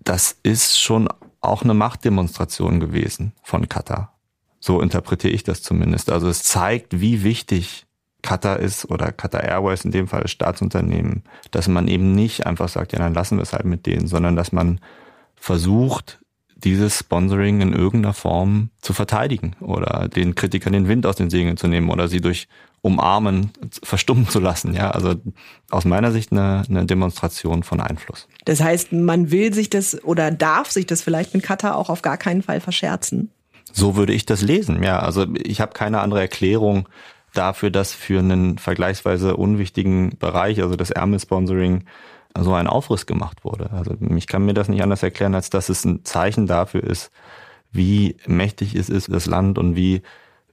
das 0.00 0.36
ist 0.42 0.80
schon 0.80 1.08
auch 1.40 1.62
eine 1.62 1.74
Machtdemonstration 1.74 2.80
gewesen 2.80 3.32
von 3.42 3.68
Katar. 3.68 4.16
So 4.58 4.80
interpretiere 4.80 5.32
ich 5.32 5.42
das 5.42 5.62
zumindest. 5.62 6.10
Also 6.10 6.28
es 6.28 6.42
zeigt, 6.42 7.00
wie 7.00 7.22
wichtig 7.22 7.86
Qatar 8.22 8.58
ist 8.58 8.90
oder 8.90 9.12
Qatar 9.12 9.42
Airways 9.42 9.84
in 9.84 9.92
dem 9.92 10.06
Fall 10.06 10.22
das 10.22 10.30
Staatsunternehmen, 10.30 11.24
dass 11.50 11.68
man 11.68 11.88
eben 11.88 12.14
nicht 12.14 12.46
einfach 12.46 12.68
sagt, 12.68 12.92
ja, 12.92 12.98
dann 12.98 13.14
lassen 13.14 13.38
wir 13.38 13.42
es 13.42 13.54
halt 13.54 13.64
mit 13.64 13.86
denen, 13.86 14.06
sondern 14.06 14.36
dass 14.36 14.52
man 14.52 14.80
versucht, 15.36 16.20
dieses 16.56 16.98
Sponsoring 16.98 17.62
in 17.62 17.72
irgendeiner 17.72 18.12
Form 18.12 18.68
zu 18.82 18.92
verteidigen 18.92 19.56
oder 19.60 20.08
den 20.08 20.34
Kritikern 20.34 20.74
den 20.74 20.88
Wind 20.88 21.06
aus 21.06 21.16
den 21.16 21.30
Segeln 21.30 21.56
zu 21.56 21.68
nehmen 21.68 21.88
oder 21.88 22.08
sie 22.08 22.20
durch 22.20 22.48
Umarmen 22.82 23.50
verstummen 23.82 24.28
zu 24.28 24.40
lassen. 24.40 24.74
Ja, 24.74 24.90
also 24.90 25.14
aus 25.70 25.86
meiner 25.86 26.12
Sicht 26.12 26.32
eine, 26.32 26.62
eine 26.68 26.84
Demonstration 26.84 27.62
von 27.62 27.80
Einfluss. 27.80 28.28
Das 28.44 28.60
heißt, 28.60 28.92
man 28.92 29.30
will 29.30 29.52
sich 29.52 29.70
das 29.70 30.02
oder 30.04 30.30
darf 30.30 30.70
sich 30.70 30.86
das 30.86 31.02
vielleicht 31.02 31.34
mit 31.34 31.42
Katar 31.42 31.76
auch 31.76 31.90
auf 31.90 32.02
gar 32.02 32.16
keinen 32.16 32.42
Fall 32.42 32.60
verscherzen. 32.60 33.30
So 33.72 33.96
würde 33.96 34.12
ich 34.12 34.26
das 34.26 34.42
lesen. 34.42 34.82
Ja, 34.82 35.00
also 35.00 35.26
ich 35.34 35.60
habe 35.60 35.72
keine 35.72 36.00
andere 36.00 36.20
Erklärung 36.20 36.88
dafür, 37.34 37.70
dass 37.70 37.92
für 37.92 38.18
einen 38.18 38.58
vergleichsweise 38.58 39.36
unwichtigen 39.36 40.18
Bereich, 40.18 40.62
also 40.62 40.76
das 40.76 40.90
Ärmelsponsoring, 40.90 41.84
so 42.38 42.54
ein 42.54 42.66
Aufriss 42.66 43.06
gemacht 43.06 43.44
wurde. 43.44 43.70
Also 43.72 43.96
ich 44.16 44.26
kann 44.26 44.44
mir 44.44 44.54
das 44.54 44.68
nicht 44.68 44.82
anders 44.82 45.02
erklären, 45.02 45.34
als 45.34 45.50
dass 45.50 45.68
es 45.68 45.84
ein 45.84 46.04
Zeichen 46.04 46.46
dafür 46.46 46.84
ist, 46.84 47.10
wie 47.72 48.16
mächtig 48.26 48.74
es 48.74 48.88
ist, 48.88 49.12
das 49.12 49.26
Land 49.26 49.58
und 49.58 49.76
wie, 49.76 50.02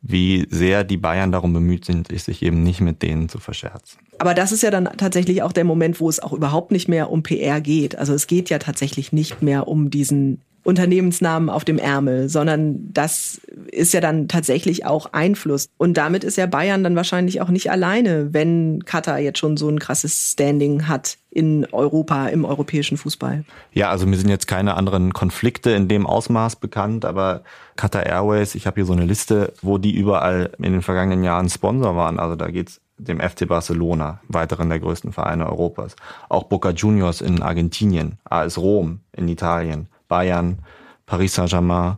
wie 0.08 0.48
sehr 0.50 0.84
die 0.84 0.98
Bayern 0.98 1.32
darum 1.32 1.54
bemüht 1.54 1.86
sind, 1.86 2.08
sich 2.08 2.42
eben 2.42 2.64
nicht 2.64 2.80
mit 2.80 3.02
denen 3.02 3.28
zu 3.28 3.40
verscherzen. 3.40 4.00
Aber 4.20 4.34
das 4.34 4.52
ist 4.52 4.64
ja 4.64 4.72
dann 4.72 4.86
tatsächlich 4.98 5.44
auch 5.44 5.52
der 5.52 5.66
Moment, 5.66 6.00
wo 6.00 6.10
es 6.10 6.20
auch 6.20 6.34
überhaupt 6.34 6.72
nicht 6.72 6.88
mehr 6.88 7.12
um 7.12 7.24
PR 7.24 7.62
geht. 7.62 7.98
Also 7.98 8.14
es 8.14 8.28
geht 8.28 8.50
ja 8.50 8.58
tatsächlich 8.58 9.12
nicht 9.12 9.42
mehr 9.42 9.68
um 9.68 9.90
diesen 9.90 10.42
Unternehmensnamen 10.68 11.50
auf 11.50 11.64
dem 11.64 11.78
Ärmel, 11.78 12.28
sondern 12.28 12.92
das 12.92 13.40
ist 13.72 13.94
ja 13.94 14.02
dann 14.02 14.28
tatsächlich 14.28 14.86
auch 14.86 15.14
Einfluss. 15.14 15.70
Und 15.78 15.96
damit 15.96 16.26
ist 16.26 16.36
ja 16.36 16.46
Bayern 16.46 16.84
dann 16.84 16.98
wahrscheinlich 16.98 17.40
auch 17.40 17.48
nicht 17.48 17.72
alleine, 17.72 18.34
wenn 18.34 18.84
Katar 18.84 19.18
jetzt 19.18 19.40
schon 19.40 19.56
so 19.56 19.70
ein 19.70 19.80
krasses 19.80 20.34
Standing 20.34 20.90
hat 20.90 21.20
in 21.32 21.66
Europa, 21.72 22.28
im 22.28 22.44
europäischen 22.44 22.98
Fußball. 22.98 23.46
Ja, 23.72 23.90
also 23.92 24.06
mir 24.06 24.18
sind 24.18 24.28
jetzt 24.28 24.48
keine 24.48 24.76
anderen 24.76 25.14
Konflikte 25.14 25.72
in 25.72 25.88
dem 25.88 26.06
Ausmaß 26.06 26.58
bekannt, 26.58 27.06
aber 27.06 27.44
Qatar 27.78 28.06
Airways, 28.06 28.54
ich 28.54 28.68
habe 28.68 28.76
hier 28.76 28.86
so 28.86 28.92
eine 28.92 29.06
Liste, 29.06 29.54
wo 29.62 29.78
die 29.78 29.96
überall 29.96 30.52
in 30.58 30.74
den 30.74 30.82
vergangenen 30.82 31.24
Jahren 31.24 31.48
Sponsor 31.48 31.96
waren. 31.96 32.20
Also 32.20 32.36
da 32.36 32.48
geht's 32.52 32.82
dem 32.98 33.22
FC 33.22 33.48
Barcelona, 33.48 34.20
weiteren 34.28 34.68
der 34.68 34.82
größten 34.82 35.14
Vereine 35.14 35.46
Europas. 35.48 35.96
Auch 36.28 36.44
Boca 36.44 36.72
Juniors 36.72 37.22
in 37.22 37.42
Argentinien, 37.42 38.18
AS 38.26 38.58
Rom 38.58 39.00
in 39.14 39.30
Italien, 39.30 39.88
Bayern, 40.08 40.60
Paris 41.06 41.36
Saint-Germain, 41.36 41.98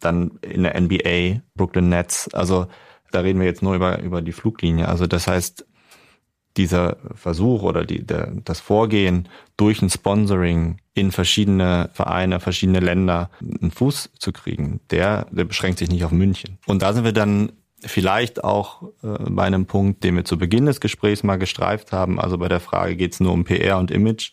dann 0.00 0.38
in 0.42 0.62
der 0.62 0.80
NBA, 0.80 1.42
Brooklyn 1.54 1.88
Nets. 1.88 2.32
Also 2.32 2.66
da 3.10 3.20
reden 3.20 3.40
wir 3.40 3.46
jetzt 3.46 3.62
nur 3.62 3.74
über, 3.74 4.00
über 4.00 4.22
die 4.22 4.32
Fluglinie. 4.32 4.88
Also 4.88 5.06
das 5.06 5.26
heißt, 5.26 5.66
dieser 6.56 6.96
Versuch 7.14 7.62
oder 7.62 7.84
die, 7.84 8.04
der, 8.04 8.32
das 8.44 8.60
Vorgehen 8.60 9.28
durch 9.56 9.82
ein 9.82 9.90
Sponsoring 9.90 10.78
in 10.94 11.12
verschiedene 11.12 11.90
Vereine, 11.92 12.40
verschiedene 12.40 12.80
Länder 12.80 13.30
einen 13.40 13.70
Fuß 13.70 14.10
zu 14.18 14.32
kriegen, 14.32 14.80
der, 14.90 15.26
der 15.30 15.44
beschränkt 15.44 15.78
sich 15.78 15.90
nicht 15.90 16.04
auf 16.04 16.10
München. 16.10 16.58
Und 16.66 16.82
da 16.82 16.92
sind 16.92 17.04
wir 17.04 17.12
dann 17.12 17.52
vielleicht 17.82 18.44
auch 18.44 18.82
äh, 19.02 19.30
bei 19.30 19.44
einem 19.44 19.66
Punkt, 19.66 20.04
den 20.04 20.16
wir 20.16 20.24
zu 20.24 20.38
Beginn 20.38 20.66
des 20.66 20.80
Gesprächs 20.80 21.22
mal 21.22 21.36
gestreift 21.36 21.92
haben, 21.92 22.20
also 22.20 22.36
bei 22.36 22.48
der 22.48 22.60
Frage, 22.60 22.96
geht 22.96 23.14
es 23.14 23.20
nur 23.20 23.32
um 23.32 23.44
PR 23.44 23.78
und 23.78 23.90
Image 23.90 24.32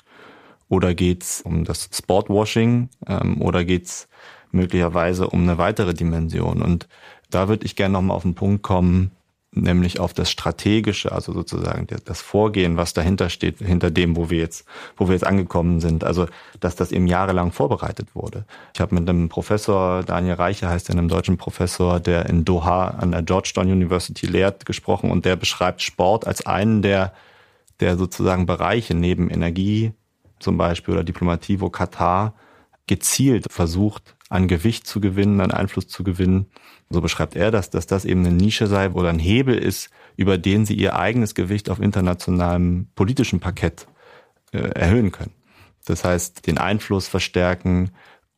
oder 0.70 0.94
geht 0.94 1.24
es 1.24 1.42
um 1.42 1.64
das 1.64 1.90
Sportwashing 1.94 2.90
ähm, 3.08 3.42
oder 3.42 3.64
geht 3.64 3.86
es 3.86 4.08
möglicherweise 4.52 5.30
um 5.30 5.44
eine 5.44 5.58
weitere 5.58 5.94
Dimension? 5.94 6.62
Und 6.62 6.88
da 7.30 7.48
würde 7.48 7.66
ich 7.66 7.76
gerne 7.76 7.94
nochmal 7.94 8.18
auf 8.18 8.24
den 8.24 8.36
Punkt 8.36 8.64
kommen, 8.64 9.12
nämlich 9.52 10.00
auf 10.00 10.14
das 10.14 10.30
Strategische, 10.30 11.12
also 11.12 11.34
sozusagen 11.34 11.88
das 12.06 12.22
Vorgehen, 12.22 12.78
was 12.78 12.94
dahinter 12.94 13.30
steht, 13.30 13.60
hinter 13.60 13.92
dem, 13.92 14.16
wo 14.16 14.30
wir 14.30 14.40
jetzt, 14.40 14.66
wo 14.96 15.08
wir 15.08 15.14
jetzt 15.14 15.26
angekommen 15.26 15.80
sind. 15.80 16.04
Also, 16.04 16.28
dass 16.60 16.76
das 16.76 16.92
eben 16.92 17.08
jahrelang 17.08 17.52
vorbereitet 17.52 18.14
wurde. 18.14 18.46
Ich 18.74 18.82
habe 18.82 18.96
mit 18.96 19.10
einem 19.10 19.30
Professor, 19.30 20.04
Daniel 20.04 20.36
Reiche 20.36 20.70
heißt 20.70 20.90
er, 20.90 20.98
einem 20.98 21.08
deutschen 21.08 21.38
Professor, 21.38 22.00
der 22.00 22.28
in 22.28 22.46
Doha 22.46 22.88
an 22.88 23.12
der 23.12 23.24
Georgetown 23.24 23.72
University 23.72 24.28
lehrt, 24.28 24.66
gesprochen 24.66 25.12
und 25.12 25.26
der 25.26 25.36
beschreibt 25.36 25.82
Sport 25.82 26.28
als 26.28 26.46
einen 26.46 26.82
der, 26.82 27.14
der 27.80 27.98
sozusagen 27.98 28.46
Bereiche 28.46 28.94
neben 28.94 29.30
Energie, 29.30 29.94
zum 30.40 30.58
Beispiel 30.58 30.94
oder 30.94 31.04
Diplomatie, 31.04 31.60
wo 31.60 31.70
Katar 31.70 32.36
gezielt 32.88 33.46
versucht, 33.50 34.16
an 34.30 34.48
Gewicht 34.48 34.88
zu 34.88 35.00
gewinnen, 35.00 35.42
an 35.42 35.52
Einfluss 35.52 35.88
zu 35.88 36.04
gewinnen. 36.04 36.48
So 36.90 37.02
beschreibt 37.02 37.36
er 37.36 37.52
das, 37.52 37.70
dass 37.70 37.88
das 37.88 38.06
eben 38.06 38.26
eine 38.26 38.36
Nische 38.36 38.68
sei 38.68 38.90
oder 38.90 39.10
ein 39.10 39.20
Hebel 39.20 39.58
ist, 39.58 39.90
über 40.16 40.38
den 40.38 40.66
sie 40.66 40.74
ihr 40.74 40.96
eigenes 40.96 41.36
Gewicht 41.36 41.70
auf 41.70 41.80
internationalem 41.80 42.88
politischen 42.96 43.40
Parkett 43.40 43.88
äh, 44.52 44.60
erhöhen 44.60 45.12
können. 45.12 45.34
Das 45.86 46.04
heißt, 46.04 46.48
den 46.48 46.58
Einfluss 46.58 47.08
verstärken 47.08 47.92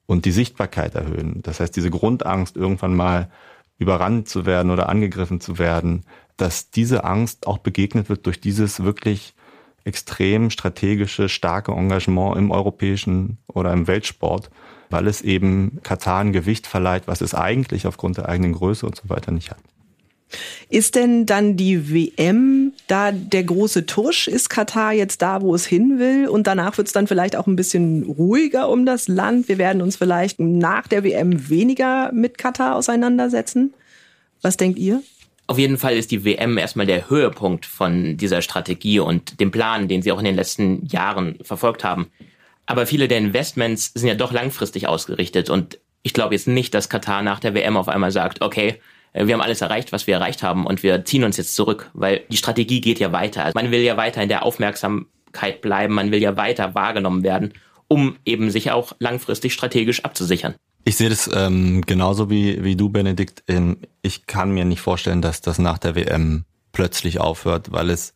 und 0.06 0.26
die 0.26 0.32
Sichtbarkeit 0.32 0.96
erhöhen. 0.96 1.42
Das 1.44 1.60
heißt, 1.60 1.76
diese 1.76 1.90
Grundangst, 1.90 2.56
irgendwann 2.56 2.96
mal 2.96 3.32
überrannt 3.78 4.28
zu 4.28 4.46
werden 4.46 4.72
oder 4.72 4.90
angegriffen 4.90 5.40
zu 5.40 5.58
werden, 5.58 6.06
dass 6.38 6.70
diese 6.70 7.04
Angst 7.04 7.48
auch 7.48 7.58
begegnet 7.60 8.10
wird 8.10 8.26
durch 8.26 8.40
dieses 8.40 8.84
wirklich 8.84 9.36
extrem 9.84 10.50
strategische, 10.50 11.30
starke 11.30 11.72
Engagement 11.72 12.38
im 12.38 12.52
europäischen 12.52 13.38
oder 13.48 13.74
im 13.74 13.88
Weltsport, 13.88 14.50
weil 14.90 15.08
es 15.08 15.22
eben 15.22 15.80
Katar 15.84 16.22
ein 16.22 16.34
Gewicht 16.34 16.68
verleiht, 16.68 17.04
was 17.08 17.22
es 17.22 17.34
eigentlich 17.34 17.88
aufgrund 17.88 18.18
der 18.18 18.30
eigenen 18.30 18.54
Größe 18.54 18.86
und 18.86 18.96
so 18.96 19.10
weiter 19.10 19.32
nicht 19.32 19.52
hat. 19.52 19.60
Ist 20.70 20.96
denn 20.96 21.26
dann 21.26 21.58
die 21.58 21.92
WM 21.92 22.74
da 22.88 23.12
der 23.12 23.44
große 23.44 23.88
Tusch? 23.88 24.28
Ist 24.28 24.50
Katar 24.50 24.94
jetzt 24.94 25.22
da, 25.24 25.42
wo 25.42 25.56
es 25.56 25.66
hin 25.66 25.98
will? 25.98 26.28
Und 26.28 26.46
danach 26.46 26.78
wird 26.78 26.88
es 26.88 26.94
dann 26.94 27.08
vielleicht 27.08 27.36
auch 27.36 27.48
ein 27.48 27.56
bisschen 27.56 28.04
ruhiger 28.04 28.70
um 28.70 28.86
das 28.86 29.08
Land. 29.08 29.48
Wir 29.48 29.58
werden 29.58 29.82
uns 29.82 29.96
vielleicht 29.96 30.40
nach 30.40 30.88
der 30.88 31.04
WM 31.04 31.50
weniger 31.50 32.12
mit 32.12 32.38
Katar 32.38 32.76
auseinandersetzen? 32.76 33.74
Was 34.42 34.58
denkt 34.58 34.78
ihr? 34.78 35.02
Auf 35.50 35.58
jeden 35.58 35.80
Fall 35.80 35.98
ist 35.98 36.12
die 36.12 36.26
WM 36.26 36.60
erstmal 36.60 36.86
der 36.86 37.10
Höhepunkt 37.10 37.66
von 37.66 38.18
dieser 38.18 38.44
Strategie 38.44 39.00
und 39.00 39.40
dem 39.40 39.50
Plan, 39.50 39.88
den 39.88 40.04
sie 40.04 40.12
auch 40.12 40.20
in 40.20 40.26
den 40.26 40.36
letzten 40.36 40.86
Jahren 40.86 41.40
verfolgt 41.42 41.84
haben. 41.84 42.12
Aber 42.68 42.86
viele 42.86 43.08
der 43.08 43.18
Investments 43.18 43.92
sind 43.96 44.08
ja 44.08 44.14
doch 44.14 44.32
langfristig 44.32 44.88
ausgerichtet 44.88 45.50
und 45.50 45.80
ich 46.04 46.14
glaube 46.14 46.36
jetzt 46.36 46.48
nicht, 46.48 46.76
dass 46.76 46.88
Katar 46.88 47.24
nach 47.24 47.40
der 47.40 47.56
WM 47.56 47.78
auf 47.78 47.88
einmal 47.88 48.12
sagt, 48.12 48.44
okay, 48.44 48.76
äh, 49.14 49.26
wir 49.26 49.34
haben 49.34 49.42
alles 49.42 49.62
erreicht, 49.62 49.92
was 49.92 50.06
wir 50.06 50.14
erreicht 50.14 50.44
haben 50.44 50.68
und 50.68 50.84
wir 50.84 51.04
ziehen 51.04 51.24
uns 51.24 51.38
jetzt 51.38 51.56
zurück, 51.56 51.90
weil 51.96 52.22
die 52.30 52.38
Strategie 52.38 52.80
geht 52.80 53.00
ja 53.00 53.12
weiter. 53.12 53.44
Also 53.44 53.54
man 53.56 53.72
will 53.72 53.82
ja 53.82 53.98
weiter 53.98 54.22
in 54.22 54.30
der 54.30 54.44
Aufmerksamkeit 54.44 55.62
bleiben, 55.62 55.96
man 55.96 56.12
will 56.12 56.22
ja 56.22 56.38
weiter 56.38 56.76
wahrgenommen 56.76 57.24
werden, 57.24 57.56
um 57.88 58.18
eben 58.24 58.52
sich 58.52 58.70
auch 58.70 58.94
langfristig 59.00 59.54
strategisch 59.54 60.06
abzusichern. 60.06 60.54
Ich 60.90 60.98
sehe 60.98 61.10
das 61.10 61.30
ähm, 61.32 61.84
genauso 61.86 62.32
wie, 62.32 62.64
wie 62.64 62.76
du, 62.76 62.90
Benedikt. 62.90 63.44
Ähm, 63.48 63.78
ich 64.02 64.26
kann 64.26 64.56
mir 64.56 64.66
nicht 64.66 64.82
vorstellen, 64.82 65.22
dass 65.22 65.40
das 65.40 65.60
nach 65.60 65.78
der 65.78 65.94
WM 65.94 66.46
plötzlich 66.72 67.20
aufhört, 67.20 67.72
weil 67.72 67.92
es 67.92 68.16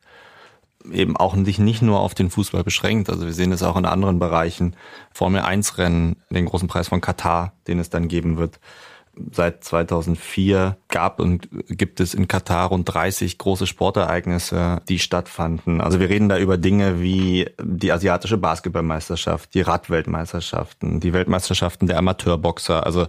eben 0.91 1.15
auch 1.15 1.35
sich 1.45 1.59
nicht 1.59 1.83
nur 1.83 1.99
auf 1.99 2.15
den 2.15 2.31
Fußball 2.31 2.63
beschränkt. 2.63 3.11
Also 3.11 3.27
wir 3.27 3.33
sehen 3.33 3.51
es 3.51 3.61
auch 3.61 3.77
in 3.77 3.85
anderen 3.85 4.17
Bereichen. 4.17 4.75
Formel 5.11 5.43
1 5.43 5.77
Rennen, 5.77 6.15
den 6.31 6.47
großen 6.47 6.67
Preis 6.67 6.87
von 6.87 6.99
Katar, 6.99 7.53
den 7.67 7.77
es 7.77 7.91
dann 7.91 8.07
geben 8.07 8.37
wird. 8.37 8.59
Seit 9.31 9.63
2004 9.63 10.77
gab 10.87 11.19
und 11.19 11.49
gibt 11.67 11.99
es 11.99 12.13
in 12.13 12.27
Katar 12.27 12.69
rund 12.69 12.91
30 12.91 13.37
große 13.37 13.67
Sportereignisse, 13.67 14.81
die 14.89 14.99
stattfanden. 14.99 15.81
Also 15.81 15.99
wir 15.99 16.09
reden 16.09 16.29
da 16.29 16.37
über 16.37 16.57
Dinge 16.57 16.99
wie 17.01 17.49
die 17.61 17.91
asiatische 17.91 18.37
Basketballmeisterschaft, 18.37 19.53
die 19.53 19.61
Radweltmeisterschaften, 19.61 20.99
die 20.99 21.13
Weltmeisterschaften 21.13 21.87
der 21.87 21.99
Amateurboxer. 21.99 22.85
Also 22.85 23.07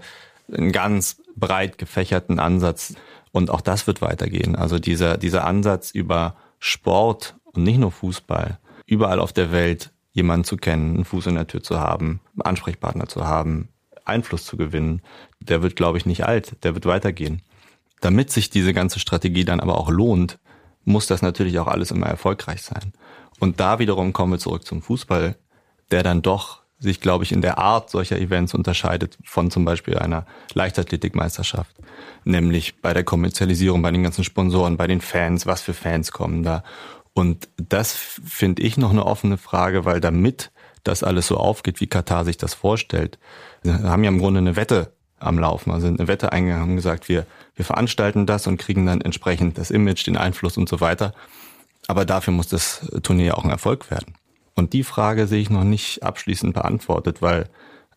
einen 0.52 0.72
ganz 0.72 1.22
breit 1.36 1.78
gefächerten 1.78 2.38
Ansatz. 2.38 2.94
Und 3.32 3.50
auch 3.50 3.60
das 3.60 3.86
wird 3.86 4.02
weitergehen. 4.02 4.56
Also 4.56 4.78
dieser, 4.78 5.18
dieser 5.18 5.44
Ansatz 5.44 5.90
über 5.90 6.36
Sport 6.58 7.34
und 7.44 7.64
nicht 7.64 7.78
nur 7.78 7.92
Fußball, 7.92 8.58
überall 8.86 9.20
auf 9.20 9.32
der 9.32 9.52
Welt 9.52 9.90
jemanden 10.12 10.44
zu 10.44 10.56
kennen, 10.56 10.94
einen 10.94 11.04
Fuß 11.04 11.26
in 11.26 11.34
der 11.34 11.46
Tür 11.46 11.62
zu 11.62 11.80
haben, 11.80 12.20
einen 12.32 12.42
Ansprechpartner 12.42 13.08
zu 13.08 13.26
haben, 13.26 13.68
Einfluss 14.04 14.44
zu 14.44 14.56
gewinnen, 14.56 15.02
der 15.40 15.62
wird, 15.62 15.76
glaube 15.76 15.98
ich, 15.98 16.06
nicht 16.06 16.24
alt, 16.24 16.64
der 16.64 16.74
wird 16.74 16.86
weitergehen. 16.86 17.42
Damit 18.00 18.30
sich 18.30 18.50
diese 18.50 18.74
ganze 18.74 18.98
Strategie 18.98 19.44
dann 19.44 19.60
aber 19.60 19.78
auch 19.78 19.90
lohnt, 19.90 20.38
muss 20.84 21.06
das 21.06 21.22
natürlich 21.22 21.58
auch 21.58 21.68
alles 21.68 21.90
immer 21.90 22.06
erfolgreich 22.06 22.62
sein. 22.62 22.92
Und 23.40 23.60
da 23.60 23.78
wiederum 23.78 24.12
kommen 24.12 24.32
wir 24.32 24.38
zurück 24.38 24.66
zum 24.66 24.82
Fußball, 24.82 25.36
der 25.90 26.02
dann 26.02 26.22
doch 26.22 26.62
sich, 26.78 27.00
glaube 27.00 27.24
ich, 27.24 27.32
in 27.32 27.40
der 27.40 27.58
Art 27.58 27.90
solcher 27.90 28.18
Events 28.18 28.54
unterscheidet 28.54 29.18
von 29.24 29.50
zum 29.50 29.64
Beispiel 29.64 29.98
einer 29.98 30.26
Leichtathletikmeisterschaft. 30.52 31.74
Nämlich 32.24 32.80
bei 32.80 32.92
der 32.92 33.04
Kommerzialisierung, 33.04 33.82
bei 33.82 33.90
den 33.90 34.02
ganzen 34.02 34.24
Sponsoren, 34.24 34.76
bei 34.76 34.86
den 34.86 35.00
Fans, 35.00 35.46
was 35.46 35.62
für 35.62 35.74
Fans 35.74 36.12
kommen 36.12 36.42
da. 36.42 36.62
Und 37.14 37.48
das 37.56 37.92
finde 37.92 38.62
ich 38.62 38.76
noch 38.76 38.90
eine 38.90 39.06
offene 39.06 39.38
Frage, 39.38 39.84
weil 39.84 40.00
damit 40.00 40.50
das 40.84 41.02
alles 41.02 41.26
so 41.26 41.36
aufgeht, 41.36 41.80
wie 41.80 41.86
Katar 41.86 42.24
sich 42.24 42.36
das 42.36 42.54
vorstellt, 42.54 43.18
wir 43.62 43.82
haben 43.82 44.04
ja 44.04 44.10
im 44.10 44.18
Grunde 44.18 44.38
eine 44.38 44.56
Wette 44.56 44.92
am 45.18 45.38
Laufen, 45.38 45.70
also 45.70 45.86
eine 45.86 46.06
Wette 46.06 46.32
eingegangen 46.32 46.70
und 46.70 46.76
gesagt, 46.76 47.08
wir, 47.08 47.26
wir 47.56 47.64
veranstalten 47.64 48.26
das 48.26 48.46
und 48.46 48.58
kriegen 48.58 48.86
dann 48.86 49.00
entsprechend 49.00 49.58
das 49.58 49.70
Image, 49.70 50.06
den 50.06 50.16
Einfluss 50.16 50.58
und 50.58 50.68
so 50.68 50.80
weiter. 50.80 51.14
Aber 51.86 52.04
dafür 52.04 52.32
muss 52.32 52.48
das 52.48 52.86
Turnier 53.02 53.38
auch 53.38 53.44
ein 53.44 53.50
Erfolg 53.50 53.90
werden. 53.90 54.14
Und 54.54 54.72
die 54.72 54.84
Frage 54.84 55.26
sehe 55.26 55.40
ich 55.40 55.50
noch 55.50 55.64
nicht 55.64 56.02
abschließend 56.02 56.54
beantwortet, 56.54 57.22
weil 57.22 57.48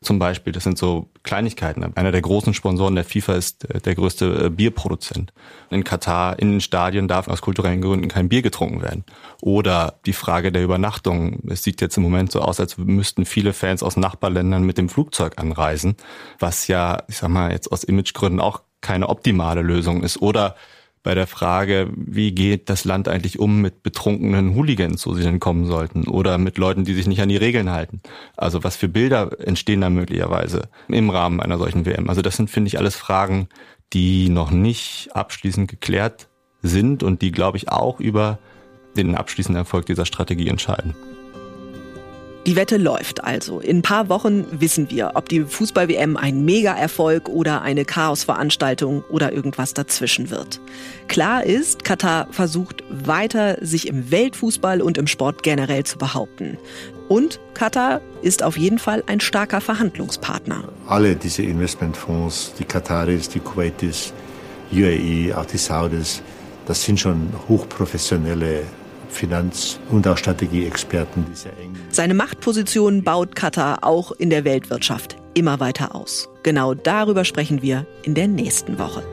zum 0.01 0.19
Beispiel, 0.19 0.53
das 0.53 0.63
sind 0.63 0.77
so 0.77 1.09
Kleinigkeiten. 1.23 1.83
Einer 1.95 2.11
der 2.11 2.21
großen 2.21 2.53
Sponsoren 2.53 2.95
der 2.95 3.03
FIFA 3.03 3.35
ist 3.35 3.69
äh, 3.69 3.79
der 3.81 3.95
größte 3.95 4.45
äh, 4.45 4.49
Bierproduzent. 4.49 5.33
In 5.69 5.83
Katar, 5.83 6.39
in 6.39 6.51
den 6.51 6.61
Stadien 6.61 7.07
darf 7.07 7.27
aus 7.27 7.41
kulturellen 7.41 7.81
Gründen 7.81 8.07
kein 8.07 8.29
Bier 8.29 8.41
getrunken 8.41 8.81
werden. 8.81 9.03
Oder 9.41 9.99
die 10.05 10.13
Frage 10.13 10.51
der 10.51 10.63
Übernachtung. 10.63 11.39
Es 11.49 11.63
sieht 11.63 11.81
jetzt 11.81 11.97
im 11.97 12.03
Moment 12.03 12.31
so 12.31 12.41
aus, 12.41 12.59
als 12.59 12.77
müssten 12.77 13.25
viele 13.25 13.53
Fans 13.53 13.83
aus 13.83 13.97
Nachbarländern 13.97 14.63
mit 14.63 14.77
dem 14.77 14.89
Flugzeug 14.89 15.33
anreisen, 15.37 15.95
was 16.39 16.67
ja, 16.67 17.03
ich 17.07 17.17
sag 17.17 17.29
mal, 17.29 17.51
jetzt 17.51 17.71
aus 17.71 17.83
Imagegründen 17.83 18.39
auch 18.39 18.61
keine 18.81 19.09
optimale 19.09 19.61
Lösung 19.61 20.03
ist. 20.03 20.21
Oder 20.21 20.55
bei 21.07 21.15
der 21.15 21.25
Frage, 21.25 21.89
wie 21.95 22.33
geht 22.33 22.69
das 22.69 22.83
Land 22.83 23.07
eigentlich 23.07 23.39
um 23.39 23.61
mit 23.61 23.81
betrunkenen 23.81 24.55
Hooligans, 24.55 25.01
so 25.01 25.13
sie 25.13 25.23
denn 25.23 25.39
kommen 25.39 25.65
sollten, 25.65 26.05
oder 26.05 26.37
mit 26.37 26.57
Leuten, 26.57 26.83
die 26.83 26.93
sich 26.93 27.07
nicht 27.07 27.21
an 27.21 27.29
die 27.29 27.37
Regeln 27.37 27.71
halten. 27.71 28.01
Also 28.35 28.65
was 28.65 28.75
für 28.75 28.89
Bilder 28.89 29.29
entstehen 29.39 29.79
da 29.79 29.89
möglicherweise 29.89 30.63
im 30.89 31.09
Rahmen 31.09 31.39
einer 31.39 31.57
solchen 31.57 31.85
WM. 31.85 32.09
Also 32.09 32.21
das 32.21 32.35
sind, 32.35 32.49
finde 32.49 32.67
ich, 32.67 32.77
alles 32.77 32.97
Fragen, 32.97 33.47
die 33.93 34.27
noch 34.27 34.51
nicht 34.51 35.07
abschließend 35.13 35.69
geklärt 35.69 36.27
sind 36.61 37.03
und 37.03 37.21
die, 37.21 37.31
glaube 37.31 37.55
ich, 37.55 37.69
auch 37.69 38.01
über 38.01 38.37
den 38.97 39.15
abschließenden 39.15 39.61
Erfolg 39.61 39.85
dieser 39.85 40.05
Strategie 40.05 40.49
entscheiden. 40.49 40.93
Die 42.47 42.55
Wette 42.55 42.77
läuft 42.77 43.25
also. 43.25 43.59
In 43.59 43.79
ein 43.79 43.81
paar 43.81 44.07
Wochen 44.07 44.45
wissen 44.61 44.89
wir, 44.89 45.11
ob 45.15 45.27
die 45.27 45.41
Fußball-WM 45.41 46.15
ein 46.15 46.45
Mega-Erfolg 46.45 47.27
oder 47.27 47.61
eine 47.61 47.83
Chaosveranstaltung 47.83 49.03
oder 49.09 49.33
irgendwas 49.33 49.73
dazwischen 49.73 50.29
wird. 50.29 50.61
Klar 51.09 51.43
ist, 51.43 51.83
Katar 51.83 52.29
versucht 52.31 52.85
weiter, 52.89 53.57
sich 53.59 53.89
im 53.89 54.11
Weltfußball 54.11 54.81
und 54.81 54.97
im 54.97 55.07
Sport 55.07 55.43
generell 55.43 55.83
zu 55.83 55.97
behaupten. 55.97 56.57
Und 57.09 57.41
Katar 57.53 57.99
ist 58.21 58.43
auf 58.43 58.57
jeden 58.57 58.79
Fall 58.79 59.03
ein 59.07 59.19
starker 59.19 59.59
Verhandlungspartner. 59.59 60.69
Alle 60.87 61.17
diese 61.17 61.43
Investmentfonds, 61.43 62.53
die 62.57 62.63
Kataris, 62.63 63.27
die 63.27 63.41
Kuwaitis, 63.41 64.13
UAE, 64.71 65.33
auch 65.35 65.45
die 65.45 65.57
Saudis, 65.57 66.21
das 66.65 66.81
sind 66.81 66.97
schon 66.97 67.29
hochprofessionelle 67.49 68.63
Finanz- 69.09 69.79
und 69.89 70.07
auch 70.07 70.17
Strategieexperten. 70.17 71.25
Seine 71.89 72.13
Machtposition 72.13 73.03
baut 73.03 73.35
Katar 73.35 73.83
auch 73.83 74.11
in 74.11 74.29
der 74.29 74.45
Weltwirtschaft 74.45 75.17
immer 75.33 75.59
weiter 75.59 75.95
aus. 75.95 76.29
Genau 76.43 76.73
darüber 76.73 77.25
sprechen 77.25 77.61
wir 77.61 77.85
in 78.03 78.13
der 78.15 78.27
nächsten 78.27 78.79
Woche. 78.79 79.03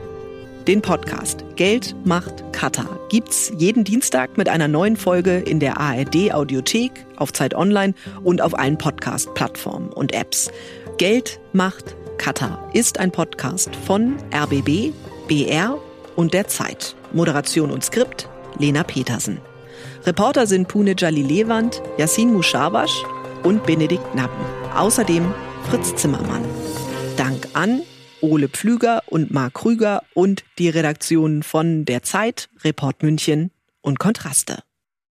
Den 0.67 0.81
Podcast 0.81 1.45
Geld 1.55 1.95
macht 2.05 2.51
Katar 2.51 2.99
gibt's 3.09 3.51
jeden 3.55 3.83
Dienstag 3.83 4.35
mit 4.35 4.49
einer 4.49 4.67
neuen 4.67 4.97
Folge 4.97 5.37
in 5.37 5.59
der 5.59 5.79
ARD 5.79 6.33
Audiothek, 6.33 7.05
auf 7.17 7.31
Zeit 7.33 7.53
Online 7.53 7.93
und 8.23 8.41
auf 8.41 8.57
allen 8.57 8.79
Podcast 8.79 9.31
Plattformen 9.35 9.89
und 9.89 10.13
Apps. 10.13 10.49
Geld 10.97 11.39
macht 11.53 11.95
Katar 12.17 12.69
ist 12.73 12.99
ein 12.99 13.11
Podcast 13.11 13.75
von 13.75 14.15
RBB, 14.33 14.93
BR 15.27 15.77
und 16.15 16.33
der 16.33 16.47
Zeit. 16.47 16.95
Moderation 17.13 17.69
und 17.69 17.83
Skript 17.83 18.27
Lena 18.57 18.83
Petersen. 18.83 19.39
Reporter 20.05 20.45
sind 20.45 20.67
Pune 20.67 20.93
Jalilewand, 20.95 21.81
Yassin 21.97 22.31
Mushabash 22.31 23.03
und 23.43 23.63
Benedikt 23.65 24.13
Nappen. 24.13 24.45
Außerdem 24.75 25.33
Fritz 25.67 25.95
Zimmermann. 25.95 26.45
Dank 27.17 27.47
an 27.53 27.81
Ole 28.21 28.47
Pflüger 28.47 29.01
und 29.07 29.31
Marc 29.31 29.55
Krüger 29.55 30.03
und 30.13 30.43
die 30.59 30.69
Redaktionen 30.69 31.41
von 31.41 31.85
Der 31.85 32.03
Zeit, 32.03 32.49
Report 32.63 33.01
München 33.01 33.49
und 33.81 33.97
Kontraste. 33.97 34.59